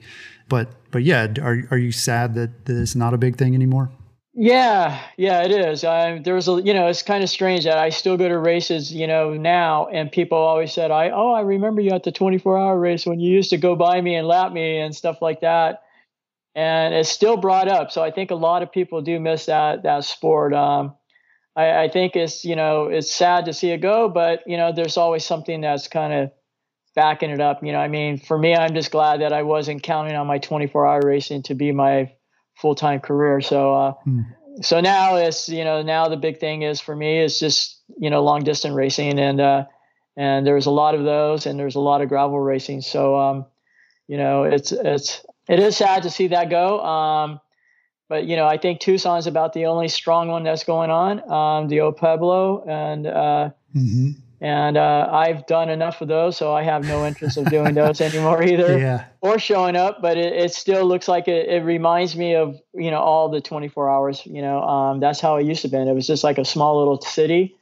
But 0.47 0.69
but 0.91 1.03
yeah 1.03 1.27
are, 1.41 1.63
are 1.71 1.77
you 1.77 1.91
sad 1.91 2.36
that, 2.36 2.65
that 2.65 2.82
it's 2.82 2.95
not 2.95 3.13
a 3.13 3.17
big 3.17 3.38
thing 3.38 3.55
anymore? 3.55 3.91
Yeah 4.34 4.99
yeah 5.17 5.43
it 5.43 5.51
is. 5.51 5.84
I, 5.84 6.19
there's 6.19 6.47
a 6.47 6.62
you 6.62 6.73
know 6.73 6.88
it's 6.88 7.01
kind 7.01 7.23
of 7.23 7.29
strange 7.29 7.63
that 7.63 7.77
i 7.77 7.89
still 7.89 8.17
go 8.17 8.27
to 8.27 8.38
races 8.38 8.91
you 8.93 9.08
know 9.08 9.34
now 9.34 9.88
and 9.88 10.12
people 10.12 10.38
always 10.38 10.73
said 10.73 10.91
i 10.91 11.10
oh 11.10 11.34
i 11.34 11.41
remember 11.41 11.82
you 11.82 11.91
at 11.91 12.03
the 12.03 12.12
24 12.12 12.58
hour 12.58 12.79
race 12.79 13.05
when 13.05 13.19
you 13.19 13.32
used 13.32 13.49
to 13.49 13.58
go 13.58 13.75
by 13.75 13.99
me 13.99 14.15
and 14.15 14.27
lap 14.27 14.51
me 14.51 14.79
and 14.79 14.95
stuff 14.95 15.21
like 15.21 15.41
that 15.41 15.84
and 16.60 16.93
it's 16.93 17.10
still 17.10 17.38
brought 17.38 17.67
up 17.67 17.91
so 17.91 18.04
i 18.04 18.12
think 18.12 18.32
a 18.32 18.36
lot 18.36 18.62
of 18.63 18.72
people 18.72 19.02
do 19.02 19.19
miss 19.19 19.45
that 19.45 19.84
that 19.84 20.04
sport 20.04 20.54
um, 20.54 20.93
I, 21.56 21.84
I 21.84 21.89
think 21.89 22.15
it's 22.15 22.45
you 22.45 22.56
know 22.56 22.86
it's 22.86 23.12
sad 23.12 23.45
to 23.45 23.54
see 23.54 23.72
it 23.72 23.80
go, 23.80 24.08
but 24.10 24.43
you 24.48 24.58
know 24.58 24.72
there's 24.72 24.98
always 24.98 25.26
something 25.26 25.62
that's 25.62 25.88
kind 25.88 26.13
of 26.13 26.32
backing 26.95 27.30
it 27.30 27.41
up. 27.41 27.63
You 27.63 27.74
know, 27.74 27.80
I 27.80 27.88
mean, 27.88 28.17
for 28.17 28.38
me, 28.38 28.56
I'm 28.56 28.74
just 28.74 28.91
glad 28.91 29.22
that 29.22 29.34
I 29.34 29.43
wasn't 29.43 29.84
counting 29.84 30.15
on 30.15 30.26
my 30.26 30.38
24 30.38 30.88
hour 30.88 31.02
racing 31.04 31.43
to 31.43 31.56
be 31.56 31.72
my 31.72 32.12
full 32.56 32.76
time 32.76 33.00
career. 33.02 33.41
So, 33.41 33.74
uh, 33.74 33.93
mm. 34.08 34.26
so 34.62 34.80
now 34.80 35.17
it's 35.17 35.50
you 35.50 35.63
know 35.63 35.82
now 35.82 36.08
the 36.08 36.17
big 36.17 36.39
thing 36.39 36.62
is 36.62 36.80
for 36.80 36.95
me 36.95 37.19
is 37.19 37.39
just 37.39 37.82
you 37.98 38.10
know 38.10 38.24
long 38.24 38.43
distance 38.43 38.74
racing 38.74 39.19
and 39.19 39.41
uh, 39.41 39.65
and 40.15 40.48
there's 40.48 40.65
a 40.65 40.72
lot 40.72 40.95
of 40.95 41.04
those, 41.04 41.45
and 41.45 41.60
there's 41.60 41.76
a 41.76 41.80
lot 41.80 42.02
of 42.02 42.10
gravel 42.10 42.39
racing. 42.39 42.82
So, 42.82 43.17
um, 43.17 43.45
you 44.08 44.17
know, 44.17 44.43
it's 44.43 44.72
it's 44.72 45.26
it 45.49 45.59
is 45.59 45.75
sad 45.75 46.03
to 46.03 46.09
see 46.09 46.27
that 46.27 46.49
go. 46.49 46.79
Um, 46.81 47.41
but 48.07 48.25
you 48.25 48.35
know, 48.35 48.47
I 48.47 48.57
think 48.57 48.79
Tucson's 48.79 49.27
about 49.27 49.53
the 49.53 49.65
only 49.65 49.88
strong 49.88 50.29
one 50.29 50.43
that's 50.43 50.63
going 50.63 50.89
on. 50.89 51.29
Um, 51.29 51.67
the 51.67 51.81
Old 51.81 51.97
Pueblo, 51.97 52.63
and 52.67 53.05
uh, 53.05 53.49
mm-hmm. 53.75 54.12
and 54.41 54.77
uh, 54.77 55.09
I've 55.12 55.45
done 55.45 55.69
enough 55.69 56.01
of 56.01 56.07
those, 56.07 56.38
so 56.38 56.53
I 56.53 56.63
have 56.63 56.88
no 56.88 57.05
interest 57.05 57.38
of 57.38 57.45
doing 57.49 57.75
those 57.75 58.01
anymore 58.09 58.41
either, 58.43 58.79
yeah. 58.79 59.05
or 59.21 59.38
showing 59.38 59.75
up. 59.75 60.01
But 60.01 60.17
it, 60.17 60.33
it 60.33 60.53
still 60.53 60.85
looks 60.85 61.07
like 61.07 61.27
it, 61.27 61.49
it, 61.49 61.63
reminds 61.63 62.15
me 62.15 62.35
of 62.35 62.59
you 62.73 62.89
know 62.89 62.99
all 62.99 63.29
the 63.29 63.41
24 63.41 63.89
hours. 63.89 64.25
You 64.25 64.41
know, 64.41 64.62
um, 64.62 64.99
that's 64.99 65.19
how 65.19 65.35
it 65.38 65.45
used 65.45 65.62
to 65.63 65.67
be. 65.67 65.77
It 65.77 65.93
was 65.93 66.07
just 66.07 66.23
like 66.23 66.39
a 66.39 66.45
small 66.45 66.79
little 66.79 67.01
city 67.01 67.57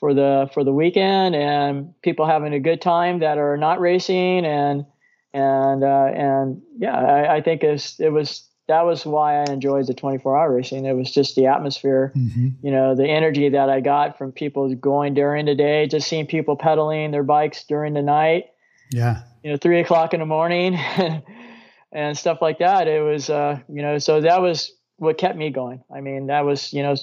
for 0.00 0.14
the 0.14 0.50
for 0.54 0.64
the 0.64 0.72
weekend, 0.72 1.34
and 1.34 1.94
people 2.02 2.26
having 2.26 2.54
a 2.54 2.60
good 2.60 2.80
time 2.80 3.20
that 3.20 3.36
are 3.36 3.58
not 3.58 3.78
racing, 3.78 4.46
and 4.46 4.86
and 5.34 5.82
uh, 5.84 6.10
and 6.14 6.62
yeah, 6.78 6.96
I, 6.96 7.36
I 7.36 7.40
think 7.40 7.62
it's, 7.62 7.98
it 8.00 8.10
was 8.10 8.48
that 8.68 8.82
was 8.82 9.04
why 9.04 9.40
I 9.42 9.44
enjoyed 9.50 9.86
the 9.86 9.94
24 9.94 10.38
hour 10.38 10.54
racing. 10.54 10.86
It 10.86 10.94
was 10.94 11.10
just 11.10 11.34
the 11.34 11.46
atmosphere, 11.46 12.12
mm-hmm. 12.16 12.48
you 12.62 12.70
know, 12.70 12.94
the 12.94 13.06
energy 13.06 13.48
that 13.48 13.68
I 13.68 13.80
got 13.80 14.16
from 14.16 14.32
people 14.32 14.72
going 14.74 15.14
during 15.14 15.46
the 15.46 15.54
day, 15.54 15.86
just 15.86 16.08
seeing 16.08 16.26
people 16.26 16.56
pedaling 16.56 17.10
their 17.10 17.24
bikes 17.24 17.64
during 17.64 17.94
the 17.94 18.02
night. 18.02 18.46
Yeah. 18.90 19.22
You 19.42 19.50
know, 19.50 19.56
three 19.56 19.80
o'clock 19.80 20.14
in 20.14 20.20
the 20.20 20.26
morning 20.26 20.76
and 21.92 22.16
stuff 22.16 22.38
like 22.40 22.60
that. 22.60 22.86
It 22.86 23.02
was, 23.02 23.28
uh, 23.28 23.58
you 23.68 23.82
know, 23.82 23.98
so 23.98 24.20
that 24.20 24.40
was 24.40 24.72
what 24.96 25.18
kept 25.18 25.36
me 25.36 25.50
going. 25.50 25.82
I 25.94 26.00
mean, 26.00 26.28
that 26.28 26.44
was, 26.44 26.72
you 26.72 26.82
know, 26.82 26.94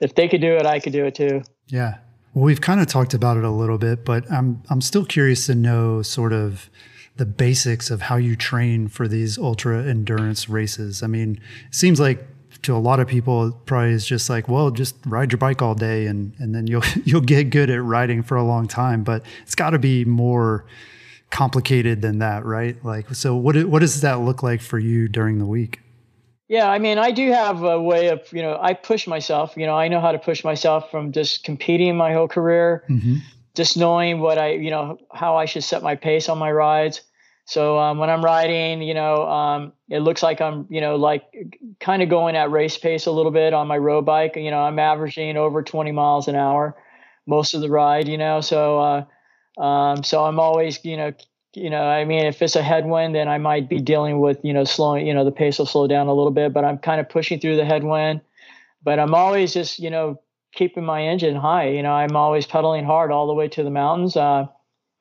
if 0.00 0.14
they 0.14 0.28
could 0.28 0.40
do 0.40 0.56
it, 0.56 0.64
I 0.64 0.80
could 0.80 0.92
do 0.92 1.04
it 1.04 1.14
too. 1.14 1.42
Yeah. 1.68 1.98
Well, 2.32 2.44
we've 2.44 2.62
kind 2.62 2.80
of 2.80 2.86
talked 2.86 3.12
about 3.12 3.36
it 3.36 3.44
a 3.44 3.50
little 3.50 3.76
bit, 3.76 4.06
but 4.06 4.30
I'm, 4.32 4.62
I'm 4.70 4.80
still 4.80 5.04
curious 5.04 5.46
to 5.46 5.54
know 5.54 6.00
sort 6.00 6.32
of, 6.32 6.70
the 7.16 7.26
basics 7.26 7.90
of 7.90 8.02
how 8.02 8.16
you 8.16 8.36
train 8.36 8.88
for 8.88 9.06
these 9.06 9.38
ultra 9.38 9.84
endurance 9.84 10.48
races. 10.48 11.02
I 11.02 11.06
mean, 11.06 11.40
it 11.68 11.74
seems 11.74 12.00
like 12.00 12.26
to 12.62 12.74
a 12.74 12.78
lot 12.78 13.00
of 13.00 13.08
people 13.08 13.48
it 13.48 13.54
probably 13.66 13.90
is 13.90 14.06
just 14.06 14.30
like, 14.30 14.48
well, 14.48 14.70
just 14.70 14.94
ride 15.04 15.32
your 15.32 15.38
bike 15.38 15.62
all 15.62 15.74
day 15.74 16.06
and 16.06 16.32
and 16.38 16.54
then 16.54 16.66
you'll 16.66 16.84
you'll 17.04 17.20
get 17.20 17.50
good 17.50 17.70
at 17.70 17.82
riding 17.82 18.22
for 18.22 18.36
a 18.36 18.44
long 18.44 18.66
time, 18.66 19.04
but 19.04 19.24
it's 19.42 19.54
got 19.54 19.70
to 19.70 19.78
be 19.78 20.04
more 20.04 20.64
complicated 21.30 22.02
than 22.02 22.18
that, 22.18 22.44
right? 22.44 22.82
Like 22.84 23.14
so 23.14 23.36
what 23.36 23.56
what 23.64 23.80
does 23.80 24.00
that 24.00 24.20
look 24.20 24.42
like 24.42 24.60
for 24.60 24.78
you 24.78 25.08
during 25.08 25.38
the 25.38 25.46
week? 25.46 25.80
Yeah, 26.48 26.68
I 26.68 26.78
mean, 26.78 26.98
I 26.98 27.12
do 27.12 27.32
have 27.32 27.62
a 27.62 27.80
way 27.80 28.08
of, 28.08 28.30
you 28.30 28.42
know, 28.42 28.58
I 28.60 28.74
push 28.74 29.06
myself. 29.06 29.54
You 29.56 29.64
know, 29.64 29.74
I 29.74 29.88
know 29.88 30.00
how 30.00 30.12
to 30.12 30.18
push 30.18 30.44
myself 30.44 30.90
from 30.90 31.10
just 31.10 31.44
competing 31.44 31.96
my 31.96 32.12
whole 32.12 32.28
career 32.28 32.84
mm-hmm 32.90 33.16
just 33.54 33.76
knowing 33.76 34.20
what 34.20 34.38
I, 34.38 34.52
you 34.52 34.70
know, 34.70 34.98
how 35.12 35.36
I 35.36 35.44
should 35.44 35.64
set 35.64 35.82
my 35.82 35.94
pace 35.96 36.28
on 36.28 36.38
my 36.38 36.50
rides. 36.50 37.02
So 37.44 37.78
um, 37.78 37.98
when 37.98 38.08
I'm 38.08 38.24
riding, 38.24 38.82
you 38.82 38.94
know, 38.94 39.28
um, 39.28 39.72
it 39.88 40.00
looks 40.00 40.22
like 40.22 40.40
I'm, 40.40 40.66
you 40.70 40.80
know, 40.80 40.96
like 40.96 41.24
kind 41.80 42.02
of 42.02 42.08
going 42.08 42.36
at 42.36 42.50
race 42.50 42.78
pace 42.78 43.06
a 43.06 43.10
little 43.10 43.32
bit 43.32 43.52
on 43.52 43.66
my 43.66 43.76
road 43.76 44.06
bike. 44.06 44.36
You 44.36 44.50
know, 44.50 44.60
I'm 44.60 44.78
averaging 44.78 45.36
over 45.36 45.62
20 45.62 45.92
miles 45.92 46.28
an 46.28 46.36
hour 46.36 46.76
most 47.26 47.54
of 47.54 47.60
the 47.60 47.68
ride. 47.68 48.08
You 48.08 48.16
know, 48.16 48.40
so 48.40 48.78
uh, 48.78 49.62
um, 49.62 50.02
so 50.02 50.24
I'm 50.24 50.38
always, 50.38 50.84
you 50.84 50.96
know, 50.96 51.12
you 51.54 51.68
know, 51.68 51.82
I 51.82 52.04
mean, 52.04 52.24
if 52.24 52.40
it's 52.40 52.56
a 52.56 52.62
headwind, 52.62 53.14
then 53.14 53.28
I 53.28 53.38
might 53.38 53.68
be 53.68 53.80
dealing 53.80 54.20
with, 54.20 54.38
you 54.42 54.54
know, 54.54 54.64
slowing, 54.64 55.06
you 55.06 55.12
know, 55.12 55.24
the 55.24 55.32
pace 55.32 55.58
will 55.58 55.66
slow 55.66 55.86
down 55.86 56.06
a 56.06 56.14
little 56.14 56.30
bit. 56.30 56.52
But 56.52 56.64
I'm 56.64 56.78
kind 56.78 57.00
of 57.00 57.08
pushing 57.08 57.40
through 57.40 57.56
the 57.56 57.64
headwind. 57.64 58.22
But 58.82 58.98
I'm 58.98 59.14
always 59.14 59.52
just, 59.52 59.78
you 59.78 59.90
know, 59.90 60.20
keeping 60.54 60.84
my 60.84 61.02
engine 61.02 61.36
high. 61.36 61.68
You 61.68 61.82
know, 61.82 61.92
I'm 61.92 62.16
always 62.16 62.46
pedaling 62.46 62.84
hard 62.84 63.10
all 63.10 63.26
the 63.26 63.34
way 63.34 63.48
to 63.48 63.62
the 63.62 63.70
mountains. 63.70 64.16
Uh, 64.16 64.46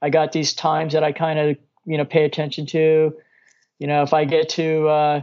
I 0.01 0.09
got 0.09 0.31
these 0.31 0.53
times 0.53 0.93
that 0.93 1.03
I 1.03 1.11
kind 1.11 1.39
of, 1.39 1.57
you 1.85 1.97
know, 1.97 2.05
pay 2.05 2.25
attention 2.25 2.65
to. 2.67 3.13
You 3.79 3.87
know, 3.87 4.03
if 4.03 4.13
I 4.13 4.25
get 4.25 4.49
to 4.49 4.87
uh, 4.87 5.21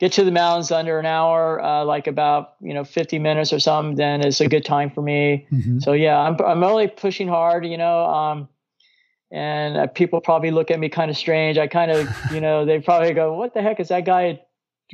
get 0.00 0.12
to 0.12 0.24
the 0.24 0.30
mountains 0.30 0.70
under 0.72 0.98
an 0.98 1.06
hour, 1.06 1.62
uh, 1.62 1.84
like 1.84 2.06
about 2.06 2.54
you 2.60 2.74
know 2.74 2.84
50 2.84 3.18
minutes 3.18 3.52
or 3.52 3.60
something, 3.60 3.96
then 3.96 4.20
it's 4.20 4.40
a 4.40 4.48
good 4.48 4.64
time 4.64 4.90
for 4.90 5.02
me. 5.02 5.46
Mm-hmm. 5.52 5.80
So 5.80 5.92
yeah, 5.92 6.18
I'm 6.18 6.36
I'm 6.44 6.60
really 6.60 6.88
pushing 6.88 7.28
hard. 7.28 7.66
You 7.66 7.76
know, 7.76 8.04
um, 8.06 8.48
and 9.30 9.76
uh, 9.76 9.86
people 9.88 10.20
probably 10.20 10.50
look 10.50 10.70
at 10.70 10.78
me 10.78 10.88
kind 10.88 11.10
of 11.10 11.16
strange. 11.16 11.58
I 11.58 11.66
kind 11.66 11.90
of, 11.90 12.08
you 12.32 12.40
know, 12.40 12.64
they 12.64 12.80
probably 12.80 13.12
go, 13.12 13.34
"What 13.34 13.54
the 13.54 13.62
heck 13.62 13.78
is 13.78 13.88
that 13.88 14.04
guy 14.04 14.40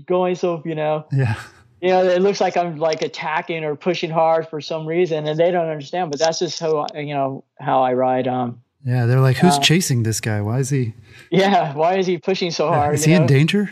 going 0.05 0.35
so?" 0.35 0.63
You 0.65 0.75
know. 0.75 1.07
Yeah 1.13 1.37
you 1.81 1.89
know, 1.89 2.03
it 2.03 2.23
looks 2.23 2.41
like 2.41 2.57
I'm 2.57 2.77
like 2.77 3.03
attacking 3.03 3.65
or 3.65 3.77
pushing 3.77 4.11
hard 4.11 4.49
for 4.49 4.61
some 4.61 4.87
reason, 4.87 5.27
and 5.27 5.39
they 5.39 5.51
don't 5.51 5.69
understand. 5.69 6.11
But 6.11 6.21
that's 6.21 6.41
just 6.41 6.59
how 6.59 6.87
you 6.95 7.15
know 7.15 7.45
how 7.61 7.83
I 7.83 7.93
ride. 7.93 8.27
Um, 8.27 8.61
yeah, 8.85 9.07
they're 9.07 9.21
like, 9.21 9.37
who's 9.37 9.57
uh, 9.57 9.61
chasing 9.61 10.03
this 10.03 10.21
guy? 10.21 10.41
Why 10.41 10.59
is 10.59 10.71
he? 10.71 10.95
Yeah, 11.31 11.75
why 11.75 11.97
is 11.99 12.07
he 12.07 12.19
pushing 12.19 12.51
so 12.51 12.69
hard? 12.69 12.95
Is 12.95 13.05
he 13.05 13.13
know? 13.13 13.23
in 13.23 13.27
danger? 13.27 13.71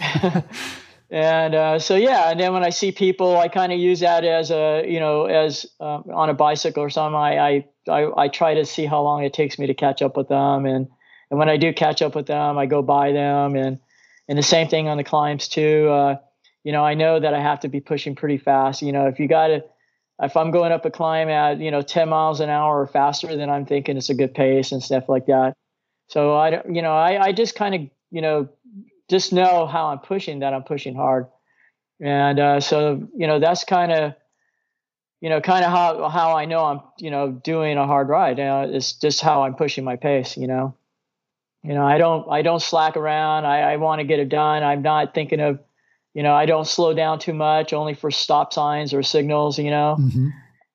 and 1.10 1.54
uh, 1.54 1.78
so 1.78 1.96
yeah, 1.96 2.30
and 2.30 2.38
then 2.38 2.52
when 2.52 2.62
I 2.62 2.70
see 2.70 2.92
people, 2.92 3.38
I 3.38 3.48
kind 3.48 3.72
of 3.72 3.78
use 3.78 4.00
that 4.00 4.24
as 4.24 4.50
a 4.50 4.84
you 4.86 5.00
know 5.00 5.24
as 5.24 5.66
um, 5.80 6.04
on 6.12 6.30
a 6.30 6.34
bicycle 6.34 6.82
or 6.84 6.90
something. 6.90 7.16
I, 7.16 7.38
I 7.38 7.64
I 7.88 8.24
I 8.24 8.28
try 8.28 8.54
to 8.54 8.64
see 8.64 8.86
how 8.86 9.02
long 9.02 9.24
it 9.24 9.32
takes 9.32 9.58
me 9.58 9.66
to 9.66 9.74
catch 9.74 10.02
up 10.02 10.16
with 10.16 10.28
them, 10.28 10.66
and 10.66 10.88
and 11.30 11.38
when 11.38 11.48
I 11.48 11.56
do 11.56 11.72
catch 11.72 12.00
up 12.00 12.14
with 12.14 12.26
them, 12.26 12.58
I 12.58 12.66
go 12.66 12.80
by 12.82 13.10
them, 13.10 13.56
and 13.56 13.78
and 14.28 14.38
the 14.38 14.42
same 14.42 14.68
thing 14.68 14.88
on 14.88 14.98
the 14.98 15.04
climbs 15.04 15.48
too. 15.48 15.88
You 16.64 16.72
know, 16.72 16.84
I 16.84 16.94
know 16.94 17.18
that 17.18 17.34
I 17.34 17.40
have 17.40 17.60
to 17.60 17.68
be 17.68 17.80
pushing 17.80 18.14
pretty 18.14 18.38
fast. 18.38 18.82
You 18.82 18.92
know, 18.92 19.06
if 19.06 19.18
you 19.18 19.28
got 19.28 19.48
to, 19.48 19.64
if 20.22 20.36
I'm 20.36 20.50
going 20.50 20.72
up 20.72 20.84
a 20.84 20.90
climb 20.90 21.28
at, 21.28 21.58
you 21.58 21.70
know, 21.70 21.82
10 21.82 22.08
miles 22.08 22.40
an 22.40 22.50
hour 22.50 22.80
or 22.80 22.86
faster, 22.86 23.34
then 23.34 23.48
I'm 23.48 23.64
thinking 23.64 23.96
it's 23.96 24.10
a 24.10 24.14
good 24.14 24.34
pace 24.34 24.72
and 24.72 24.82
stuff 24.82 25.08
like 25.08 25.26
that. 25.26 25.54
So 26.08 26.36
I 26.36 26.50
don't, 26.50 26.74
you 26.74 26.82
know, 26.82 26.92
I, 26.92 27.26
I 27.26 27.32
just 27.32 27.54
kind 27.54 27.74
of, 27.74 27.80
you 28.10 28.20
know, 28.20 28.48
just 29.08 29.32
know 29.32 29.66
how 29.66 29.86
I'm 29.86 30.00
pushing 30.00 30.40
that 30.40 30.52
I'm 30.52 30.64
pushing 30.64 30.94
hard. 30.94 31.26
And 32.00 32.38
uh, 32.38 32.60
so, 32.60 33.08
you 33.16 33.26
know, 33.26 33.38
that's 33.38 33.64
kind 33.64 33.92
of, 33.92 34.14
you 35.20 35.28
know, 35.28 35.40
kind 35.40 35.64
of 35.64 35.70
how, 35.70 36.08
how 36.08 36.36
I 36.36 36.44
know 36.46 36.64
I'm, 36.64 36.80
you 36.98 37.10
know, 37.10 37.30
doing 37.30 37.78
a 37.78 37.86
hard 37.86 38.08
ride. 38.08 38.38
You 38.38 38.44
know, 38.44 38.62
it's 38.62 38.92
just 38.92 39.20
how 39.20 39.42
I'm 39.42 39.54
pushing 39.54 39.84
my 39.84 39.96
pace, 39.96 40.36
you 40.36 40.46
know. 40.46 40.74
You 41.62 41.74
know, 41.74 41.86
I 41.86 41.98
don't 41.98 42.26
I 42.30 42.40
don't 42.40 42.62
slack 42.62 42.96
around. 42.96 43.44
I, 43.44 43.72
I 43.72 43.76
want 43.76 44.00
to 44.00 44.04
get 44.04 44.18
it 44.18 44.30
done. 44.30 44.62
I'm 44.62 44.80
not 44.80 45.12
thinking 45.12 45.40
of 45.40 45.58
you 46.14 46.22
know, 46.22 46.34
I 46.34 46.46
don't 46.46 46.66
slow 46.66 46.92
down 46.94 47.18
too 47.18 47.34
much, 47.34 47.72
only 47.72 47.94
for 47.94 48.10
stop 48.10 48.52
signs 48.52 48.92
or 48.92 49.02
signals, 49.02 49.58
you 49.58 49.70
know. 49.70 49.96
Mm-hmm. 49.98 50.28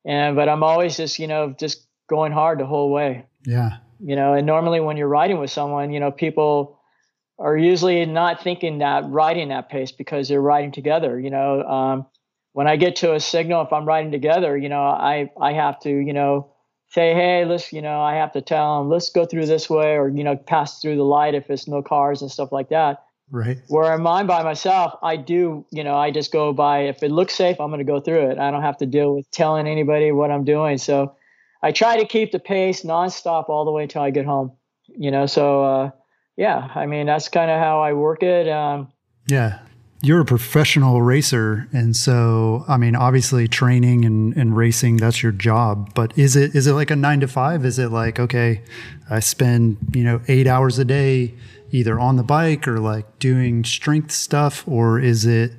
And 0.06 0.36
but 0.36 0.48
I'm 0.50 0.64
always 0.64 0.98
just, 0.98 1.20
you 1.20 1.28
know, 1.28 1.56
just 1.58 1.86
going 2.08 2.32
hard 2.32 2.60
the 2.60 2.66
whole 2.66 2.92
way. 2.92 3.26
Yeah. 3.46 3.78
You 4.00 4.16
know, 4.16 4.34
and 4.34 4.46
normally 4.46 4.80
when 4.80 4.98
you're 4.98 5.08
riding 5.08 5.40
with 5.40 5.52
someone, 5.52 5.92
you 5.92 6.00
know, 6.00 6.12
people 6.12 6.80
are 7.38 7.58
usually 7.58 8.06
not 8.06 8.44
thinking 8.44 8.80
that 8.80 9.06
riding 9.10 9.50
that 9.50 9.70
pace 9.70 9.92
because 9.92 10.30
they're 10.30 10.42
riding 10.42 10.72
together. 10.72 11.20
You 11.20 11.32
know, 11.32 11.64
um, 11.64 12.06
when 12.54 12.68
I 12.68 12.78
get 12.78 12.98
to 12.98 13.14
a 13.14 13.20
signal, 13.20 13.64
if 13.64 13.74
I'm 13.74 13.86
riding 13.86 14.12
together, 14.12 14.56
you 14.56 14.70
know, 14.70 14.82
I 14.82 15.32
I 15.40 15.54
have 15.54 15.80
to, 15.82 15.90
you 15.90 16.14
know, 16.14 16.52
say, 16.90 17.14
hey, 17.14 17.46
let's, 17.46 17.74
you 17.74 17.82
know, 17.82 18.00
I 18.00 18.16
have 18.16 18.32
to 18.34 18.42
tell 18.42 18.80
them, 18.80 18.90
let's 18.90 19.10
go 19.10 19.26
through 19.26 19.48
this 19.48 19.70
way, 19.70 19.98
or 19.98 20.08
you 20.08 20.24
know, 20.24 20.38
pass 20.38 20.82
through 20.82 20.96
the 20.98 21.04
light 21.04 21.36
if 21.36 21.50
it's 21.50 21.68
no 21.68 21.82
cars 21.82 22.22
and 22.22 22.32
stuff 22.32 22.52
like 22.52 22.70
that. 22.70 23.05
Right. 23.32 23.58
Where 23.68 23.92
I'm 23.92 24.06
on 24.06 24.28
by 24.28 24.44
myself, 24.44 24.94
I 25.02 25.18
do, 25.18 25.66
you 25.72 25.84
know, 25.84 25.96
I 25.96 26.12
just 26.12 26.32
go 26.32 26.54
by. 26.54 26.82
If 26.82 27.02
it 27.02 27.12
looks 27.12 27.34
safe, 27.34 27.60
I'm 27.60 27.70
going 27.70 27.80
to 27.80 27.84
go 27.84 28.00
through 28.00 28.30
it. 28.30 28.38
I 28.38 28.52
don't 28.52 28.62
have 28.62 28.78
to 28.78 28.86
deal 28.86 29.16
with 29.16 29.30
telling 29.32 29.68
anybody 29.68 30.12
what 30.12 30.30
I'm 30.30 30.44
doing. 30.44 30.78
So 30.78 31.16
I 31.64 31.72
try 31.72 31.98
to 31.98 32.06
keep 32.06 32.32
the 32.32 32.40
pace 32.40 32.84
nonstop 32.84 33.50
all 33.50 33.66
the 33.66 33.72
way 33.72 33.88
till 33.88 34.04
I 34.04 34.12
get 34.12 34.26
home. 34.26 34.52
You 34.88 35.10
know, 35.10 35.26
so 35.26 35.64
uh, 35.64 35.92
yeah, 36.38 36.70
I 36.76 36.86
mean 36.86 37.08
that's 37.08 37.28
kind 37.28 37.50
of 37.50 37.60
how 37.60 37.82
I 37.82 37.94
work 37.94 38.22
it. 38.22 38.48
Um, 38.48 38.92
yeah, 39.28 39.60
you're 40.02 40.22
a 40.22 40.26
professional 40.26 41.02
racer, 41.02 41.68
and 41.74 41.96
so 41.96 42.64
I 42.68 42.78
mean, 42.78 42.96
obviously, 42.96 43.48
training 43.48 44.06
and, 44.06 44.38
and 44.38 44.56
racing 44.56 44.98
that's 44.98 45.24
your 45.24 45.32
job. 45.32 45.94
But 45.96 46.16
is 46.16 46.36
it 46.36 46.56
is 46.56 46.68
it 46.68 46.74
like 46.74 46.92
a 46.92 46.96
nine 46.96 47.22
to 47.22 47.28
five? 47.28 47.66
Is 47.66 47.80
it 47.80 47.90
like 47.90 48.20
okay, 48.20 48.62
I 49.10 49.20
spend 49.20 49.78
you 49.96 50.04
know 50.04 50.22
eight 50.28 50.46
hours 50.46 50.78
a 50.78 50.86
day 50.86 51.34
either 51.76 52.00
on 52.00 52.16
the 52.16 52.24
bike 52.24 52.68
or 52.68 52.80
like 52.80 53.20
doing 53.20 53.64
strength 53.64 54.12
stuff 54.12 54.66
or 54.68 54.98
is 55.00 55.26
it 55.26 55.52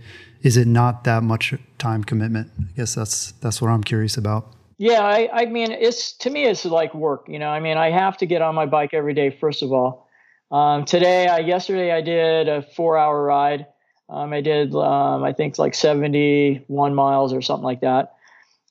is 0.42 0.56
it 0.56 0.66
not 0.66 1.04
that 1.04 1.22
much 1.22 1.54
time 1.78 2.04
commitment? 2.04 2.50
I 2.58 2.72
guess 2.76 2.94
that's 2.94 3.32
that's 3.32 3.60
what 3.60 3.68
i'm 3.68 3.84
curious 3.84 4.16
about. 4.16 4.54
Yeah 4.78 5.02
i 5.02 5.28
i 5.32 5.46
mean 5.46 5.70
it's 5.70 6.12
to 6.18 6.30
me 6.30 6.44
it's 6.44 6.64
like 6.64 6.94
work 6.94 7.26
you 7.28 7.38
know? 7.38 7.48
I 7.48 7.60
mean 7.60 7.76
i 7.76 7.90
have 7.90 8.16
to 8.18 8.26
get 8.26 8.42
on 8.42 8.54
my 8.54 8.66
bike 8.66 8.94
every 8.94 9.14
day 9.14 9.30
first 9.30 9.62
of 9.62 9.72
all. 9.72 10.08
Um, 10.50 10.84
today 10.84 11.26
I, 11.26 11.38
yesterday 11.40 11.92
i 11.92 12.00
did 12.00 12.48
a 12.48 12.62
four 12.62 12.96
hour 12.96 13.22
ride. 13.22 13.66
Um, 14.08 14.32
i 14.32 14.40
did 14.40 14.74
um, 14.74 15.22
i 15.22 15.32
think 15.32 15.58
like 15.58 15.74
71 15.74 16.94
miles 16.94 17.32
or 17.32 17.42
something 17.42 17.64
like 17.64 17.82
that. 17.82 18.14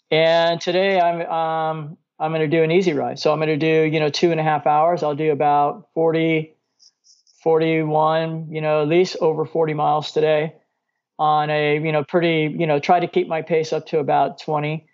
And 0.09 0.59
today 0.59 0.99
i'm 0.99 1.21
um, 1.21 1.97
i'm 2.19 2.31
going 2.31 2.49
to 2.49 2.57
do 2.57 2.63
an 2.63 2.71
easy 2.71 2.93
ride. 2.93 3.19
So 3.19 3.31
i'm 3.31 3.37
going 3.37 3.49
to 3.49 3.57
do 3.57 3.83
you 3.93 3.99
know 3.99 4.09
two 4.09 4.31
and 4.31 4.39
a 4.39 4.43
half 4.43 4.65
hours. 4.65 5.03
I'll 5.03 5.15
do 5.15 5.31
about 5.31 5.89
40 5.93 6.54
41, 7.45 8.47
you 8.49 8.59
know, 8.59 8.81
at 8.81 8.87
least 8.87 9.17
over 9.21 9.45
40 9.45 9.75
miles 9.75 10.11
today 10.11 10.55
on 11.19 11.51
a, 11.51 11.75
you 11.79 11.91
know, 11.91 12.03
pretty, 12.03 12.53
you 12.57 12.65
know, 12.65 12.79
try 12.79 12.99
to 12.99 13.07
keep 13.07 13.27
my 13.27 13.43
pace 13.43 13.71
up 13.71 13.85
to 13.85 13.99
about 13.99 14.41
20, 14.41 14.87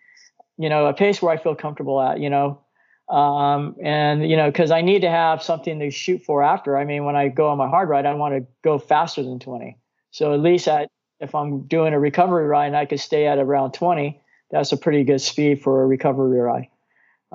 you 0.58 0.68
know, 0.68 0.86
a 0.88 0.94
pace 0.94 1.22
where 1.22 1.34
I 1.34 1.38
feel 1.38 1.56
comfortable 1.56 2.02
at, 2.02 2.20
you 2.20 2.30
know. 2.30 2.62
Um, 3.08 3.78
and 3.82 4.30
you 4.30 4.36
know, 4.36 4.52
because 4.52 4.70
I 4.70 4.82
need 4.82 5.02
to 5.02 5.10
have 5.10 5.42
something 5.42 5.80
to 5.80 5.92
shoot 5.92 6.24
for 6.26 6.44
after. 6.44 6.78
I 6.78 6.84
mean, 6.84 7.06
when 7.06 7.16
I 7.16 7.30
go 7.30 7.50
on 7.50 7.58
my 7.58 7.70
hard 7.70 7.88
ride, 7.88 8.06
I 8.06 8.14
want 8.16 8.36
to 8.36 8.46
go 8.64 8.78
faster 8.78 9.24
than 9.24 9.40
20. 9.40 9.78
So 10.12 10.34
at 10.34 10.42
least 10.42 10.68
at 10.68 10.90
if 11.22 11.34
I'm 11.34 11.64
doing 11.68 11.94
a 11.94 12.00
recovery 12.00 12.48
ride 12.48 12.74
I 12.74 12.86
could 12.86 13.00
stay 13.00 13.28
at 13.28 13.38
around 13.38 13.74
20, 13.74 14.22
that's 14.50 14.74
a 14.74 14.78
pretty 14.78 15.06
good 15.06 15.22
speed 15.22 15.62
for 15.62 15.84
a 15.84 15.88
recovery 15.88 16.40
ride. 16.40 16.68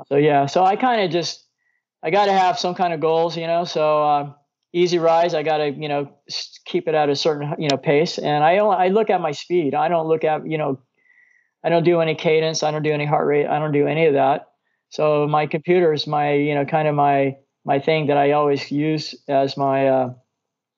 So 0.08 0.16
yeah, 0.16 0.44
so 0.44 0.62
I 0.62 0.76
kind 0.76 1.00
of 1.02 1.10
just 1.10 1.42
I 2.02 2.10
got 2.10 2.26
to 2.26 2.32
have 2.32 2.58
some 2.58 2.74
kind 2.74 2.92
of 2.92 3.00
goals, 3.00 3.34
you 3.36 3.46
know. 3.46 3.64
So 3.64 4.02
uh, 4.02 4.32
easy 4.72 4.98
rise. 4.98 5.34
I 5.34 5.42
got 5.42 5.58
to 5.58 5.70
you 5.70 5.88
know 5.88 6.10
keep 6.64 6.88
it 6.88 6.94
at 6.94 7.08
a 7.08 7.16
certain 7.16 7.54
you 7.58 7.68
know 7.68 7.76
pace, 7.76 8.18
and 8.18 8.44
I 8.44 8.58
only, 8.58 8.76
I 8.76 8.88
look 8.88 9.10
at 9.10 9.20
my 9.20 9.32
speed. 9.32 9.74
I 9.74 9.88
don't 9.88 10.08
look 10.08 10.24
at 10.24 10.46
you 10.46 10.58
know 10.58 10.80
I 11.64 11.68
don't 11.68 11.84
do 11.84 12.00
any 12.00 12.14
cadence. 12.14 12.62
I 12.62 12.70
don't 12.70 12.82
do 12.82 12.92
any 12.92 13.06
heart 13.06 13.26
rate. 13.26 13.46
I 13.46 13.58
don't 13.58 13.72
do 13.72 13.86
any 13.86 14.06
of 14.06 14.14
that. 14.14 14.48
So 14.90 15.26
my 15.26 15.46
computer 15.46 15.92
is 15.92 16.06
my 16.06 16.32
you 16.32 16.54
know 16.54 16.64
kind 16.64 16.88
of 16.88 16.94
my 16.94 17.36
my 17.64 17.80
thing 17.80 18.06
that 18.06 18.16
I 18.16 18.32
always 18.32 18.70
use 18.70 19.14
as 19.28 19.56
my 19.56 19.88
uh, 19.88 20.14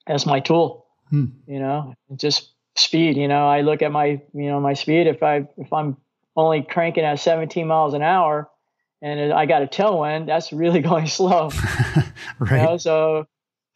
as 0.07 0.25
my 0.25 0.39
tool. 0.39 0.87
Hmm. 1.09 1.25
You 1.47 1.59
know, 1.59 1.93
just 2.15 2.51
speed. 2.75 3.17
You 3.17 3.27
know, 3.27 3.47
I 3.47 3.61
look 3.61 3.81
at 3.81 3.91
my 3.91 4.21
you 4.33 4.49
know 4.49 4.59
my 4.59 4.73
speed. 4.73 5.07
If 5.07 5.23
I 5.23 5.47
if 5.57 5.71
I'm 5.71 5.97
only 6.35 6.61
cranking 6.61 7.03
at 7.03 7.19
17 7.19 7.67
miles 7.67 7.93
an 7.93 8.01
hour, 8.01 8.49
and 9.01 9.33
I 9.33 9.45
got 9.45 9.61
a 9.61 9.67
tailwind, 9.67 10.25
that's 10.25 10.51
really 10.51 10.79
going 10.91 11.07
slow. 11.07 11.49
right. 12.39 12.51
You 12.51 12.57
know? 12.57 12.77
So 12.77 13.27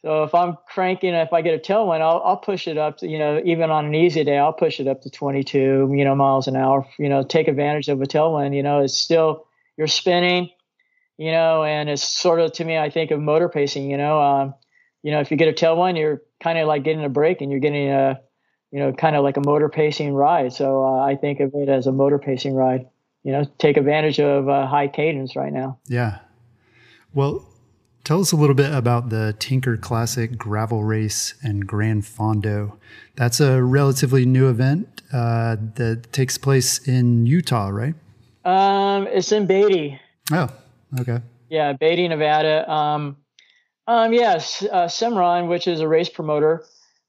so 0.04 0.22
if 0.22 0.34
I'm 0.34 0.58
cranking, 0.68 1.14
if 1.14 1.32
I 1.32 1.40
get 1.40 1.54
a 1.54 1.58
tailwind, 1.58 2.02
I'll, 2.02 2.20
I'll 2.22 2.36
push 2.36 2.68
it 2.68 2.76
up 2.76 2.98
to, 2.98 3.08
you 3.08 3.18
know, 3.18 3.40
even 3.42 3.70
on 3.70 3.86
an 3.86 3.94
easy 3.94 4.22
day, 4.22 4.36
I'll 4.36 4.52
push 4.52 4.78
it 4.78 4.86
up 4.86 5.00
to 5.02 5.10
22, 5.10 5.94
you 5.96 6.04
know, 6.04 6.14
miles 6.14 6.46
an 6.46 6.56
hour, 6.56 6.86
you 6.98 7.08
know, 7.08 7.22
take 7.22 7.48
advantage 7.48 7.88
of 7.88 8.02
a 8.02 8.04
tailwind, 8.04 8.54
you 8.54 8.62
know, 8.62 8.80
it's 8.80 8.94
still, 8.94 9.46
you're 9.78 9.86
spinning, 9.86 10.50
you 11.16 11.32
know, 11.32 11.64
and 11.64 11.88
it's 11.88 12.06
sort 12.06 12.40
of 12.40 12.52
to 12.52 12.64
me, 12.66 12.76
I 12.76 12.90
think 12.90 13.12
of 13.12 13.20
motor 13.20 13.48
pacing, 13.48 13.90
you 13.90 13.96
know, 13.96 14.20
um, 14.20 14.54
you 15.02 15.10
know, 15.10 15.20
if 15.20 15.30
you 15.30 15.38
get 15.38 15.48
a 15.48 15.52
tailwind, 15.52 15.98
you're 15.98 16.20
kind 16.38 16.58
of 16.58 16.68
like 16.68 16.84
getting 16.84 17.02
a 17.02 17.08
break 17.08 17.40
and 17.40 17.50
you're 17.50 17.60
getting 17.60 17.88
a, 17.88 18.20
you 18.72 18.80
know, 18.80 18.92
kind 18.92 19.16
of 19.16 19.24
like 19.24 19.38
a 19.38 19.42
motor 19.42 19.70
pacing 19.70 20.12
ride. 20.12 20.52
So 20.52 20.84
uh, 20.84 21.02
I 21.02 21.16
think 21.16 21.40
of 21.40 21.54
it 21.54 21.70
as 21.70 21.86
a 21.86 21.92
motor 21.92 22.18
pacing 22.18 22.52
ride. 22.52 22.86
You 23.22 23.32
know, 23.32 23.44
take 23.56 23.78
advantage 23.78 24.20
of 24.20 24.50
uh, 24.50 24.66
high 24.66 24.88
cadence 24.88 25.34
right 25.34 25.52
now. 25.52 25.78
Yeah. 25.86 26.18
Well, 27.14 27.46
tell 28.04 28.20
us 28.20 28.32
a 28.32 28.36
little 28.36 28.54
bit 28.54 28.72
about 28.72 29.08
the 29.08 29.34
Tinker 29.38 29.76
Classic 29.76 30.36
Gravel 30.36 30.84
Race 30.84 31.34
and 31.42 31.66
Gran 31.66 32.02
Fondo. 32.02 32.76
That's 33.16 33.40
a 33.40 33.62
relatively 33.62 34.26
new 34.26 34.48
event 34.48 35.02
uh, 35.12 35.56
that 35.76 36.12
takes 36.12 36.38
place 36.38 36.86
in 36.86 37.26
Utah, 37.26 37.68
right? 37.68 37.94
Um, 38.44 39.06
it's 39.06 39.32
in 39.32 39.46
Beatty. 39.46 39.98
Oh, 40.30 40.48
okay. 41.00 41.20
Yeah, 41.48 41.72
Beatty, 41.72 42.08
Nevada. 42.08 42.70
Um, 42.70 43.16
um, 43.86 44.12
yes, 44.12 44.62
uh, 44.62 44.86
Simran, 44.86 45.48
which 45.48 45.66
is 45.66 45.80
a 45.80 45.88
race 45.88 46.08
promoter, 46.08 46.64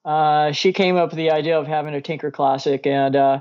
uh, 0.06 0.52
she 0.52 0.72
came 0.72 0.98
up 0.98 1.10
with 1.10 1.18
the 1.18 1.32
idea 1.32 1.60
of 1.60 1.68
having 1.68 1.94
a 1.94 2.02
Tinker 2.02 2.32
Classic, 2.32 2.86
and 2.86 3.16
uh, 3.16 3.40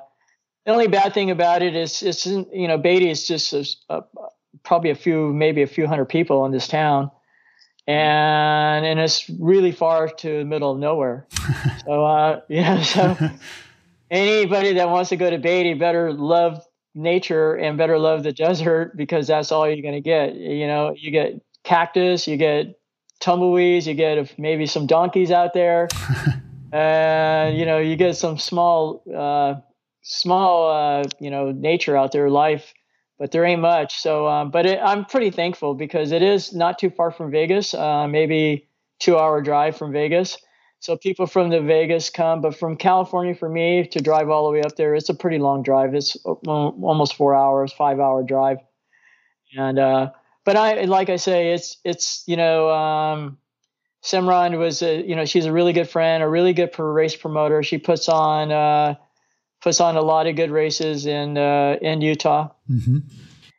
the 0.65 0.73
only 0.73 0.89
bad 0.89 1.13
thing 1.13 1.31
about 1.31 1.63
it 1.63 1.77
is 1.77 2.03
it's 2.03 2.27
you 2.27 2.67
know 2.67 2.79
Beatty 2.79 3.11
is 3.11 3.27
just 3.27 3.53
a, 3.53 3.67
a, 3.91 4.03
probably 4.63 4.91
a 4.91 4.95
few 4.95 5.33
maybe 5.33 5.63
a 5.63 5.67
few 5.67 5.87
hundred 5.87 6.07
people 6.07 6.47
in 6.47 6.53
this 6.53 6.67
town, 6.67 7.11
and 7.87 8.87
and 8.87 8.99
it's 9.01 9.29
really 9.29 9.73
far 9.73 10.09
to 10.09 10.39
the 10.39 10.45
middle 10.45 10.73
of 10.73 10.79
nowhere. 10.79 11.27
so 11.85 12.05
uh, 12.05 12.41
yeah, 12.49 12.83
so 12.83 13.17
anybody 14.11 14.75
that 14.75 14.89
wants 14.89 15.11
to 15.11 15.17
go 15.17 15.31
to 15.31 15.39
Beatty 15.39 15.75
better 15.75 16.13
love 16.13 16.65
nature 16.95 17.55
and 17.55 17.77
better 17.77 17.99
love 17.99 18.23
the 18.23 18.33
desert 18.33 18.97
because 18.97 19.27
that's 19.27 19.53
all 19.53 19.69
you're 19.69 19.83
going 19.83 19.95
to 19.95 20.01
get. 20.01 20.35
You 20.35 20.67
know, 20.67 20.95
you 20.97 21.11
get 21.11 21.41
cactus, 21.65 22.29
you 22.29 22.37
get 22.37 22.79
tumbleweeds, 23.21 23.87
you 23.87 23.95
get 23.95 24.39
maybe 24.39 24.67
some 24.67 24.87
donkeys 24.87 25.31
out 25.31 25.55
there 25.55 25.89
and 26.73 27.57
you 27.57 27.65
know 27.65 27.79
you 27.79 27.97
get 27.97 28.17
some 28.17 28.39
small 28.39 29.03
uh, 29.15 29.55
small 30.03 30.71
uh, 30.71 31.05
you 31.21 31.31
know 31.31 31.53
nature 31.53 31.97
out 31.97 32.13
there 32.13 32.29
life 32.29 32.75
but 33.19 33.31
there 33.31 33.45
ain't 33.45 33.61
much. 33.61 33.99
So 33.99 34.27
um, 34.29 34.51
but 34.51 34.67
it, 34.67 34.81
i'm 34.83 35.05
pretty 35.05 35.31
thankful 35.31 35.75
because 35.75 36.13
it 36.13 36.23
is 36.23 36.53
not 36.53 36.79
too 36.79 36.91
far 36.91 37.11
from 37.11 37.31
vegas 37.31 37.75
uh, 37.75 38.07
maybe 38.07 38.69
two 39.01 39.19
hour 39.19 39.41
drive 39.43 39.77
from 39.77 39.93
vegas. 39.93 40.39
So 40.81 40.99
people 40.99 41.27
from 41.27 41.49
the 41.51 41.61
vegas 41.61 42.11
come 42.11 42.41
but 42.41 42.57
from 42.57 42.77
california 42.77 43.35
for 43.35 43.49
me 43.49 43.87
to 43.89 44.01
drive 44.01 44.29
all 44.29 44.47
the 44.47 44.53
way 44.53 44.63
up 44.63 44.77
there 44.77 44.95
it's 44.95 45.09
a 45.09 45.15
pretty 45.15 45.39
long 45.39 45.63
drive. 45.63 45.95
It's 45.95 46.17
uh, 46.27 46.33
almost 46.49 47.15
four 47.17 47.35
hours 47.35 47.73
five 47.73 48.01
hour 48.01 48.23
drive. 48.23 48.59
And 49.57 49.79
uh, 49.79 50.11
but 50.45 50.57
i 50.57 50.83
like 50.83 51.09
i 51.09 51.17
say 51.17 51.53
it's 51.53 51.79
it's 51.85 52.25
you 52.27 52.37
know 52.37 52.71
um, 52.71 53.39
Simran 54.05 54.59
was, 54.59 54.83
a, 54.83 55.03
you 55.03 55.17
know, 55.17 55.25
she's 55.25 55.47
a 55.47 55.53
really 55.53 55.73
good 55.73 55.89
friend, 55.89 56.23
a 56.23 56.29
really 56.29 56.53
good 56.53 56.79
race 56.79 57.17
promoter. 57.17 57.63
She 57.63 57.79
puts 57.79 58.09
on 58.11 58.53
uh, 58.53 58.97
puts 59.65 59.81
on 59.81 59.97
a 59.97 60.03
lot 60.03 60.27
of 60.27 60.37
good 60.37 60.51
races 60.51 61.07
in 61.07 61.39
uh, 61.39 61.77
in 61.81 62.03
Utah, 62.03 62.51
mm-hmm. 62.71 62.99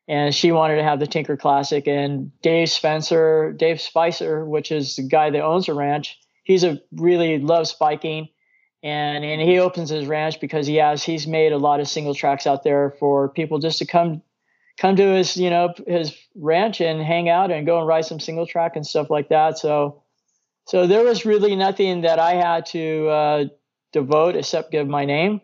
and 0.07 0.33
she 0.33 0.51
wanted 0.51 0.75
to 0.75 0.83
have 0.83 0.99
the 0.99 1.07
Tinker 1.07 1.35
Classic. 1.35 1.85
And 1.87 2.31
Dave 2.41 2.69
Spencer, 2.69 3.51
Dave 3.57 3.81
Spicer, 3.81 4.45
which 4.45 4.71
is 4.71 4.95
the 4.95 5.01
guy 5.01 5.31
that 5.31 5.43
owns 5.43 5.65
the 5.65 5.73
ranch, 5.73 6.19
he's 6.43 6.63
a 6.63 6.79
really 6.93 7.39
loves 7.39 7.73
biking, 7.73 8.29
and 8.83 9.25
and 9.25 9.41
he 9.41 9.57
opens 9.57 9.89
his 9.89 10.05
ranch 10.05 10.39
because 10.39 10.67
he 10.67 10.75
has 10.75 11.03
he's 11.03 11.25
made 11.25 11.51
a 11.51 11.57
lot 11.57 11.79
of 11.79 11.87
single 11.87 12.13
tracks 12.13 12.45
out 12.45 12.63
there 12.63 12.91
for 12.99 13.29
people 13.29 13.57
just 13.57 13.79
to 13.79 13.87
come 13.87 14.21
come 14.77 14.95
to 14.95 15.15
his 15.15 15.35
you 15.35 15.49
know 15.49 15.73
his 15.87 16.15
ranch 16.35 16.81
and 16.81 17.01
hang 17.01 17.29
out 17.29 17.49
and 17.49 17.65
go 17.65 17.79
and 17.79 17.87
ride 17.87 18.05
some 18.05 18.19
single 18.19 18.45
track 18.45 18.75
and 18.75 18.85
stuff 18.85 19.09
like 19.09 19.29
that. 19.29 19.57
So 19.57 20.03
so 20.67 20.85
there 20.85 21.03
was 21.03 21.25
really 21.25 21.55
nothing 21.55 22.01
that 22.01 22.19
I 22.19 22.35
had 22.35 22.67
to 22.67 23.07
uh, 23.07 23.45
devote 23.91 24.35
except 24.35 24.71
give 24.71 24.87
my 24.87 25.05
name 25.05 25.41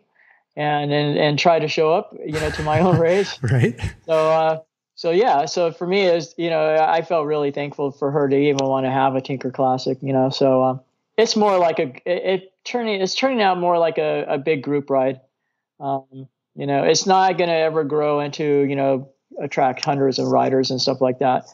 and, 0.56 0.92
and 0.92 1.18
and 1.18 1.38
try 1.38 1.58
to 1.58 1.68
show 1.68 1.92
up, 1.92 2.14
you 2.24 2.32
know, 2.32 2.50
to 2.50 2.62
my 2.62 2.80
own 2.80 2.98
race. 3.00 3.38
right. 3.42 3.78
So 4.06 4.12
uh, 4.12 4.60
so 4.94 5.10
yeah. 5.10 5.46
So 5.46 5.72
for 5.72 5.86
me, 5.86 6.02
is 6.02 6.34
you 6.36 6.50
know, 6.50 6.76
I 6.76 7.02
felt 7.02 7.26
really 7.26 7.50
thankful 7.50 7.90
for 7.90 8.10
her 8.10 8.28
to 8.28 8.36
even 8.36 8.66
want 8.66 8.86
to 8.86 8.90
have 8.90 9.14
a 9.14 9.20
Tinker 9.20 9.50
Classic. 9.50 9.98
You 10.02 10.12
know, 10.12 10.30
so 10.30 10.62
um, 10.62 10.80
it's 11.16 11.36
more 11.36 11.58
like 11.58 11.78
a 11.78 11.92
it, 12.04 12.24
it, 12.24 12.52
turning 12.64 13.00
it's 13.00 13.14
turning 13.14 13.40
out 13.40 13.58
more 13.58 13.78
like 13.78 13.98
a, 13.98 14.24
a 14.28 14.38
big 14.38 14.62
group 14.62 14.90
ride. 14.90 15.20
Um, 15.80 16.28
you 16.54 16.66
know, 16.66 16.84
it's 16.84 17.06
not 17.06 17.38
going 17.38 17.48
to 17.48 17.56
ever 17.56 17.84
grow 17.84 18.20
into 18.20 18.44
you 18.44 18.76
know 18.76 19.10
attract 19.40 19.84
hundreds 19.84 20.18
of 20.18 20.28
riders 20.28 20.70
and 20.70 20.80
stuff 20.80 21.00
like 21.00 21.18
that. 21.20 21.46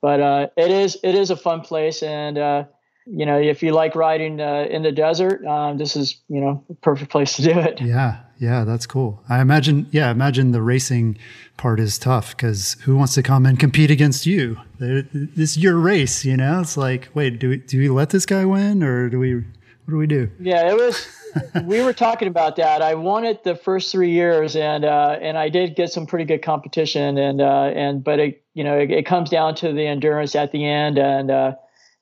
But 0.00 0.20
uh, 0.20 0.46
it 0.56 0.70
is 0.70 0.96
it 1.02 1.14
is 1.14 1.30
a 1.30 1.36
fun 1.36 1.62
place 1.62 2.02
and 2.02 2.38
uh, 2.38 2.64
you 3.06 3.26
know, 3.26 3.38
if 3.38 3.62
you 3.62 3.72
like 3.72 3.94
riding 3.94 4.40
uh, 4.40 4.66
in 4.70 4.82
the 4.82 4.92
desert, 4.92 5.44
um, 5.44 5.76
this 5.78 5.96
is 5.96 6.16
you 6.28 6.40
know 6.40 6.64
a 6.70 6.74
perfect 6.74 7.10
place 7.10 7.34
to 7.36 7.42
do 7.42 7.58
it. 7.58 7.80
Yeah, 7.80 8.20
yeah, 8.44 8.64
that's 8.64 8.86
cool. 8.86 9.22
I 9.28 9.40
imagine, 9.40 9.86
yeah, 9.90 10.10
imagine 10.10 10.52
the 10.52 10.60
racing 10.60 11.16
part 11.56 11.80
is 11.80 11.98
tough 11.98 12.36
because 12.36 12.76
who 12.82 12.96
wants 12.96 13.14
to 13.14 13.22
come 13.22 13.46
and 13.46 13.58
compete 13.58 13.90
against 13.90 14.26
you? 14.26 14.58
This 14.78 15.56
is 15.56 15.58
your 15.58 15.76
race, 15.76 16.24
you 16.24 16.36
know. 16.36 16.60
It's 16.60 16.76
like, 16.76 17.08
wait, 17.14 17.38
do 17.38 17.50
we 17.50 17.56
do 17.56 17.78
we 17.78 17.88
let 17.88 18.10
this 18.10 18.26
guy 18.26 18.44
win 18.44 18.82
or 18.82 19.08
do 19.08 19.18
we? 19.18 19.34
What 19.36 19.90
do 19.90 19.96
we 19.96 20.06
do? 20.06 20.30
Yeah, 20.40 20.70
it 20.70 20.76
was. 20.76 21.06
we 21.64 21.82
were 21.82 21.92
talking 21.92 22.28
about 22.28 22.56
that. 22.56 22.80
I 22.80 22.94
won 22.94 23.24
it 23.24 23.44
the 23.44 23.54
first 23.54 23.92
three 23.92 24.10
years, 24.10 24.56
and 24.56 24.84
uh, 24.84 25.18
and 25.20 25.36
I 25.36 25.48
did 25.48 25.74
get 25.74 25.90
some 25.90 26.06
pretty 26.06 26.24
good 26.24 26.42
competition, 26.42 27.18
and 27.18 27.40
uh, 27.40 27.70
and 27.74 28.04
but 28.04 28.18
it 28.18 28.42
you 28.54 28.64
know 28.64 28.78
it, 28.78 28.90
it, 28.90 29.06
comes 29.06 29.30
down 29.30 29.54
to 29.56 29.72
the 29.72 29.86
endurance 29.86 30.34
at 30.34 30.52
the 30.52 30.66
end, 30.66 30.98
and 30.98 31.30
uh, 31.30 31.52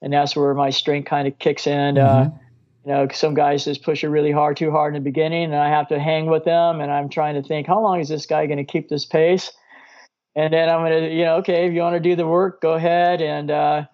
and 0.00 0.12
that's 0.12 0.36
where 0.36 0.54
my 0.54 0.70
strength 0.70 1.08
kind 1.08 1.26
of 1.26 1.38
kicks 1.38 1.66
in. 1.66 1.98
Uh, 1.98 2.06
mm-hmm. 2.06 2.36
Uh, 2.36 2.38
you 2.84 2.92
know, 2.92 3.08
some 3.12 3.34
guys 3.34 3.64
just 3.64 3.82
push 3.82 4.02
it 4.02 4.08
really 4.08 4.32
hard, 4.32 4.56
too 4.56 4.70
hard 4.70 4.94
in 4.94 5.02
the 5.02 5.10
beginning, 5.10 5.44
and 5.44 5.54
I 5.54 5.68
have 5.68 5.88
to 5.88 6.00
hang 6.00 6.26
with 6.26 6.44
them. 6.44 6.80
And 6.80 6.90
I'm 6.90 7.08
trying 7.08 7.40
to 7.40 7.46
think, 7.46 7.66
how 7.66 7.80
long 7.80 8.00
is 8.00 8.08
this 8.08 8.26
guy 8.26 8.46
going 8.46 8.58
to 8.58 8.64
keep 8.64 8.88
this 8.88 9.04
pace? 9.04 9.52
And 10.34 10.52
then 10.52 10.68
I'm 10.68 10.80
going 10.80 11.02
to, 11.04 11.14
you 11.14 11.24
know, 11.24 11.36
okay, 11.36 11.66
if 11.66 11.72
you 11.72 11.80
want 11.80 11.94
to 11.94 12.00
do 12.00 12.16
the 12.16 12.26
work, 12.26 12.60
go 12.60 12.72
ahead. 12.72 13.20
And 13.20 13.50
uh, 13.50 13.84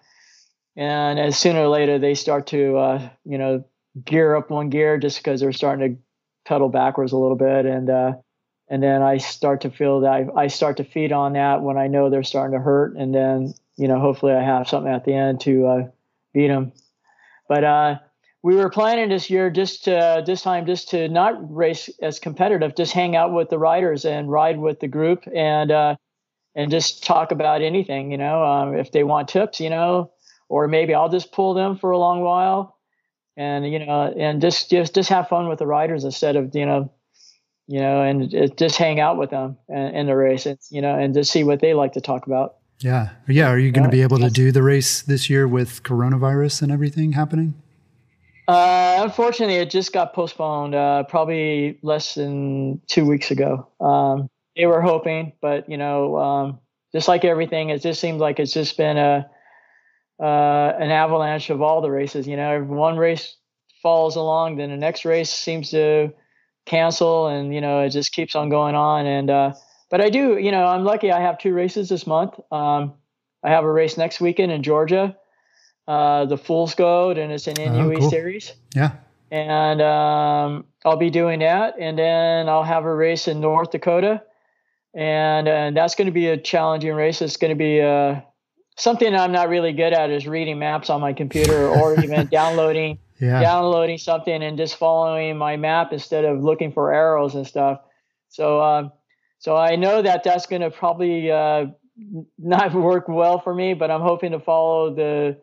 and 0.75 1.19
as 1.19 1.37
sooner 1.37 1.61
or 1.61 1.67
later 1.67 1.99
they 1.99 2.15
start 2.15 2.47
to, 2.47 2.77
uh, 2.77 3.09
you 3.25 3.37
know, 3.37 3.65
gear 4.05 4.35
up 4.35 4.49
one 4.49 4.69
gear 4.69 4.97
just 4.97 5.17
because 5.17 5.41
they're 5.41 5.51
starting 5.51 5.95
to 5.95 6.01
pedal 6.45 6.69
backwards 6.69 7.11
a 7.11 7.17
little 7.17 7.35
bit, 7.35 7.65
and 7.65 7.89
uh, 7.89 8.13
and 8.69 8.81
then 8.81 9.01
I 9.01 9.17
start 9.17 9.61
to 9.61 9.71
feel 9.71 10.01
that 10.01 10.11
I, 10.11 10.43
I 10.43 10.47
start 10.47 10.77
to 10.77 10.83
feed 10.83 11.11
on 11.11 11.33
that 11.33 11.61
when 11.61 11.77
I 11.77 11.87
know 11.87 12.09
they're 12.09 12.23
starting 12.23 12.57
to 12.57 12.63
hurt, 12.63 12.95
and 12.95 13.13
then 13.13 13.53
you 13.75 13.87
know, 13.87 13.99
hopefully 13.99 14.33
I 14.33 14.43
have 14.43 14.67
something 14.67 14.91
at 14.91 15.05
the 15.05 15.13
end 15.13 15.41
to 15.41 15.67
uh, 15.67 15.87
beat 16.33 16.47
them. 16.47 16.71
But 17.47 17.63
uh, 17.63 17.95
we 18.41 18.55
were 18.55 18.69
planning 18.69 19.09
this 19.09 19.29
year 19.29 19.49
just 19.49 19.85
to, 19.85 20.23
this 20.25 20.41
time 20.41 20.65
just 20.65 20.89
to 20.89 21.09
not 21.09 21.35
race 21.53 21.89
as 22.01 22.19
competitive, 22.19 22.75
just 22.75 22.93
hang 22.93 23.15
out 23.15 23.33
with 23.33 23.49
the 23.49 23.59
riders 23.59 24.05
and 24.05 24.31
ride 24.31 24.59
with 24.59 24.79
the 24.79 24.87
group 24.87 25.25
and 25.33 25.71
uh, 25.71 25.95
and 26.55 26.71
just 26.71 27.03
talk 27.03 27.31
about 27.31 27.61
anything, 27.61 28.11
you 28.11 28.17
know, 28.17 28.43
um, 28.43 28.75
if 28.75 28.91
they 28.91 29.03
want 29.03 29.27
tips, 29.27 29.59
you 29.59 29.69
know, 29.69 30.11
or 30.49 30.67
maybe 30.67 30.93
I'll 30.93 31.09
just 31.09 31.31
pull 31.31 31.53
them 31.53 31.77
for 31.77 31.91
a 31.91 31.97
long 31.97 32.21
while 32.21 32.79
and 33.37 33.71
you 33.71 33.79
know 33.79 34.13
and 34.17 34.41
just 34.41 34.69
just 34.69 34.93
just 34.93 35.09
have 35.09 35.29
fun 35.29 35.47
with 35.47 35.59
the 35.59 35.65
riders 35.65 36.03
instead 36.03 36.35
of 36.35 36.53
you 36.53 36.65
know 36.65 36.91
you 37.67 37.79
know 37.79 38.01
and 38.01 38.57
just 38.57 38.75
hang 38.77 38.99
out 38.99 39.17
with 39.17 39.29
them 39.29 39.57
in, 39.69 39.95
in 39.95 40.05
the 40.07 40.15
race 40.15 40.45
and 40.45 40.59
you 40.69 40.81
know 40.81 40.97
and 40.97 41.13
just 41.13 41.31
see 41.31 41.43
what 41.43 41.61
they 41.61 41.73
like 41.73 41.93
to 41.93 42.01
talk 42.01 42.27
about 42.27 42.55
Yeah. 42.81 43.09
Yeah. 43.27 43.49
Are 43.49 43.59
you 43.59 43.71
going 43.71 43.83
to 43.83 43.91
be 43.91 44.01
able 44.01 44.19
to 44.19 44.29
do 44.29 44.53
the 44.53 44.63
race 44.63 45.01
this 45.01 45.29
year 45.29 45.45
with 45.45 45.83
coronavirus 45.83 46.61
and 46.61 46.71
everything 46.71 47.11
happening? 47.11 47.55
Uh, 48.49 49.03
unfortunately, 49.03 49.57
it 49.57 49.69
just 49.69 49.93
got 49.93 50.11
postponed 50.11 50.73
uh, 50.73 51.03
probably 51.03 51.77
less 51.83 52.15
than 52.15 52.81
two 52.87 53.05
weeks 53.05 53.29
ago. 53.29 53.67
Um, 53.79 54.27
they 54.55 54.65
were 54.65 54.81
hoping, 54.81 55.33
but 55.39 55.69
you 55.69 55.77
know, 55.77 56.17
um, 56.17 56.59
just 56.91 57.07
like 57.07 57.23
everything, 57.23 57.69
it 57.69 57.83
just 57.83 58.01
seems 58.01 58.19
like 58.19 58.39
it's 58.39 58.51
just 58.51 58.75
been 58.75 58.97
a 58.97 59.29
uh, 60.19 60.73
an 60.79 60.89
avalanche 60.89 61.51
of 61.51 61.61
all 61.61 61.81
the 61.81 61.91
races. 61.91 62.27
You 62.27 62.37
know, 62.37 62.63
one 62.63 62.97
race 62.97 63.37
falls 63.83 64.15
along, 64.15 64.57
then 64.57 64.71
the 64.71 64.77
next 64.77 65.05
race 65.05 65.29
seems 65.29 65.69
to 65.69 66.11
cancel, 66.65 67.27
and 67.27 67.53
you 67.53 67.61
know, 67.61 67.81
it 67.81 67.91
just 67.91 68.13
keeps 68.13 68.35
on 68.35 68.49
going 68.49 68.73
on. 68.73 69.05
And 69.05 69.29
uh, 69.29 69.53
but 69.91 70.01
I 70.01 70.09
do, 70.09 70.39
you 70.39 70.49
know, 70.49 70.65
I'm 70.65 70.83
lucky. 70.83 71.11
I 71.11 71.21
have 71.21 71.37
two 71.37 71.53
races 71.53 71.89
this 71.89 72.07
month. 72.07 72.33
Um, 72.51 72.95
I 73.43 73.49
have 73.51 73.63
a 73.63 73.71
race 73.71 73.95
next 73.95 74.19
weekend 74.19 74.51
in 74.51 74.63
Georgia, 74.63 75.15
uh, 75.89 76.25
the 76.25 76.37
Fool's 76.37 76.75
Gold, 76.75 77.17
and 77.17 77.31
it's 77.31 77.47
an 77.47 77.55
NUE 77.57 77.95
oh, 77.95 77.99
cool. 77.99 78.09
series. 78.11 78.53
Yeah. 78.75 78.91
And 79.31 79.81
um, 79.81 80.65
I'll 80.85 80.97
be 80.97 81.09
doing 81.09 81.39
that, 81.39 81.75
and 81.79 81.97
then 81.97 82.47
I'll 82.47 82.63
have 82.63 82.85
a 82.85 82.93
race 82.93 83.27
in 83.27 83.39
North 83.39 83.71
Dakota, 83.71 84.21
and 84.93 85.47
and 85.47 85.75
that's 85.75 85.95
going 85.95 86.05
to 86.05 86.11
be 86.11 86.27
a 86.27 86.37
challenging 86.37 86.93
race. 86.93 87.23
It's 87.23 87.37
going 87.37 87.49
to 87.49 87.55
be 87.55 87.81
uh, 87.81 88.21
something 88.77 89.15
I'm 89.15 89.31
not 89.31 89.49
really 89.49 89.73
good 89.73 89.93
at 89.93 90.11
is 90.11 90.27
reading 90.27 90.59
maps 90.59 90.91
on 90.91 91.01
my 91.01 91.13
computer 91.13 91.67
or 91.67 91.99
even 92.03 92.27
downloading 92.27 92.99
yeah. 93.19 93.41
downloading 93.41 93.97
something 93.97 94.43
and 94.43 94.57
just 94.57 94.77
following 94.77 95.37
my 95.37 95.57
map 95.57 95.91
instead 95.91 96.23
of 96.23 96.43
looking 96.43 96.71
for 96.71 96.93
arrows 96.93 97.33
and 97.33 97.47
stuff. 97.47 97.81
So 98.29 98.59
uh, 98.59 98.89
so 99.39 99.55
I 99.55 99.75
know 99.75 100.03
that 100.03 100.23
that's 100.23 100.45
going 100.45 100.61
to 100.61 100.69
probably 100.69 101.31
uh, 101.31 101.67
not 102.37 102.73
work 102.75 103.07
well 103.07 103.39
for 103.39 103.55
me, 103.55 103.73
but 103.73 103.89
I'm 103.89 104.01
hoping 104.01 104.33
to 104.33 104.39
follow 104.39 104.93
the. 104.93 105.37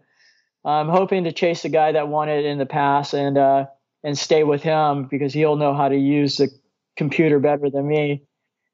I'm 0.67 0.89
hoping 0.89 1.25
to 1.25 1.33
chase 1.33 1.62
the 1.62 1.69
guy 1.69 1.93
that 1.93 2.09
won 2.09 2.29
it 2.29 2.45
in 2.45 2.59
the 2.59 2.67
past 2.67 3.14
and 3.14 3.39
uh, 3.39 3.67
and 4.03 4.19
stay 4.19 4.45
with 4.45 4.62
him 4.62 5.05
because 5.05 5.33
he'll 5.33 5.57
know 5.57 5.75
how 5.75 5.89
to 5.89 5.97
use 5.97 6.37
the 6.37 6.49
computer 6.97 7.39
better 7.39 7.71
than 7.71 7.87
me. 7.87 8.23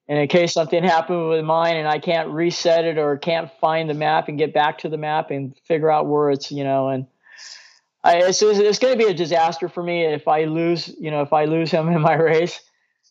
And 0.08 0.18
in 0.18 0.28
case 0.28 0.52
something 0.52 0.82
happened 0.82 1.28
with 1.28 1.44
mine 1.44 1.76
and 1.76 1.86
I 1.86 1.98
can't 1.98 2.30
reset 2.30 2.84
it 2.84 2.98
or 2.98 3.16
can't 3.16 3.50
find 3.60 3.88
the 3.88 3.94
map 3.94 4.28
and 4.28 4.36
get 4.36 4.52
back 4.52 4.78
to 4.78 4.88
the 4.88 4.96
map 4.96 5.30
and 5.30 5.56
figure 5.66 5.90
out 5.90 6.06
where 6.06 6.30
it's, 6.30 6.50
you 6.50 6.64
know, 6.64 6.88
and 6.88 7.06
I, 8.02 8.16
it's, 8.16 8.42
it's 8.42 8.78
going 8.78 8.98
to 8.98 9.04
be 9.04 9.10
a 9.10 9.14
disaster 9.14 9.68
for 9.68 9.82
me 9.82 10.04
if 10.04 10.26
I 10.26 10.44
lose, 10.44 10.92
you 10.98 11.10
know, 11.10 11.22
if 11.22 11.32
I 11.32 11.44
lose 11.44 11.70
him 11.70 11.88
in 11.88 12.00
my 12.00 12.14
race, 12.20 12.60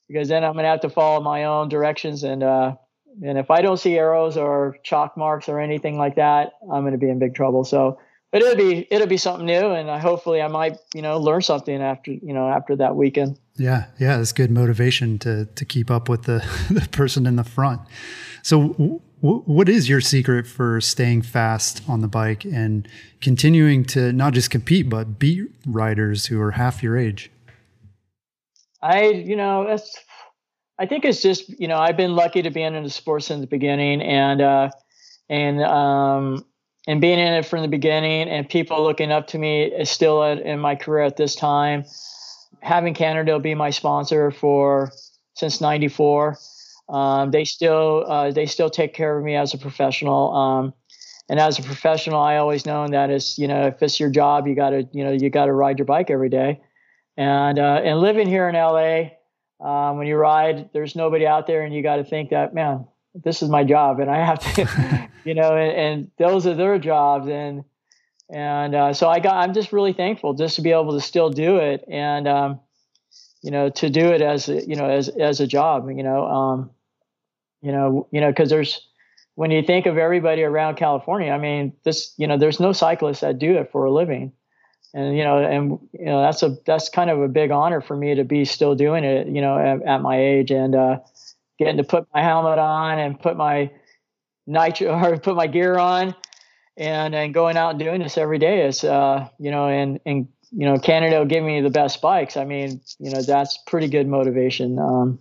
because 0.08 0.28
then 0.28 0.44
I'm 0.44 0.54
going 0.54 0.64
to 0.64 0.70
have 0.70 0.82
to 0.82 0.90
follow 0.90 1.22
my 1.22 1.46
own 1.46 1.70
directions. 1.70 2.24
And, 2.24 2.44
uh, 2.44 2.76
and 3.24 3.38
if 3.38 3.50
I 3.50 3.62
don't 3.62 3.78
see 3.78 3.98
arrows 3.98 4.36
or 4.36 4.78
chalk 4.84 5.16
marks 5.16 5.48
or 5.48 5.60
anything 5.60 5.98
like 5.98 6.16
that, 6.16 6.54
I'm 6.72 6.82
going 6.82 6.92
to 6.92 6.98
be 6.98 7.10
in 7.10 7.20
big 7.20 7.36
trouble. 7.36 7.64
So, 7.64 8.00
but 8.32 8.42
it'll 8.42 8.56
be, 8.56 8.88
it'll 8.90 9.08
be 9.08 9.18
something 9.18 9.46
new. 9.46 9.72
And 9.72 9.90
I, 9.90 10.00
hopefully 10.00 10.42
I 10.42 10.48
might, 10.48 10.78
you 10.94 11.02
know, 11.02 11.20
learn 11.20 11.42
something 11.42 11.82
after, 11.82 12.12
you 12.12 12.34
know, 12.34 12.48
after 12.48 12.76
that 12.78 12.96
weekend. 12.96 13.40
Yeah. 13.58 13.86
Yeah. 14.00 14.20
It's 14.20 14.32
good 14.32 14.52
motivation 14.52 15.20
to, 15.20 15.46
to 15.46 15.66
keep 15.66 15.92
up 15.92 16.08
with 16.08 16.24
the, 16.24 16.46
the 16.70 16.88
person 16.90 17.26
in 17.26 17.36
the 17.36 17.44
front. 17.44 17.82
So 18.44 19.02
what 19.22 19.70
is 19.70 19.88
your 19.88 20.02
secret 20.02 20.48
for 20.48 20.82
staying 20.82 21.22
fast 21.22 21.84
on 21.88 22.02
the 22.02 22.08
bike 22.08 22.44
and 22.44 22.88
continuing 23.22 23.86
to 23.86 24.12
not 24.12 24.34
just 24.34 24.50
compete 24.50 24.90
but 24.90 25.20
beat 25.20 25.52
riders 25.66 26.26
who 26.26 26.42
are 26.42 26.52
half 26.52 26.82
your 26.82 26.98
age? 26.98 27.30
I, 28.82 29.10
you 29.10 29.36
know, 29.36 29.68
that's. 29.68 29.96
I 30.80 30.88
think 30.88 31.06
it's 31.06 31.22
just, 31.22 31.48
you 31.60 31.68
know, 31.68 31.78
I've 31.78 31.98
been 31.98 32.16
lucky 32.16 32.42
to 32.42 32.50
be 32.50 32.64
in 32.64 32.82
the 32.82 32.90
sport 32.90 33.22
since 33.22 33.42
the 33.42 33.46
beginning, 33.46 34.02
and 34.02 34.42
uh, 34.42 34.70
and 35.30 35.62
um, 35.62 36.44
and 36.92 37.02
being 37.02 37.20
in 37.20 37.34
it 37.34 37.46
from 37.46 37.62
the 37.62 37.68
beginning, 37.68 38.28
and 38.28 38.48
people 38.48 38.84
looking 38.84 39.12
up 39.12 39.28
to 39.28 39.38
me 39.38 39.64
is 39.64 39.90
still 39.90 40.24
in 40.24 40.60
my 40.60 40.76
career 40.76 41.04
at 41.04 41.18
this 41.18 41.36
time. 41.36 41.86
Having 42.62 42.94
Cannondale 42.94 43.40
be 43.40 43.56
my 43.56 43.70
sponsor 43.70 44.30
for 44.30 44.92
since 45.34 45.62
'94 45.62 46.38
um, 46.92 47.32
they 47.32 47.46
still 47.46 48.06
uh, 48.08 48.32
they 48.32 48.46
still 48.46 48.70
take 48.70 48.94
care 48.94 49.18
of 49.18 49.24
me 49.24 49.36
as 49.36 49.54
a 49.54 49.58
professional. 49.58 50.36
Um, 50.36 50.74
and 51.30 51.40
as 51.40 51.58
a 51.58 51.64
professional, 51.64 52.20
I 52.20 52.36
always 52.36 52.66
known 52.66 52.92
that 52.92 53.10
it's 53.10 53.40
you 53.40 53.48
know 53.48 53.68
if 53.68 53.82
it's 53.82 54.00
your 54.00 54.10
job, 54.10 54.46
you 54.46 54.56
got 54.56 54.72
to 54.72 54.88
you 54.92 55.04
know 55.04 55.12
you 55.12 55.30
got 55.30 55.46
to 55.46 55.54
ride 55.54 55.80
your 55.80 55.86
bike 55.86 56.10
every 56.10 56.30
day. 56.30 56.60
And 57.16 57.58
uh, 57.58 57.82
and 57.84 58.00
living 58.00 58.28
here 58.28 58.50
in 58.50 58.56
LA, 58.56 59.12
um, 59.66 59.98
when 59.98 60.08
you 60.08 60.18
ride, 60.18 60.70
there's 60.74 60.96
nobody 60.96 61.26
out 61.26 61.48
there, 61.48 61.64
and 61.64 61.74
you 61.74 61.82
got 61.82 61.96
to 61.96 62.04
think 62.04 62.30
that 62.32 62.54
man, 62.54 62.86
this 63.14 63.42
is 63.42 63.50
my 63.50 63.64
job, 63.64 64.00
and 64.00 64.10
I 64.10 64.26
have 64.26 64.40
to, 64.56 65.10
you 65.26 65.34
know, 65.34 65.56
and, 65.56 65.72
and, 65.72 66.12
those 66.18 66.48
are 66.48 66.56
their 66.56 66.80
jobs, 66.80 67.28
and 67.28 67.64
and 68.30 68.76
uh, 68.76 68.94
so 68.94 69.10
I 69.10 69.20
got 69.20 69.36
I'm 69.36 69.54
just 69.54 69.74
really 69.74 69.94
thankful 69.94 70.34
just 70.34 70.56
to 70.56 70.62
be 70.62 70.72
able 70.72 70.94
to 70.94 71.02
still 71.02 71.30
do 71.30 71.58
it, 71.58 71.84
and 71.90 72.28
um, 72.28 72.60
you 73.42 73.52
know 73.52 73.70
to 73.70 73.90
do 73.90 74.08
it 74.08 74.22
as 74.22 74.48
you 74.48 74.76
know 74.76 74.90
as 74.90 75.10
as 75.10 75.40
a 75.40 75.48
job, 75.48 75.90
you 75.90 76.04
know. 76.04 76.26
Um, 76.26 76.72
you 77.62 77.72
know, 77.72 78.08
you 78.12 78.22
know, 78.22 78.30
because 78.30 78.50
there's 78.50 78.88
when 79.36 79.52
you 79.52 79.62
think 79.62 79.86
of 79.86 79.98
everybody 79.98 80.44
around 80.44 80.76
California, 80.76 81.32
I 81.32 81.38
mean, 81.38 81.74
this, 81.84 82.14
you 82.18 82.28
know, 82.28 82.38
there's 82.38 82.60
no 82.60 82.74
cyclists 82.74 83.22
that 83.22 83.40
do 83.40 83.58
it 83.58 83.72
for 83.72 83.86
a 83.86 83.92
living, 83.92 84.34
and 84.94 85.16
you 85.16 85.24
know, 85.24 85.38
and 85.38 85.80
you 85.94 86.06
know, 86.06 86.22
that's 86.22 86.44
a 86.44 86.58
that's 86.66 86.90
kind 86.90 87.10
of 87.10 87.22
a 87.22 87.28
big 87.28 87.52
honor 87.52 87.82
for 87.82 87.96
me 87.96 88.16
to 88.16 88.24
be 88.24 88.46
still 88.46 88.76
doing 88.76 89.04
it, 89.04 89.28
you 89.28 89.42
know, 89.42 89.58
at, 89.58 89.82
at 89.84 90.02
my 90.02 90.20
age 90.20 90.52
and 90.52 90.76
uh, 90.76 91.00
getting 91.62 91.78
to 91.78 91.84
put 91.84 92.08
my 92.12 92.24
helmet 92.24 92.58
on 92.58 92.98
and 92.98 93.20
put 93.20 93.38
my 93.38 93.70
nitro 94.48 95.00
or 95.04 95.18
put 95.20 95.36
my 95.36 95.46
gear 95.46 95.78
on, 95.78 96.16
and 96.76 97.14
and 97.14 97.36
going 97.36 97.56
out 97.56 97.72
and 97.72 97.80
doing 97.80 98.02
this 98.02 98.18
every 98.18 98.40
day 98.40 98.66
is, 98.66 98.84
uh, 98.84 99.28
you 99.38 99.52
know, 99.52 99.68
and 99.68 100.00
and 100.08 100.28
you 100.52 100.66
know, 100.66 100.78
Cannondale 100.80 101.20
will 101.20 101.28
give 101.28 101.44
me 101.44 101.62
the 101.62 101.70
best 101.70 102.02
bikes. 102.02 102.36
I 102.36 102.46
mean, 102.46 102.82
you 103.00 103.12
know, 103.12 103.22
that's 103.22 103.60
pretty 103.68 103.88
good 103.88 104.08
motivation. 104.08 104.80
Um, 104.80 105.20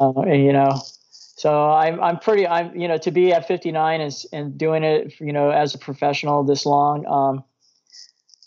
uh, 0.00 0.20
and 0.22 0.42
you 0.42 0.54
know, 0.54 0.80
so 1.10 1.70
I'm 1.70 2.00
I'm 2.00 2.18
pretty 2.18 2.46
I'm 2.46 2.74
you 2.74 2.88
know 2.88 2.96
to 2.98 3.10
be 3.10 3.34
at 3.34 3.46
59 3.46 4.00
and 4.00 4.14
and 4.32 4.56
doing 4.56 4.84
it 4.84 5.20
you 5.20 5.34
know 5.34 5.50
as 5.50 5.74
a 5.74 5.78
professional 5.78 6.44
this 6.44 6.64
long. 6.64 7.04
Um, 7.06 7.44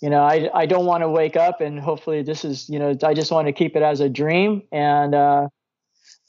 you 0.01 0.09
know 0.09 0.23
I 0.23 0.49
I 0.55 0.65
don't 0.65 0.87
want 0.87 1.03
to 1.03 1.09
wake 1.09 1.35
up 1.35 1.61
and 1.61 1.79
hopefully 1.79 2.23
this 2.23 2.43
is 2.43 2.67
you 2.67 2.79
know 2.79 2.97
I 3.03 3.13
just 3.13 3.31
want 3.31 3.47
to 3.47 3.53
keep 3.53 3.75
it 3.75 3.83
as 3.83 3.99
a 3.99 4.09
dream 4.09 4.63
and 4.71 5.13
uh, 5.13 5.49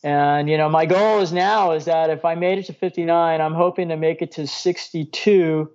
and 0.07 0.49
you 0.49 0.57
know 0.57 0.69
my 0.69 0.87
goal 0.87 1.19
is 1.21 1.33
now 1.33 1.73
is 1.73 1.87
that 1.87 2.11
if 2.11 2.25
I 2.25 2.37
made 2.37 2.59
it 2.59 2.67
to 2.67 2.73
59, 2.73 3.41
I'm 3.41 3.55
hoping 3.55 3.89
to 3.89 3.97
make 3.97 4.23
it 4.23 4.31
to 4.33 4.47
62 4.47 5.69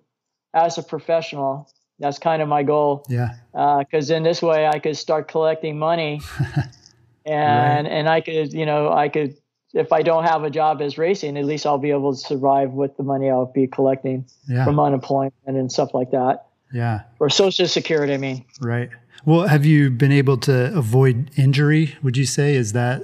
as 0.53 0.77
a 0.77 0.83
professional. 0.83 1.69
That's 1.99 2.17
kind 2.17 2.41
of 2.41 2.47
my 2.47 2.63
goal. 2.63 3.05
Yeah. 3.09 3.35
Because 3.51 4.09
uh, 4.09 4.15
in 4.15 4.23
this 4.23 4.41
way 4.41 4.67
I 4.67 4.79
could 4.79 4.95
start 4.95 5.27
collecting 5.27 5.77
money. 5.77 6.21
and 7.25 7.85
right. 7.85 7.93
and 7.93 8.07
I 8.07 8.21
could 8.21 8.53
you 8.53 8.65
know 8.65 8.89
I 8.89 9.09
could 9.09 9.35
if 9.73 9.91
I 9.91 10.01
don't 10.01 10.23
have 10.23 10.45
a 10.45 10.49
job 10.49 10.81
as 10.81 10.97
racing, 10.97 11.37
at 11.37 11.43
least 11.43 11.65
I'll 11.65 11.77
be 11.77 11.91
able 11.91 12.13
to 12.13 12.17
survive 12.17 12.71
with 12.71 12.95
the 12.95 13.03
money 13.03 13.29
I'll 13.29 13.51
be 13.51 13.67
collecting 13.67 14.25
yeah. 14.47 14.63
from 14.63 14.79
unemployment 14.79 15.33
and 15.45 15.69
stuff 15.69 15.93
like 15.93 16.11
that. 16.11 16.45
Yeah. 16.73 17.01
Or 17.19 17.29
social 17.29 17.67
security, 17.67 18.13
I 18.13 18.17
mean. 18.17 18.45
Right. 18.61 18.89
Well, 19.25 19.47
have 19.47 19.65
you 19.65 19.89
been 19.89 20.13
able 20.13 20.37
to 20.37 20.73
avoid 20.73 21.31
injury? 21.35 21.97
Would 22.01 22.15
you 22.15 22.25
say 22.25 22.55
is 22.55 22.71
that 22.73 23.03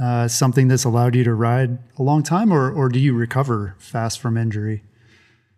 uh, 0.00 0.28
something 0.28 0.68
that's 0.68 0.84
allowed 0.84 1.14
you 1.14 1.24
to 1.24 1.34
ride 1.34 1.78
a 1.98 2.02
long 2.02 2.22
time, 2.22 2.52
or 2.52 2.70
or 2.70 2.88
do 2.88 2.98
you 2.98 3.14
recover 3.14 3.74
fast 3.78 4.20
from 4.20 4.36
injury? 4.36 4.82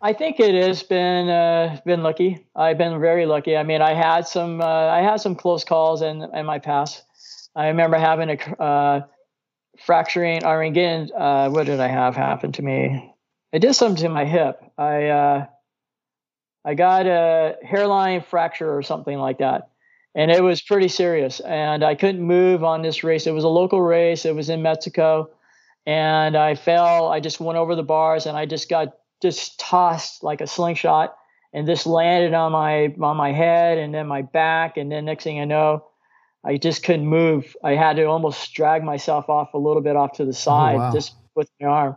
I 0.03 0.14
think 0.14 0.41
it 0.41 0.55
has 0.55 0.82
been 0.82 1.28
uh, 1.28 1.78
been 1.84 2.03
lucky. 2.03 2.47
I've 2.57 2.78
been 2.78 2.99
very 3.01 3.26
lucky. 3.26 3.57
I 3.57 3.62
mean, 3.62 3.82
I 3.82 3.93
had 3.93 4.26
some 4.26 4.61
uh, 4.61 4.64
I 4.64 5.03
had 5.03 5.20
some 5.20 5.34
close 5.34 5.64
calls 5.64 6.03
in 6.03 6.22
in 6.34 6.47
my 6.47 6.59
past. 6.59 7.05
I 7.55 7.68
remember 7.68 7.99
having 7.99 8.30
a 8.30 8.62
uh, 8.62 9.01
fracturing 9.78 10.45
or 10.45 10.62
again, 10.62 11.11
uh, 11.16 11.51
what 11.51 11.66
did 11.66 11.80
I 11.80 11.88
have 11.88 12.14
happen 12.14 12.53
to 12.53 12.62
me? 12.62 13.14
I 13.53 13.59
did 13.59 13.74
something 13.74 14.03
to 14.05 14.09
my 14.09 14.24
hip. 14.24 14.62
I 14.78 15.07
uh, 15.07 15.47
I 16.64 16.74
got 16.74 17.07
a 17.07 17.57
hairline 17.62 18.22
fracture 18.22 18.76
or 18.76 18.82
something 18.82 19.18
like 19.18 19.38
that, 19.38 19.69
and 20.14 20.30
it 20.30 20.42
was 20.42 20.61
pretty 20.61 20.88
serious. 20.88 21.40
And 21.40 21.84
I 21.84 21.94
couldn't 21.94 22.22
move 22.22 22.64
on 22.64 22.82
this 22.82 23.04
race. 23.04 23.26
It 23.26 23.32
was 23.32 23.44
a 23.44 23.48
local 23.48 23.80
race. 23.80 24.24
It 24.24 24.34
was 24.34 24.48
in 24.48 24.62
Mexico, 24.62 25.30
and 25.86 26.36
I 26.36 26.54
fell. 26.54 27.08
I 27.08 27.20
just 27.20 27.40
went 27.40 27.58
over 27.58 27.76
the 27.76 27.82
bars, 27.82 28.26
and 28.26 28.36
I 28.36 28.46
just 28.46 28.68
got 28.68 28.94
just 29.22 29.61
tossed 29.61 30.22
like 30.22 30.40
a 30.40 30.46
slingshot, 30.46 31.14
and 31.52 31.66
just 31.66 31.86
landed 31.86 32.34
on 32.34 32.52
my 32.52 32.94
on 33.00 33.16
my 33.16 33.32
head, 33.32 33.78
and 33.78 33.94
then 33.94 34.06
my 34.06 34.22
back, 34.22 34.76
and 34.76 34.90
then 34.90 35.04
next 35.04 35.24
thing 35.24 35.40
I 35.40 35.44
know, 35.44 35.86
I 36.44 36.56
just 36.56 36.82
couldn't 36.82 37.06
move. 37.06 37.54
I 37.62 37.74
had 37.74 37.96
to 37.96 38.04
almost 38.04 38.52
drag 38.54 38.82
myself 38.82 39.28
off 39.28 39.54
a 39.54 39.58
little 39.58 39.82
bit 39.82 39.96
off 39.96 40.14
to 40.14 40.24
the 40.24 40.30
oh, 40.30 40.32
side 40.32 40.76
oh, 40.76 40.78
wow. 40.78 40.92
just 40.92 41.14
with 41.36 41.48
my 41.61 41.68
arm, 41.68 41.96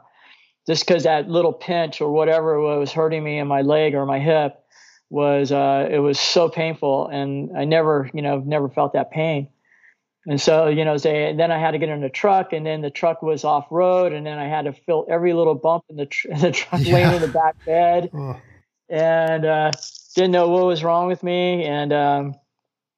just 0.67 0.85
because 0.85 1.03
that 1.03 1.29
little 1.29 1.53
pinch 1.53 1.99
or 1.99 2.11
whatever 2.11 2.59
was 2.59 2.91
hurting 2.91 3.23
me 3.23 3.39
in 3.39 3.47
my 3.47 3.61
leg 3.61 3.95
or 3.95 4.05
my 4.05 4.19
hip 4.19 4.62
was 5.13 5.51
uh, 5.51 5.87
it 5.91 5.99
was 5.99 6.19
so 6.19 6.49
painful, 6.49 7.07
and 7.07 7.55
I 7.55 7.65
never 7.65 8.09
you 8.15 8.23
know 8.23 8.39
never 8.39 8.67
felt 8.67 8.93
that 8.93 9.11
pain. 9.11 9.47
and 10.25 10.41
so 10.41 10.69
you 10.69 10.83
know 10.83 10.97
say 10.97 11.35
then 11.35 11.51
I 11.51 11.59
had 11.59 11.71
to 11.71 11.77
get 11.77 11.89
in 11.89 12.03
a 12.03 12.09
truck, 12.09 12.51
and 12.51 12.65
then 12.65 12.81
the 12.81 12.89
truck 12.89 13.21
was 13.21 13.43
off 13.43 13.67
road, 13.69 14.11
and 14.11 14.25
then 14.25 14.39
I 14.39 14.47
had 14.47 14.65
to 14.65 14.73
fill 14.73 15.05
every 15.07 15.33
little 15.33 15.53
bump 15.53 15.83
in 15.87 15.97
the, 15.97 16.07
tr- 16.07 16.27
in 16.31 16.39
the 16.39 16.51
truck, 16.51 16.81
yeah. 16.83 16.93
laying 16.95 17.13
in 17.13 17.21
the 17.21 17.27
back 17.27 17.63
bed, 17.63 18.09
oh. 18.11 18.41
and 18.89 19.45
uh, 19.45 19.71
didn't 20.15 20.31
know 20.31 20.49
what 20.49 20.65
was 20.65 20.83
wrong 20.83 21.07
with 21.07 21.21
me, 21.21 21.63
and 21.63 21.93
um, 21.93 22.35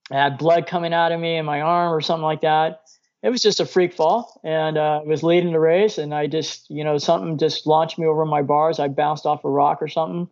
I 0.09 0.15
had 0.15 0.37
blood 0.37 0.67
coming 0.67 0.93
out 0.93 1.11
of 1.11 1.19
me 1.19 1.35
in 1.35 1.43
my 1.43 1.59
arm 1.59 1.93
or 1.93 1.99
something 1.99 2.23
like 2.23 2.41
that. 2.41 2.81
It 3.23 3.29
was 3.29 3.41
just 3.41 3.59
a 3.59 3.65
freak 3.65 3.93
fall, 3.93 4.39
and 4.41 4.77
uh, 4.77 5.01
I 5.03 5.05
was 5.05 5.21
leading 5.21 5.51
the 5.51 5.59
race, 5.59 5.97
and 5.97 6.13
I 6.13 6.27
just 6.27 6.69
you 6.69 6.85
know 6.85 6.97
something 6.97 7.37
just 7.37 7.67
launched 7.67 7.99
me 7.99 8.05
over 8.05 8.23
my 8.23 8.41
bars. 8.41 8.79
I 8.79 8.87
bounced 8.87 9.25
off 9.25 9.43
a 9.43 9.49
rock 9.49 9.81
or 9.81 9.89
something 9.89 10.29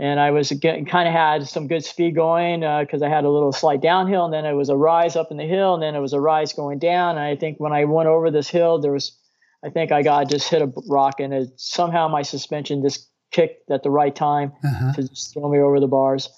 and 0.00 0.18
I 0.18 0.30
was 0.30 0.50
getting, 0.50 0.86
kind 0.86 1.06
of 1.06 1.12
had 1.12 1.46
some 1.46 1.68
good 1.68 1.84
speed 1.84 2.14
going 2.14 2.60
because 2.60 3.02
uh, 3.02 3.04
I 3.04 3.10
had 3.10 3.24
a 3.24 3.28
little 3.28 3.52
slight 3.52 3.82
downhill, 3.82 4.24
and 4.24 4.32
then 4.32 4.46
it 4.46 4.54
was 4.54 4.70
a 4.70 4.76
rise 4.76 5.14
up 5.14 5.30
in 5.30 5.36
the 5.36 5.44
hill, 5.44 5.74
and 5.74 5.82
then 5.82 5.94
it 5.94 6.00
was 6.00 6.14
a 6.14 6.20
rise 6.20 6.54
going 6.54 6.78
down. 6.78 7.18
And 7.18 7.24
I 7.24 7.36
think 7.36 7.60
when 7.60 7.74
I 7.74 7.84
went 7.84 8.08
over 8.08 8.30
this 8.30 8.48
hill, 8.48 8.80
there 8.80 8.92
was, 8.92 9.14
I 9.62 9.68
think 9.68 9.92
I 9.92 10.02
got 10.02 10.30
just 10.30 10.48
hit 10.48 10.62
a 10.62 10.72
rock, 10.88 11.20
and 11.20 11.34
it, 11.34 11.50
somehow 11.56 12.08
my 12.08 12.22
suspension 12.22 12.80
just 12.80 13.10
kicked 13.30 13.70
at 13.70 13.82
the 13.82 13.90
right 13.90 14.16
time 14.16 14.52
uh-huh. 14.64 14.94
to 14.94 15.06
just 15.06 15.34
throw 15.34 15.50
me 15.50 15.58
over 15.58 15.78
the 15.78 15.86
bars. 15.86 16.30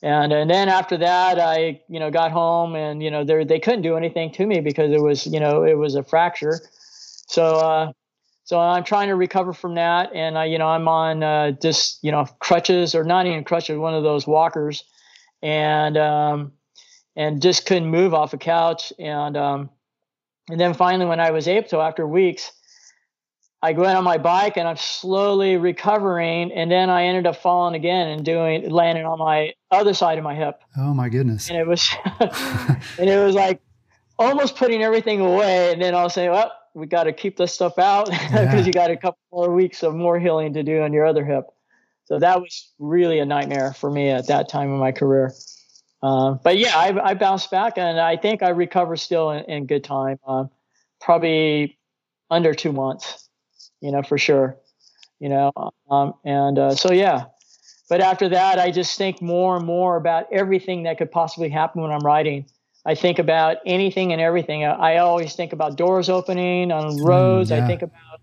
And 0.00 0.32
and 0.32 0.48
then 0.48 0.68
after 0.68 0.96
that, 0.98 1.40
I 1.40 1.80
you 1.88 1.98
know 1.98 2.12
got 2.12 2.30
home, 2.30 2.76
and 2.76 3.02
you 3.02 3.10
know 3.10 3.24
they 3.24 3.42
they 3.42 3.58
couldn't 3.58 3.82
do 3.82 3.96
anything 3.96 4.30
to 4.34 4.46
me 4.46 4.60
because 4.60 4.92
it 4.92 5.02
was 5.02 5.26
you 5.26 5.40
know 5.40 5.64
it 5.64 5.76
was 5.76 5.96
a 5.96 6.04
fracture. 6.04 6.60
So 7.26 7.56
uh, 7.56 7.92
so 8.44 8.60
I'm 8.60 8.84
trying 8.84 9.08
to 9.08 9.16
recover 9.16 9.54
from 9.54 9.76
that, 9.76 10.10
and 10.14 10.36
I, 10.36 10.44
you 10.44 10.58
know, 10.58 10.68
I'm 10.68 10.86
on 10.86 11.22
uh, 11.22 11.50
just 11.52 12.04
you 12.04 12.12
know 12.12 12.26
crutches 12.40 12.94
or 12.94 13.02
not 13.02 13.26
even 13.26 13.42
crutches, 13.42 13.78
one 13.78 13.94
of 13.94 14.02
those 14.02 14.26
walkers, 14.26 14.84
and 15.42 15.96
um, 15.96 16.52
and 17.16 17.40
just 17.40 17.64
couldn't 17.64 17.88
move 17.88 18.12
off 18.12 18.34
a 18.34 18.38
couch, 18.38 18.92
and 18.98 19.36
um, 19.38 19.70
and 20.50 20.60
then 20.60 20.74
finally 20.74 21.06
when 21.06 21.20
I 21.20 21.30
was 21.30 21.48
able 21.48 21.68
to, 21.68 21.78
after 21.78 22.06
weeks, 22.06 22.52
I 23.62 23.72
go 23.72 23.80
went 23.80 23.96
on 23.96 24.04
my 24.04 24.18
bike 24.18 24.58
and 24.58 24.68
I'm 24.68 24.76
slowly 24.76 25.56
recovering, 25.56 26.52
and 26.52 26.70
then 26.70 26.90
I 26.90 27.04
ended 27.04 27.26
up 27.26 27.36
falling 27.36 27.74
again 27.74 28.08
and 28.08 28.26
doing 28.26 28.68
landing 28.68 29.06
on 29.06 29.18
my 29.18 29.54
other 29.70 29.94
side 29.94 30.18
of 30.18 30.24
my 30.24 30.34
hip. 30.34 30.60
Oh 30.76 30.92
my 30.92 31.08
goodness! 31.08 31.48
And 31.48 31.56
it 31.56 31.66
was, 31.66 31.88
and 32.20 33.08
it 33.08 33.24
was 33.24 33.34
like 33.34 33.62
almost 34.18 34.56
putting 34.56 34.82
everything 34.82 35.20
away, 35.22 35.72
and 35.72 35.80
then 35.80 35.94
I'll 35.94 36.10
say, 36.10 36.28
well 36.28 36.52
we 36.74 36.86
got 36.86 37.04
to 37.04 37.12
keep 37.12 37.36
this 37.36 37.54
stuff 37.54 37.78
out 37.78 38.06
because 38.10 38.32
yeah. 38.32 38.60
you 38.60 38.72
got 38.72 38.90
a 38.90 38.96
couple 38.96 39.18
more 39.32 39.52
weeks 39.52 39.82
of 39.82 39.94
more 39.94 40.18
healing 40.18 40.52
to 40.54 40.62
do 40.62 40.82
on 40.82 40.92
your 40.92 41.06
other 41.06 41.24
hip. 41.24 41.44
So 42.06 42.18
that 42.18 42.40
was 42.40 42.70
really 42.78 43.18
a 43.20 43.24
nightmare 43.24 43.72
for 43.72 43.90
me 43.90 44.10
at 44.10 44.26
that 44.26 44.48
time 44.48 44.68
in 44.68 44.78
my 44.78 44.92
career. 44.92 45.32
Uh, 46.02 46.32
but 46.32 46.58
yeah, 46.58 46.76
I, 46.76 47.10
I, 47.10 47.14
bounced 47.14 47.50
back 47.50 47.78
and 47.78 47.98
I 47.98 48.18
think 48.18 48.42
I 48.42 48.50
recovered 48.50 48.98
still 48.98 49.30
in, 49.30 49.44
in 49.44 49.66
good 49.66 49.82
time. 49.84 50.18
Uh, 50.26 50.44
probably 51.00 51.78
under 52.30 52.52
two 52.52 52.72
months, 52.72 53.26
you 53.80 53.90
know, 53.90 54.02
for 54.02 54.18
sure. 54.18 54.58
You 55.18 55.30
know, 55.30 55.52
um, 55.90 56.12
and 56.24 56.58
uh, 56.58 56.74
so 56.74 56.92
yeah. 56.92 57.26
But 57.88 58.02
after 58.02 58.28
that, 58.30 58.58
I 58.58 58.70
just 58.70 58.98
think 58.98 59.22
more 59.22 59.56
and 59.56 59.64
more 59.64 59.96
about 59.96 60.30
everything 60.30 60.82
that 60.82 60.98
could 60.98 61.10
possibly 61.10 61.48
happen 61.48 61.80
when 61.80 61.90
I'm 61.90 62.04
riding 62.04 62.46
I 62.86 62.94
think 62.94 63.18
about 63.18 63.58
anything 63.64 64.12
and 64.12 64.20
everything. 64.20 64.64
I 64.64 64.98
always 64.98 65.34
think 65.34 65.52
about 65.52 65.76
doors 65.76 66.08
opening 66.08 66.70
on 66.70 66.98
mm, 66.98 67.04
roads. 67.06 67.50
Mm, 67.50 67.56
yeah. 67.56 67.64
I 67.64 67.66
think 67.66 67.82
about, 67.82 68.20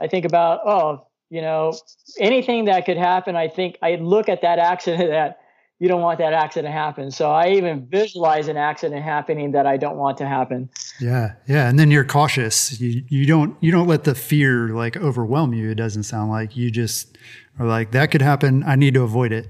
I 0.00 0.06
think 0.06 0.24
about, 0.24 0.60
oh, 0.66 1.06
you 1.30 1.40
know, 1.40 1.74
anything 2.20 2.66
that 2.66 2.86
could 2.86 2.96
happen. 2.96 3.34
I 3.34 3.48
think 3.48 3.76
I 3.82 3.96
look 3.96 4.28
at 4.28 4.42
that 4.42 4.58
accident 4.58 5.10
that 5.10 5.38
you 5.80 5.88
don't 5.88 6.00
want 6.00 6.18
that 6.18 6.32
accident 6.32 6.72
to 6.72 6.72
happen. 6.72 7.10
So 7.10 7.32
I 7.32 7.50
even 7.50 7.86
visualize 7.90 8.46
an 8.46 8.56
accident 8.56 9.02
happening 9.02 9.52
that 9.52 9.66
I 9.66 9.76
don't 9.76 9.96
want 9.96 10.16
to 10.18 10.26
happen. 10.26 10.70
Yeah. 11.00 11.34
Yeah. 11.48 11.68
And 11.68 11.78
then 11.78 11.90
you're 11.90 12.04
cautious. 12.04 12.80
You, 12.80 13.02
you 13.08 13.26
don't, 13.26 13.56
you 13.60 13.72
don't 13.72 13.88
let 13.88 14.04
the 14.04 14.14
fear 14.14 14.68
like 14.68 14.96
overwhelm 14.96 15.52
you. 15.52 15.70
It 15.70 15.74
doesn't 15.74 16.04
sound 16.04 16.30
like 16.30 16.56
you 16.56 16.70
just 16.70 17.18
are 17.58 17.66
like, 17.66 17.90
that 17.90 18.12
could 18.12 18.22
happen. 18.22 18.62
I 18.62 18.76
need 18.76 18.94
to 18.94 19.02
avoid 19.02 19.32
it. 19.32 19.48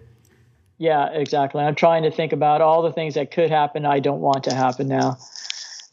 Yeah, 0.79 1.09
exactly. 1.13 1.63
I'm 1.63 1.75
trying 1.75 2.03
to 2.03 2.11
think 2.11 2.33
about 2.33 2.61
all 2.61 2.83
the 2.83 2.93
things 2.93 3.15
that 3.15 3.31
could 3.31 3.51
happen. 3.51 3.87
I 3.87 4.01
don't 4.01 4.21
want 4.21 4.45
to 4.45 4.55
happen 4.55 4.89
now. 4.89 5.19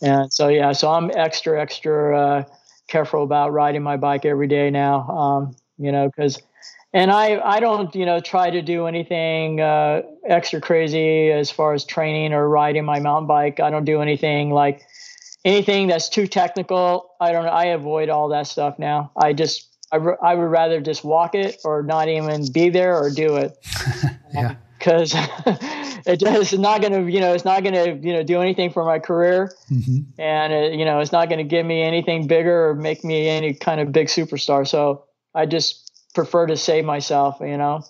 And 0.01 0.34
so, 0.34 0.47
yeah, 0.47 0.71
so 0.71 0.91
I'm 0.91 1.11
extra, 1.13 1.61
extra 1.61 2.19
uh, 2.19 2.43
careful 2.88 3.23
about 3.23 3.53
riding 3.53 3.84
my 3.84 3.97
bike 3.97 4.25
every 4.25 4.47
day 4.47 4.71
now. 4.71 5.07
Um, 5.07 5.55
you 5.77 5.91
know, 5.91 6.07
because, 6.07 6.41
and 6.93 7.11
I, 7.11 7.39
I 7.39 7.59
don't, 7.59 7.93
you 7.95 8.05
know, 8.05 8.19
try 8.19 8.49
to 8.49 8.61
do 8.63 8.88
anything 8.88 9.61
uh, 9.61 10.01
extra 10.27 10.59
crazy 10.59 11.32
as 11.32 11.51
far 11.51 11.73
as 11.73 11.86
training 11.86 12.34
or 12.34 12.49
riding 12.49 12.84
my 12.84 12.99
mountain 12.99 13.27
bike. 13.27 13.59
I 13.59 13.69
don't 13.69 13.86
do 13.86 14.01
anything 14.01 14.49
like 14.49 14.82
anything 15.45 15.88
that's 15.88 16.09
too 16.09 16.25
technical. 16.25 17.11
I 17.19 17.32
don't, 17.32 17.45
I 17.45 17.67
avoid 17.67 18.09
all 18.09 18.29
that 18.29 18.47
stuff 18.47 18.79
now. 18.79 19.11
I 19.15 19.34
just, 19.34 19.67
I, 19.91 19.97
I 19.97 20.34
would 20.34 20.49
rather 20.49 20.82
just 20.82 21.03
walk 21.03 21.36
it 21.36 21.61
or 21.63 21.84
not 21.84 22.09
even 22.09 22.51
be 22.51 22.69
there 22.69 22.97
or 22.97 23.11
do 23.11 23.36
it. 23.36 23.55
yeah 24.34 24.55
because 24.82 25.13
it 26.07 26.19
just, 26.19 26.53
it's 26.53 26.53
not 26.53 26.82
going 26.82 26.93
to, 26.93 27.11
you 27.11 27.19
know, 27.19 27.34
it's 27.34 27.45
not 27.45 27.61
going 27.61 27.75
to, 27.75 28.07
you 28.07 28.13
know, 28.13 28.23
do 28.23 28.41
anything 28.41 28.71
for 28.71 28.84
my 28.84 28.97
career, 28.97 29.53
mm-hmm. 29.69 29.99
and 30.19 30.51
it, 30.51 30.73
you 30.73 30.86
know, 30.86 30.99
it's 30.99 31.11
not 31.11 31.29
going 31.29 31.38
to 31.38 31.43
give 31.43 31.65
me 31.65 31.84
anything 31.84 32.25
bigger 32.25 32.69
or 32.69 32.75
make 32.75 33.03
me 33.03 33.29
any 33.29 33.53
kind 33.53 33.79
of 33.79 33.91
big 33.91 34.07
superstar. 34.07 34.67
So 34.67 35.05
I 35.36 35.45
just 35.45 36.09
prefer 36.15 36.47
to 36.47 36.57
save 36.57 36.84
myself. 36.84 37.38
You 37.41 37.57
know, 37.57 37.84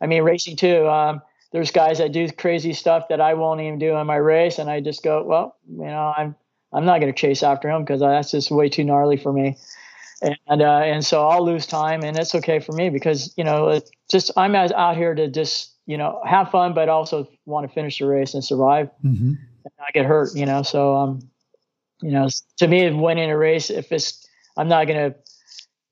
I 0.00 0.06
mean, 0.06 0.22
racing 0.22 0.56
too. 0.56 0.88
Um, 0.88 1.20
there's 1.52 1.70
guys 1.70 1.98
that 1.98 2.12
do 2.12 2.30
crazy 2.30 2.72
stuff 2.72 3.08
that 3.08 3.20
I 3.20 3.34
won't 3.34 3.60
even 3.60 3.78
do 3.78 3.96
in 3.96 4.06
my 4.06 4.16
race, 4.16 4.58
and 4.58 4.70
I 4.70 4.80
just 4.80 5.02
go, 5.02 5.22
well, 5.22 5.56
you 5.68 5.84
know, 5.84 6.14
I'm 6.16 6.34
I'm 6.72 6.86
not 6.86 7.00
going 7.00 7.12
to 7.12 7.18
chase 7.18 7.42
after 7.42 7.68
him 7.68 7.82
because 7.82 8.00
that's 8.00 8.30
just 8.30 8.50
way 8.50 8.70
too 8.70 8.84
gnarly 8.84 9.18
for 9.18 9.32
me. 9.32 9.56
And 10.22 10.62
uh, 10.62 10.80
and 10.84 11.04
so 11.04 11.28
I'll 11.28 11.44
lose 11.44 11.66
time, 11.66 12.02
and 12.02 12.18
it's 12.18 12.34
okay 12.34 12.58
for 12.58 12.72
me 12.72 12.88
because 12.88 13.34
you 13.36 13.44
know, 13.44 13.80
just 14.10 14.30
I'm 14.36 14.54
out 14.54 14.96
here 14.96 15.14
to 15.14 15.28
just 15.28 15.74
you 15.88 15.96
know, 15.96 16.20
have 16.24 16.50
fun, 16.50 16.74
but 16.74 16.90
also 16.90 17.26
want 17.46 17.66
to 17.66 17.72
finish 17.72 17.98
the 17.98 18.06
race 18.06 18.34
and 18.34 18.44
survive 18.44 18.90
mm-hmm. 19.02 19.30
and 19.30 19.72
not 19.78 19.92
get 19.94 20.04
hurt, 20.04 20.28
you 20.36 20.44
know? 20.44 20.62
So, 20.62 20.94
um, 20.94 21.20
you 22.02 22.10
know, 22.10 22.28
to 22.58 22.68
me, 22.68 22.90
winning 22.90 23.30
a 23.30 23.38
race, 23.38 23.70
if 23.70 23.90
it's, 23.90 24.28
I'm 24.58 24.68
not 24.68 24.86
going 24.86 25.10
to, 25.10 25.18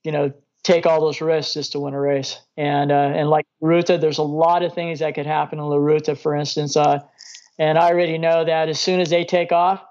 you 0.05 0.13
know, 0.13 0.35
take 0.65 0.85
all 0.85 1.01
those 1.01 1.23
risks 1.23 1.55
just 1.55 1.73
to 1.73 1.81
win 1.81 1.95
a 1.95 2.01
race. 2.01 2.39
And, 2.59 2.93
uh, 2.93 3.13
and 3.17 3.31
like 3.31 3.47
Ruta, 3.63 3.97
there's 3.97 4.19
a 4.19 4.23
lot 4.23 4.63
of 4.63 4.75
things 4.75 4.99
that 4.99 5.15
could 5.15 5.25
happen 5.25 5.59
in 5.59 5.65
La 5.65 5.77
Ruta, 5.77 6.15
for 6.15 6.37
instance. 6.37 6.77
Uh, 6.77 6.99
and 7.59 7.79
I 7.79 7.89
already 7.89 8.19
know 8.19 8.45
that 8.45 8.69
as 8.69 8.79
soon 8.79 9.01
as 9.01 9.09
they 9.09 9.25
take 9.25 9.51
off, 9.51 9.83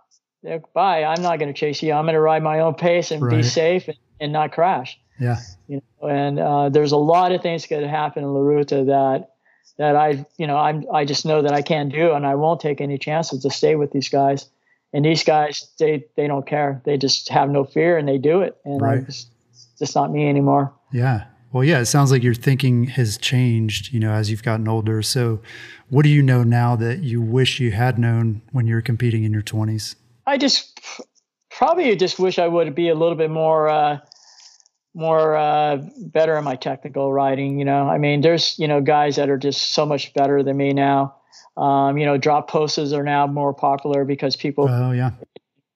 bye. 0.75 1.03
I'm 1.03 1.23
not 1.23 1.39
going 1.39 1.51
to 1.51 1.59
chase 1.59 1.81
you. 1.81 1.93
I'm 1.93 2.05
going 2.05 2.13
to 2.13 2.21
ride 2.21 2.43
my 2.43 2.59
own 2.59 2.75
pace 2.75 3.09
and 3.09 3.23
right. 3.23 3.37
be 3.37 3.41
safe 3.41 3.87
and, 3.87 3.97
and, 4.19 4.31
not 4.31 4.51
crash. 4.51 4.99
Yeah. 5.19 5.37
You 5.67 5.81
know, 5.99 6.09
and 6.09 6.39
uh, 6.39 6.69
there's 6.69 6.91
a 6.91 6.97
lot 6.97 7.31
of 7.31 7.41
things 7.41 7.63
that 7.63 7.69
could 7.69 7.83
happen 7.83 8.23
in 8.23 8.31
La 8.31 8.41
Ruta 8.41 8.83
that 8.83 9.31
that 9.77 9.95
I, 9.95 10.25
you 10.37 10.47
know, 10.47 10.57
I'm, 10.57 10.85
I 10.93 11.05
just 11.05 11.25
know 11.25 11.41
that 11.41 11.53
I 11.53 11.61
can't 11.61 11.91
do, 11.91 12.13
and 12.13 12.25
I 12.25 12.35
won't 12.35 12.61
take 12.61 12.81
any 12.81 12.97
chances 12.97 13.41
to 13.43 13.49
stay 13.49 13.75
with 13.75 13.91
these 13.91 14.09
guys. 14.09 14.47
And 14.93 15.03
these 15.03 15.23
guys, 15.23 15.67
they, 15.77 16.05
they 16.15 16.27
don't 16.27 16.47
care. 16.47 16.81
They 16.85 16.97
just 16.97 17.27
have 17.29 17.49
no 17.49 17.65
fear 17.65 17.97
and 17.97 18.07
they 18.07 18.17
do 18.17 18.41
it. 18.41 18.55
And 18.63 18.81
right. 18.81 19.05
Just, 19.05 19.27
it's 19.51 19.67
just 19.77 19.95
not 19.95 20.09
me 20.09 20.29
anymore. 20.29 20.73
Yeah. 20.93 21.25
Well, 21.51 21.65
yeah, 21.65 21.79
it 21.79 21.85
sounds 21.85 22.11
like 22.11 22.23
your 22.23 22.33
thinking 22.33 22.85
has 22.87 23.17
changed, 23.17 23.93
you 23.93 23.99
know, 23.99 24.11
as 24.11 24.29
you've 24.29 24.43
gotten 24.43 24.67
older. 24.67 25.01
So, 25.01 25.41
what 25.89 26.03
do 26.03 26.09
you 26.09 26.21
know 26.21 26.43
now 26.43 26.75
that 26.77 26.99
you 26.99 27.21
wish 27.21 27.59
you 27.59 27.71
had 27.71 27.99
known 27.99 28.41
when 28.51 28.67
you 28.67 28.75
were 28.75 28.81
competing 28.81 29.23
in 29.23 29.31
your 29.31 29.41
20s? 29.41 29.95
I 30.25 30.37
just 30.37 30.79
probably 31.51 31.95
just 31.95 32.19
wish 32.19 32.39
I 32.39 32.47
would 32.47 32.73
be 32.75 32.89
a 32.89 32.95
little 32.95 33.15
bit 33.15 33.29
more 33.29 33.69
uh, 33.69 33.99
more 34.95 35.35
uh, 35.35 35.77
better 35.97 36.37
in 36.37 36.43
my 36.43 36.55
technical 36.55 37.13
riding. 37.13 37.59
You 37.59 37.65
know, 37.65 37.87
I 37.87 37.97
mean, 37.97 38.21
there's 38.21 38.57
you 38.57 38.67
know 38.67 38.81
guys 38.81 39.17
that 39.17 39.29
are 39.29 39.37
just 39.37 39.73
so 39.73 39.85
much 39.85 40.13
better 40.13 40.41
than 40.41 40.57
me 40.57 40.73
now. 40.73 41.15
Um, 41.57 41.97
you 41.97 42.05
know, 42.05 42.17
dropper 42.17 42.51
posts 42.51 42.93
are 42.93 43.03
now 43.03 43.27
more 43.27 43.53
popular 43.53 44.05
because 44.05 44.35
people. 44.35 44.67
Oh 44.69 44.91
yeah. 44.91 45.11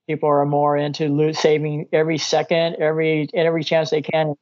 People 0.07 0.29
are 0.29 0.43
more 0.43 0.75
into 0.75 1.33
saving 1.33 1.87
every 1.93 2.17
second, 2.17 2.77
every 2.79 3.29
every 3.33 3.63
chance 3.63 3.91
they 3.91 4.01
can. 4.01 4.33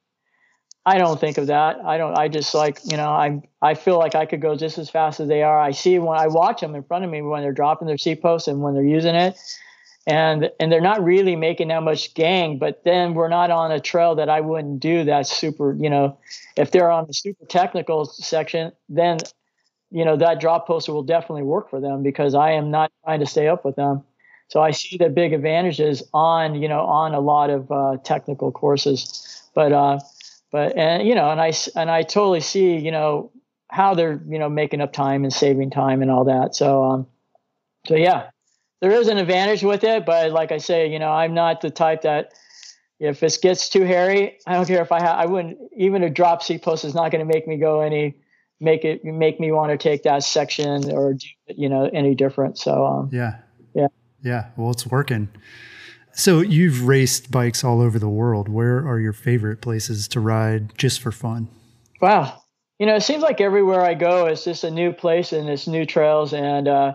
I 0.86 0.96
don't 0.96 1.20
think 1.20 1.36
of 1.36 1.48
that. 1.48 1.76
I 1.84 1.98
don't. 1.98 2.16
I 2.16 2.28
just 2.28 2.54
like 2.54 2.78
you 2.84 2.96
know. 2.96 3.10
I 3.10 3.42
I 3.60 3.74
feel 3.74 3.98
like 3.98 4.14
I 4.14 4.24
could 4.24 4.40
go 4.40 4.56
just 4.56 4.78
as 4.78 4.88
fast 4.88 5.20
as 5.20 5.28
they 5.28 5.42
are. 5.42 5.60
I 5.60 5.72
see 5.72 5.98
when 5.98 6.18
I 6.18 6.28
watch 6.28 6.62
them 6.62 6.74
in 6.74 6.84
front 6.84 7.04
of 7.04 7.10
me 7.10 7.20
when 7.20 7.42
they're 7.42 7.52
dropping 7.52 7.86
their 7.86 7.98
seat 7.98 8.22
posts 8.22 8.48
and 8.48 8.62
when 8.62 8.72
they're 8.72 8.82
using 8.82 9.14
it 9.14 9.36
and 10.08 10.50
and 10.58 10.72
they're 10.72 10.80
not 10.80 11.04
really 11.04 11.36
making 11.36 11.68
that 11.68 11.82
much 11.82 12.14
gang 12.14 12.58
but 12.58 12.82
then 12.84 13.14
we're 13.14 13.28
not 13.28 13.50
on 13.50 13.70
a 13.70 13.78
trail 13.78 14.14
that 14.16 14.28
i 14.28 14.40
wouldn't 14.40 14.80
do 14.80 15.04
that's 15.04 15.30
super 15.30 15.74
you 15.78 15.90
know 15.90 16.18
if 16.56 16.70
they're 16.70 16.90
on 16.90 17.06
the 17.06 17.12
super 17.12 17.44
technical 17.44 18.06
section 18.06 18.72
then 18.88 19.18
you 19.90 20.04
know 20.04 20.16
that 20.16 20.40
dropper 20.40 20.66
post 20.66 20.88
will 20.88 21.02
definitely 21.02 21.42
work 21.42 21.70
for 21.70 21.80
them 21.80 22.02
because 22.02 22.34
i 22.34 22.52
am 22.52 22.70
not 22.70 22.90
trying 23.04 23.20
to 23.20 23.26
stay 23.26 23.48
up 23.48 23.64
with 23.64 23.76
them. 23.76 24.02
So 24.48 24.62
i 24.62 24.70
see 24.70 24.96
the 24.96 25.08
big 25.10 25.32
advantages 25.32 26.02
on 26.14 26.60
you 26.60 26.68
know 26.68 26.80
on 26.80 27.14
a 27.14 27.20
lot 27.20 27.50
of 27.50 27.70
uh, 27.70 27.96
technical 28.02 28.50
courses. 28.50 29.50
But 29.54 29.72
uh 29.72 29.98
but 30.50 30.76
and 30.76 31.06
you 31.06 31.14
know 31.14 31.30
and 31.30 31.40
i 31.40 31.52
and 31.76 31.90
i 31.90 32.02
totally 32.02 32.40
see 32.40 32.76
you 32.76 32.90
know 32.90 33.30
how 33.70 33.94
they're 33.94 34.22
you 34.28 34.38
know 34.38 34.48
making 34.48 34.80
up 34.80 34.92
time 34.92 35.24
and 35.24 35.32
saving 35.32 35.70
time 35.70 36.02
and 36.02 36.10
all 36.10 36.24
that. 36.24 36.54
So 36.54 36.84
um 36.84 37.06
so 37.86 37.94
yeah 37.94 38.30
there 38.80 38.92
is 38.92 39.08
an 39.08 39.18
advantage 39.18 39.62
with 39.62 39.84
it, 39.84 40.06
but 40.06 40.32
like 40.32 40.52
I 40.52 40.58
say, 40.58 40.90
you 40.90 40.98
know, 40.98 41.10
I'm 41.10 41.34
not 41.34 41.60
the 41.60 41.70
type 41.70 42.02
that 42.02 42.32
if 43.00 43.22
it 43.22 43.38
gets 43.42 43.68
too 43.68 43.82
hairy, 43.82 44.38
I 44.46 44.54
don't 44.54 44.66
care 44.66 44.82
if 44.82 44.92
I 44.92 45.00
have, 45.00 45.18
I 45.18 45.26
wouldn't, 45.26 45.58
even 45.76 46.02
a 46.02 46.10
drop 46.10 46.42
seat 46.42 46.62
post 46.62 46.84
is 46.84 46.94
not 46.94 47.10
going 47.10 47.26
to 47.26 47.32
make 47.32 47.46
me 47.46 47.56
go 47.56 47.80
any, 47.80 48.16
make 48.60 48.84
it, 48.84 49.04
make 49.04 49.38
me 49.38 49.52
want 49.52 49.70
to 49.70 49.78
take 49.78 50.02
that 50.02 50.24
section 50.24 50.90
or, 50.90 51.14
do, 51.14 51.26
you 51.48 51.68
know, 51.68 51.88
any 51.92 52.14
different. 52.14 52.58
So, 52.58 52.84
um, 52.84 53.10
yeah. 53.12 53.36
Yeah. 53.74 53.86
Yeah. 54.22 54.46
Well, 54.56 54.70
it's 54.72 54.86
working. 54.86 55.28
So 56.12 56.40
you've 56.40 56.88
raced 56.88 57.30
bikes 57.30 57.62
all 57.62 57.80
over 57.80 58.00
the 58.00 58.08
world. 58.08 58.48
Where 58.48 58.78
are 58.78 58.98
your 58.98 59.12
favorite 59.12 59.60
places 59.60 60.08
to 60.08 60.18
ride 60.18 60.76
just 60.76 61.00
for 61.00 61.12
fun? 61.12 61.48
Wow. 62.00 62.42
You 62.80 62.86
know, 62.86 62.96
it 62.96 63.02
seems 63.02 63.22
like 63.22 63.40
everywhere 63.40 63.82
I 63.82 63.94
go, 63.94 64.26
it's 64.26 64.44
just 64.44 64.64
a 64.64 64.70
new 64.70 64.92
place 64.92 65.32
and 65.32 65.48
it's 65.48 65.68
new 65.68 65.86
trails. 65.86 66.32
And, 66.32 66.66
uh, 66.66 66.94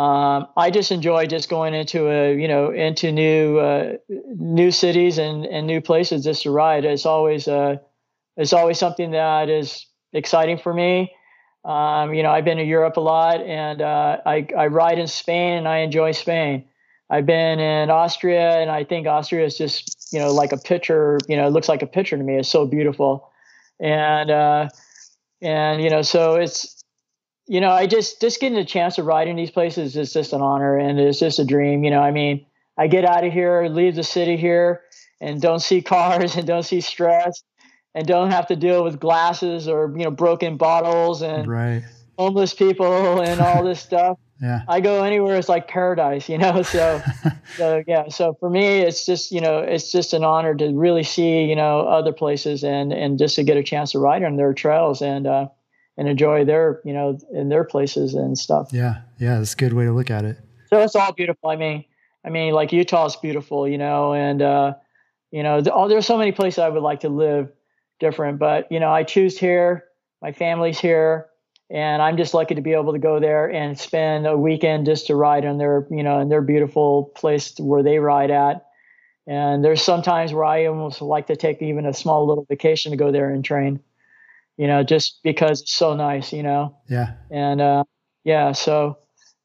um, 0.00 0.46
I 0.56 0.70
just 0.70 0.92
enjoy 0.92 1.26
just 1.26 1.50
going 1.50 1.74
into 1.74 2.08
a 2.08 2.34
you 2.34 2.48
know 2.48 2.70
into 2.70 3.12
new 3.12 3.58
uh, 3.58 3.98
new 4.08 4.70
cities 4.70 5.18
and, 5.18 5.44
and 5.44 5.66
new 5.66 5.82
places 5.82 6.24
just 6.24 6.44
to 6.44 6.50
ride. 6.50 6.86
It's 6.86 7.04
always 7.04 7.46
uh, 7.46 7.76
it's 8.34 8.54
always 8.54 8.78
something 8.78 9.10
that 9.10 9.50
is 9.50 9.84
exciting 10.14 10.56
for 10.56 10.72
me. 10.72 11.12
Um, 11.66 12.14
you 12.14 12.22
know, 12.22 12.30
I've 12.30 12.46
been 12.46 12.56
to 12.56 12.64
Europe 12.64 12.96
a 12.96 13.00
lot, 13.00 13.42
and 13.42 13.82
uh, 13.82 14.16
I 14.24 14.48
I 14.56 14.68
ride 14.68 14.98
in 14.98 15.06
Spain, 15.06 15.58
and 15.58 15.68
I 15.68 15.80
enjoy 15.80 16.12
Spain. 16.12 16.64
I've 17.10 17.26
been 17.26 17.60
in 17.60 17.90
Austria, 17.90 18.58
and 18.58 18.70
I 18.70 18.84
think 18.84 19.06
Austria 19.06 19.44
is 19.44 19.58
just 19.58 20.14
you 20.14 20.18
know 20.18 20.32
like 20.32 20.52
a 20.52 20.56
picture. 20.56 21.18
You 21.28 21.36
know, 21.36 21.46
it 21.46 21.50
looks 21.50 21.68
like 21.68 21.82
a 21.82 21.86
picture 21.86 22.16
to 22.16 22.22
me. 22.22 22.36
It's 22.36 22.48
so 22.48 22.64
beautiful, 22.64 23.30
and 23.78 24.30
uh, 24.30 24.68
and 25.42 25.82
you 25.82 25.90
know, 25.90 26.00
so 26.00 26.36
it's 26.36 26.79
you 27.50 27.60
know, 27.60 27.70
I 27.72 27.88
just 27.88 28.20
just 28.20 28.40
getting 28.40 28.58
a 28.58 28.64
chance 28.64 28.94
to 28.94 29.02
ride 29.02 29.26
in 29.26 29.34
these 29.34 29.50
places 29.50 29.96
is 29.96 30.12
just 30.12 30.32
an 30.32 30.40
honor 30.40 30.78
and 30.78 31.00
it's 31.00 31.18
just 31.18 31.40
a 31.40 31.44
dream. 31.44 31.82
You 31.82 31.90
know, 31.90 32.00
I 32.00 32.12
mean, 32.12 32.46
I 32.78 32.86
get 32.86 33.04
out 33.04 33.24
of 33.24 33.32
here, 33.32 33.66
leave 33.66 33.96
the 33.96 34.04
city 34.04 34.36
here, 34.36 34.82
and 35.20 35.42
don't 35.42 35.58
see 35.58 35.82
cars 35.94 36.36
and 36.36 36.46
don't 36.46 36.62
see 36.62 36.80
stress 36.80 37.42
and 37.92 38.06
don't 38.06 38.30
have 38.30 38.46
to 38.46 38.56
deal 38.56 38.84
with 38.84 39.00
glasses 39.00 39.66
or 39.66 39.92
you 39.96 40.04
know 40.04 40.12
broken 40.12 40.58
bottles 40.58 41.22
and 41.22 41.48
right. 41.48 41.82
homeless 42.16 42.54
people 42.54 43.20
and 43.20 43.40
all 43.40 43.64
this 43.64 43.80
stuff. 43.90 44.16
Yeah. 44.40 44.60
I 44.68 44.78
go 44.78 45.02
anywhere 45.02 45.36
it's 45.36 45.48
like 45.48 45.66
paradise, 45.66 46.28
you 46.28 46.38
know. 46.38 46.62
So, 46.62 47.02
so 47.56 47.82
yeah. 47.84 48.10
So 48.10 48.36
for 48.38 48.48
me, 48.48 48.78
it's 48.78 49.04
just 49.04 49.32
you 49.32 49.40
know 49.40 49.58
it's 49.58 49.90
just 49.90 50.14
an 50.14 50.22
honor 50.22 50.54
to 50.54 50.68
really 50.72 51.02
see 51.02 51.46
you 51.46 51.56
know 51.56 51.80
other 51.80 52.12
places 52.12 52.62
and 52.62 52.92
and 52.92 53.18
just 53.18 53.34
to 53.34 53.42
get 53.42 53.56
a 53.56 53.64
chance 53.64 53.90
to 53.90 53.98
ride 53.98 54.22
on 54.22 54.36
their 54.36 54.54
trails 54.54 55.02
and. 55.02 55.26
uh 55.26 55.48
and 56.00 56.08
enjoy 56.08 56.46
their 56.46 56.80
you 56.82 56.94
know 56.94 57.18
in 57.30 57.50
their 57.50 57.62
places 57.62 58.14
and 58.14 58.36
stuff. 58.36 58.70
Yeah, 58.72 59.02
yeah, 59.18 59.36
that's 59.38 59.52
a 59.52 59.56
good 59.56 59.74
way 59.74 59.84
to 59.84 59.92
look 59.92 60.10
at 60.10 60.24
it. 60.24 60.38
So 60.70 60.80
it's 60.80 60.96
all 60.96 61.12
beautiful. 61.12 61.50
I 61.50 61.56
mean, 61.56 61.84
I 62.24 62.30
mean, 62.30 62.54
like 62.54 62.72
Utah 62.72 63.04
is 63.04 63.16
beautiful, 63.16 63.68
you 63.68 63.76
know, 63.76 64.14
and 64.14 64.40
uh, 64.40 64.74
you 65.30 65.42
know, 65.42 65.60
the, 65.60 65.74
oh, 65.74 65.88
there's 65.88 66.06
so 66.06 66.16
many 66.16 66.32
places 66.32 66.58
I 66.58 66.70
would 66.70 66.82
like 66.82 67.00
to 67.00 67.10
live 67.10 67.52
different, 68.00 68.38
but 68.38 68.66
you 68.72 68.80
know, 68.80 68.90
I 68.90 69.02
choose 69.02 69.38
here. 69.38 69.84
My 70.22 70.32
family's 70.32 70.78
here, 70.78 71.26
and 71.68 72.00
I'm 72.00 72.16
just 72.16 72.32
lucky 72.32 72.54
to 72.54 72.62
be 72.62 72.72
able 72.72 72.94
to 72.94 72.98
go 72.98 73.20
there 73.20 73.50
and 73.50 73.78
spend 73.78 74.26
a 74.26 74.38
weekend 74.38 74.86
just 74.86 75.06
to 75.08 75.14
ride 75.14 75.44
on 75.44 75.58
their, 75.58 75.86
you 75.90 76.02
know, 76.02 76.18
in 76.20 76.30
their 76.30 76.42
beautiful 76.42 77.12
place 77.14 77.58
where 77.58 77.82
they 77.82 77.98
ride 77.98 78.30
at. 78.30 78.66
And 79.26 79.62
there's 79.62 79.82
sometimes 79.82 80.32
where 80.32 80.44
I 80.44 80.64
almost 80.64 81.02
like 81.02 81.26
to 81.26 81.36
take 81.36 81.60
even 81.60 81.84
a 81.84 81.92
small 81.92 82.26
little 82.26 82.46
vacation 82.48 82.90
to 82.90 82.96
go 82.96 83.12
there 83.12 83.28
and 83.28 83.44
train 83.44 83.80
you 84.60 84.66
know, 84.66 84.82
just 84.82 85.20
because 85.24 85.62
it's 85.62 85.72
so 85.72 85.94
nice, 85.94 86.34
you 86.34 86.42
know. 86.42 86.76
Yeah. 86.86 87.14
And 87.30 87.62
uh, 87.62 87.84
yeah, 88.24 88.52
so 88.52 88.98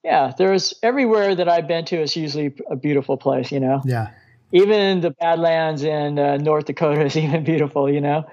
yeah, 0.04 0.34
there's 0.38 0.74
everywhere 0.84 1.34
that 1.36 1.48
I've 1.48 1.70
been 1.70 1.86
to 1.86 2.02
is 2.02 2.18
usually 2.18 2.54
a 2.70 2.76
beautiful 2.76 3.16
place, 3.16 3.50
you 3.50 3.62
know. 3.62 3.82
Yeah. 3.86 4.10
Even 4.52 5.00
the 5.00 5.12
Badlands 5.12 5.86
in 5.86 6.20
uh, 6.20 6.36
North 6.36 6.66
Dakota 6.66 7.06
is 7.06 7.16
even 7.26 7.46
beautiful, 7.46 7.90
you 7.90 8.02
know. 8.02 8.26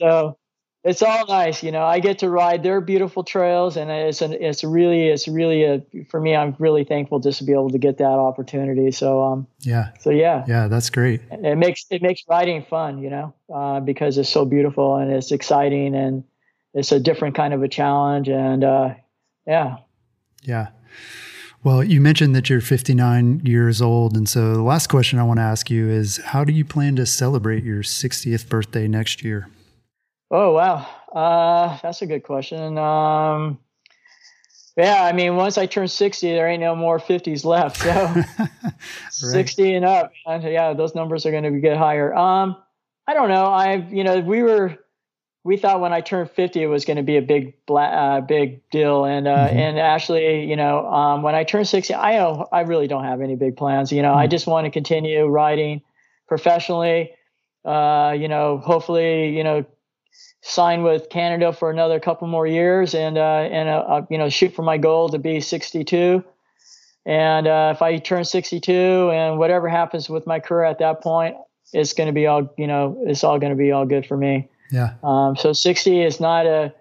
So 0.00 0.38
it's 0.82 1.02
all 1.02 1.26
nice, 1.26 1.62
you 1.62 1.70
know. 1.70 1.84
I 1.84 2.00
get 2.00 2.18
to 2.20 2.30
ride 2.30 2.62
their 2.62 2.80
beautiful 2.80 3.22
trails, 3.22 3.76
and 3.76 3.90
it's 3.90 4.22
an 4.22 4.32
it's 4.32 4.64
really 4.64 5.08
it's 5.08 5.28
really 5.28 5.64
a 5.64 5.82
for 6.08 6.20
me. 6.20 6.34
I'm 6.34 6.56
really 6.58 6.84
thankful 6.84 7.18
just 7.20 7.38
to 7.38 7.44
be 7.44 7.52
able 7.52 7.70
to 7.70 7.78
get 7.78 7.98
that 7.98 8.04
opportunity. 8.04 8.90
So 8.90 9.22
um 9.22 9.46
yeah, 9.60 9.90
so 10.00 10.10
yeah, 10.10 10.44
yeah, 10.48 10.68
that's 10.68 10.88
great. 10.88 11.20
It 11.30 11.58
makes 11.58 11.84
it 11.90 12.00
makes 12.00 12.22
riding 12.28 12.64
fun, 12.64 12.98
you 13.02 13.10
know, 13.10 13.34
uh, 13.52 13.80
because 13.80 14.16
it's 14.16 14.30
so 14.30 14.46
beautiful 14.46 14.96
and 14.96 15.12
it's 15.12 15.32
exciting 15.32 15.94
and 15.94 16.24
it's 16.72 16.92
a 16.92 17.00
different 17.00 17.34
kind 17.34 17.52
of 17.52 17.62
a 17.62 17.68
challenge, 17.68 18.28
and 18.28 18.64
uh, 18.64 18.94
yeah, 19.46 19.76
yeah. 20.42 20.68
Well, 21.62 21.84
you 21.84 22.00
mentioned 22.00 22.34
that 22.36 22.48
you're 22.48 22.62
59 22.62 23.42
years 23.44 23.82
old. 23.82 24.16
And 24.16 24.26
so 24.26 24.54
the 24.54 24.62
last 24.62 24.86
question 24.86 25.18
I 25.18 25.24
want 25.24 25.40
to 25.40 25.42
ask 25.42 25.68
you 25.68 25.90
is 25.90 26.16
how 26.16 26.42
do 26.42 26.54
you 26.54 26.64
plan 26.64 26.96
to 26.96 27.04
celebrate 27.04 27.64
your 27.64 27.82
60th 27.82 28.48
birthday 28.48 28.88
next 28.88 29.22
year? 29.22 29.46
Oh 30.30 30.52
wow, 30.52 30.86
uh, 31.12 31.78
that's 31.82 32.02
a 32.02 32.06
good 32.06 32.22
question. 32.22 32.78
Um, 32.78 33.58
yeah, 34.76 35.02
I 35.02 35.12
mean, 35.12 35.36
once 35.36 35.58
I 35.58 35.66
turn 35.66 35.88
sixty, 35.88 36.30
there 36.30 36.48
ain't 36.48 36.60
no 36.60 36.76
more 36.76 36.98
fifties 36.98 37.44
left. 37.44 37.78
So 37.78 37.90
right. 37.90 38.50
sixty 39.08 39.74
and 39.74 39.84
up, 39.84 40.12
and 40.26 40.42
yeah, 40.44 40.72
those 40.72 40.94
numbers 40.94 41.26
are 41.26 41.32
going 41.32 41.44
to 41.44 41.58
get 41.58 41.76
higher. 41.76 42.14
Um, 42.14 42.56
I 43.06 43.14
don't 43.14 43.28
know. 43.28 43.46
I've 43.46 43.92
you 43.92 44.04
know 44.04 44.20
we 44.20 44.42
were 44.42 44.78
we 45.42 45.56
thought 45.56 45.80
when 45.80 45.92
I 45.92 46.00
turned 46.00 46.30
50 46.30 46.62
it 46.62 46.66
was 46.66 46.84
going 46.84 46.98
to 46.98 47.02
be 47.02 47.16
a 47.16 47.22
big 47.22 47.54
uh, 47.68 48.20
big 48.20 48.68
deal 48.70 49.04
and 49.04 49.26
uh, 49.26 49.48
mm-hmm. 49.48 49.56
and 49.56 49.78
actually 49.78 50.44
you 50.44 50.56
know 50.56 50.86
um, 50.86 51.22
when 51.22 51.34
I 51.34 51.44
turned 51.44 51.68
60 51.68 51.94
I 51.94 52.16
don't 52.16 52.48
I 52.52 52.60
really 52.60 52.86
don't 52.86 53.04
have 53.04 53.20
any 53.20 53.36
big 53.36 53.56
plans 53.56 53.90
you 53.90 54.02
know 54.02 54.10
mm-hmm. 54.10 54.18
I 54.18 54.26
just 54.26 54.46
want 54.46 54.66
to 54.66 54.70
continue 54.70 55.26
riding 55.26 55.82
professionally 56.28 57.12
uh, 57.64 58.14
you 58.18 58.28
know 58.28 58.58
hopefully 58.58 59.36
you 59.36 59.44
know 59.44 59.64
sign 60.42 60.82
with 60.82 61.08
Cannondale 61.10 61.52
for 61.52 61.70
another 61.70 62.00
couple 62.00 62.26
more 62.26 62.46
years 62.46 62.94
and 62.94 63.18
uh, 63.18 63.48
and 63.50 63.68
uh, 63.68 63.84
uh, 63.86 64.06
you 64.10 64.18
know 64.18 64.28
shoot 64.28 64.54
for 64.54 64.62
my 64.62 64.78
goal 64.78 65.08
to 65.10 65.18
be 65.18 65.40
62. 65.40 66.24
And 67.06 67.46
uh, 67.46 67.72
if 67.74 67.80
I 67.80 67.96
turn 67.96 68.24
62 68.24 68.72
and 68.72 69.38
whatever 69.38 69.68
happens 69.68 70.10
with 70.10 70.26
my 70.26 70.38
career 70.38 70.64
at 70.64 70.78
that 70.80 71.02
point, 71.02 71.36
it's 71.72 71.94
going 71.94 72.08
to 72.08 72.12
be 72.12 72.26
all 72.26 72.52
you 72.56 72.66
know 72.66 73.02
it's 73.06 73.24
all 73.24 73.38
going 73.38 73.50
to 73.50 73.56
be 73.56 73.72
all 73.72 73.86
good 73.86 74.06
for 74.06 74.16
me. 74.16 74.48
Yeah. 74.70 74.94
Um, 75.02 75.36
so 75.36 75.52
60 75.52 76.02
is 76.02 76.20
not 76.20 76.46
a 76.46 76.72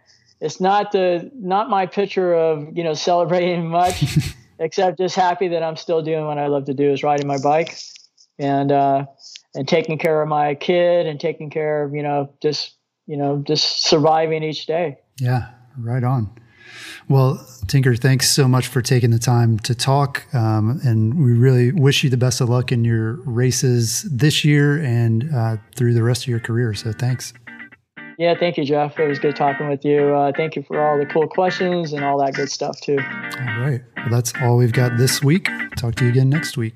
it's 0.41 0.61
not 0.61 0.91
the 0.91 1.29
not 1.35 1.69
my 1.69 1.85
picture 1.85 2.33
of 2.33 2.77
you 2.77 2.83
know 2.83 2.93
celebrating 2.93 3.67
much, 3.67 4.17
except 4.59 4.97
just 4.97 5.15
happy 5.15 5.49
that 5.49 5.63
I'm 5.63 5.75
still 5.75 6.01
doing 6.01 6.25
what 6.25 6.37
I 6.37 6.47
love 6.47 6.65
to 6.65 6.73
do 6.73 6.91
is 6.91 7.03
riding 7.03 7.27
my 7.27 7.39
bike, 7.41 7.77
and 8.37 8.71
uh, 8.71 9.05
and 9.53 9.67
taking 9.67 9.97
care 9.97 10.21
of 10.21 10.29
my 10.29 10.55
kid 10.55 11.07
and 11.07 11.19
taking 11.19 11.49
care 11.49 11.83
of 11.83 11.93
you 11.93 12.03
know 12.03 12.33
just 12.41 12.78
you 13.09 13.17
know, 13.17 13.43
just 13.45 13.87
surviving 13.87 14.43
each 14.43 14.67
day. 14.67 14.99
Yeah, 15.19 15.49
right 15.79 16.03
on. 16.03 16.29
Well, 17.09 17.43
Tinker, 17.65 17.95
thanks 17.95 18.29
so 18.29 18.47
much 18.47 18.67
for 18.67 18.83
taking 18.83 19.09
the 19.09 19.17
time 19.17 19.57
to 19.61 19.73
talk. 19.73 20.31
Um, 20.31 20.79
and 20.83 21.15
we 21.15 21.33
really 21.33 21.71
wish 21.71 22.03
you 22.03 22.11
the 22.11 22.17
best 22.17 22.39
of 22.39 22.49
luck 22.49 22.71
in 22.71 22.85
your 22.85 23.13
races 23.25 24.03
this 24.03 24.45
year 24.45 24.77
and 24.83 25.27
uh, 25.33 25.57
through 25.75 25.95
the 25.95 26.03
rest 26.03 26.23
of 26.23 26.27
your 26.27 26.39
career. 26.39 26.75
So 26.75 26.91
thanks. 26.91 27.33
Yeah, 28.19 28.35
thank 28.37 28.57
you, 28.57 28.65
Jeff. 28.65 28.99
It 28.99 29.07
was 29.07 29.17
good 29.17 29.35
talking 29.35 29.69
with 29.69 29.83
you. 29.83 30.13
Uh, 30.13 30.31
thank 30.37 30.55
you 30.55 30.61
for 30.61 30.79
all 30.79 30.99
the 30.99 31.07
cool 31.07 31.27
questions 31.27 31.93
and 31.93 32.05
all 32.05 32.19
that 32.19 32.35
good 32.35 32.51
stuff, 32.51 32.79
too. 32.79 32.99
All 32.99 33.59
right. 33.59 33.81
Well, 33.97 34.09
that's 34.11 34.33
all 34.41 34.57
we've 34.57 34.73
got 34.73 34.97
this 34.97 35.23
week. 35.23 35.49
Talk 35.77 35.95
to 35.95 36.03
you 36.03 36.11
again 36.11 36.29
next 36.29 36.57
week. 36.57 36.75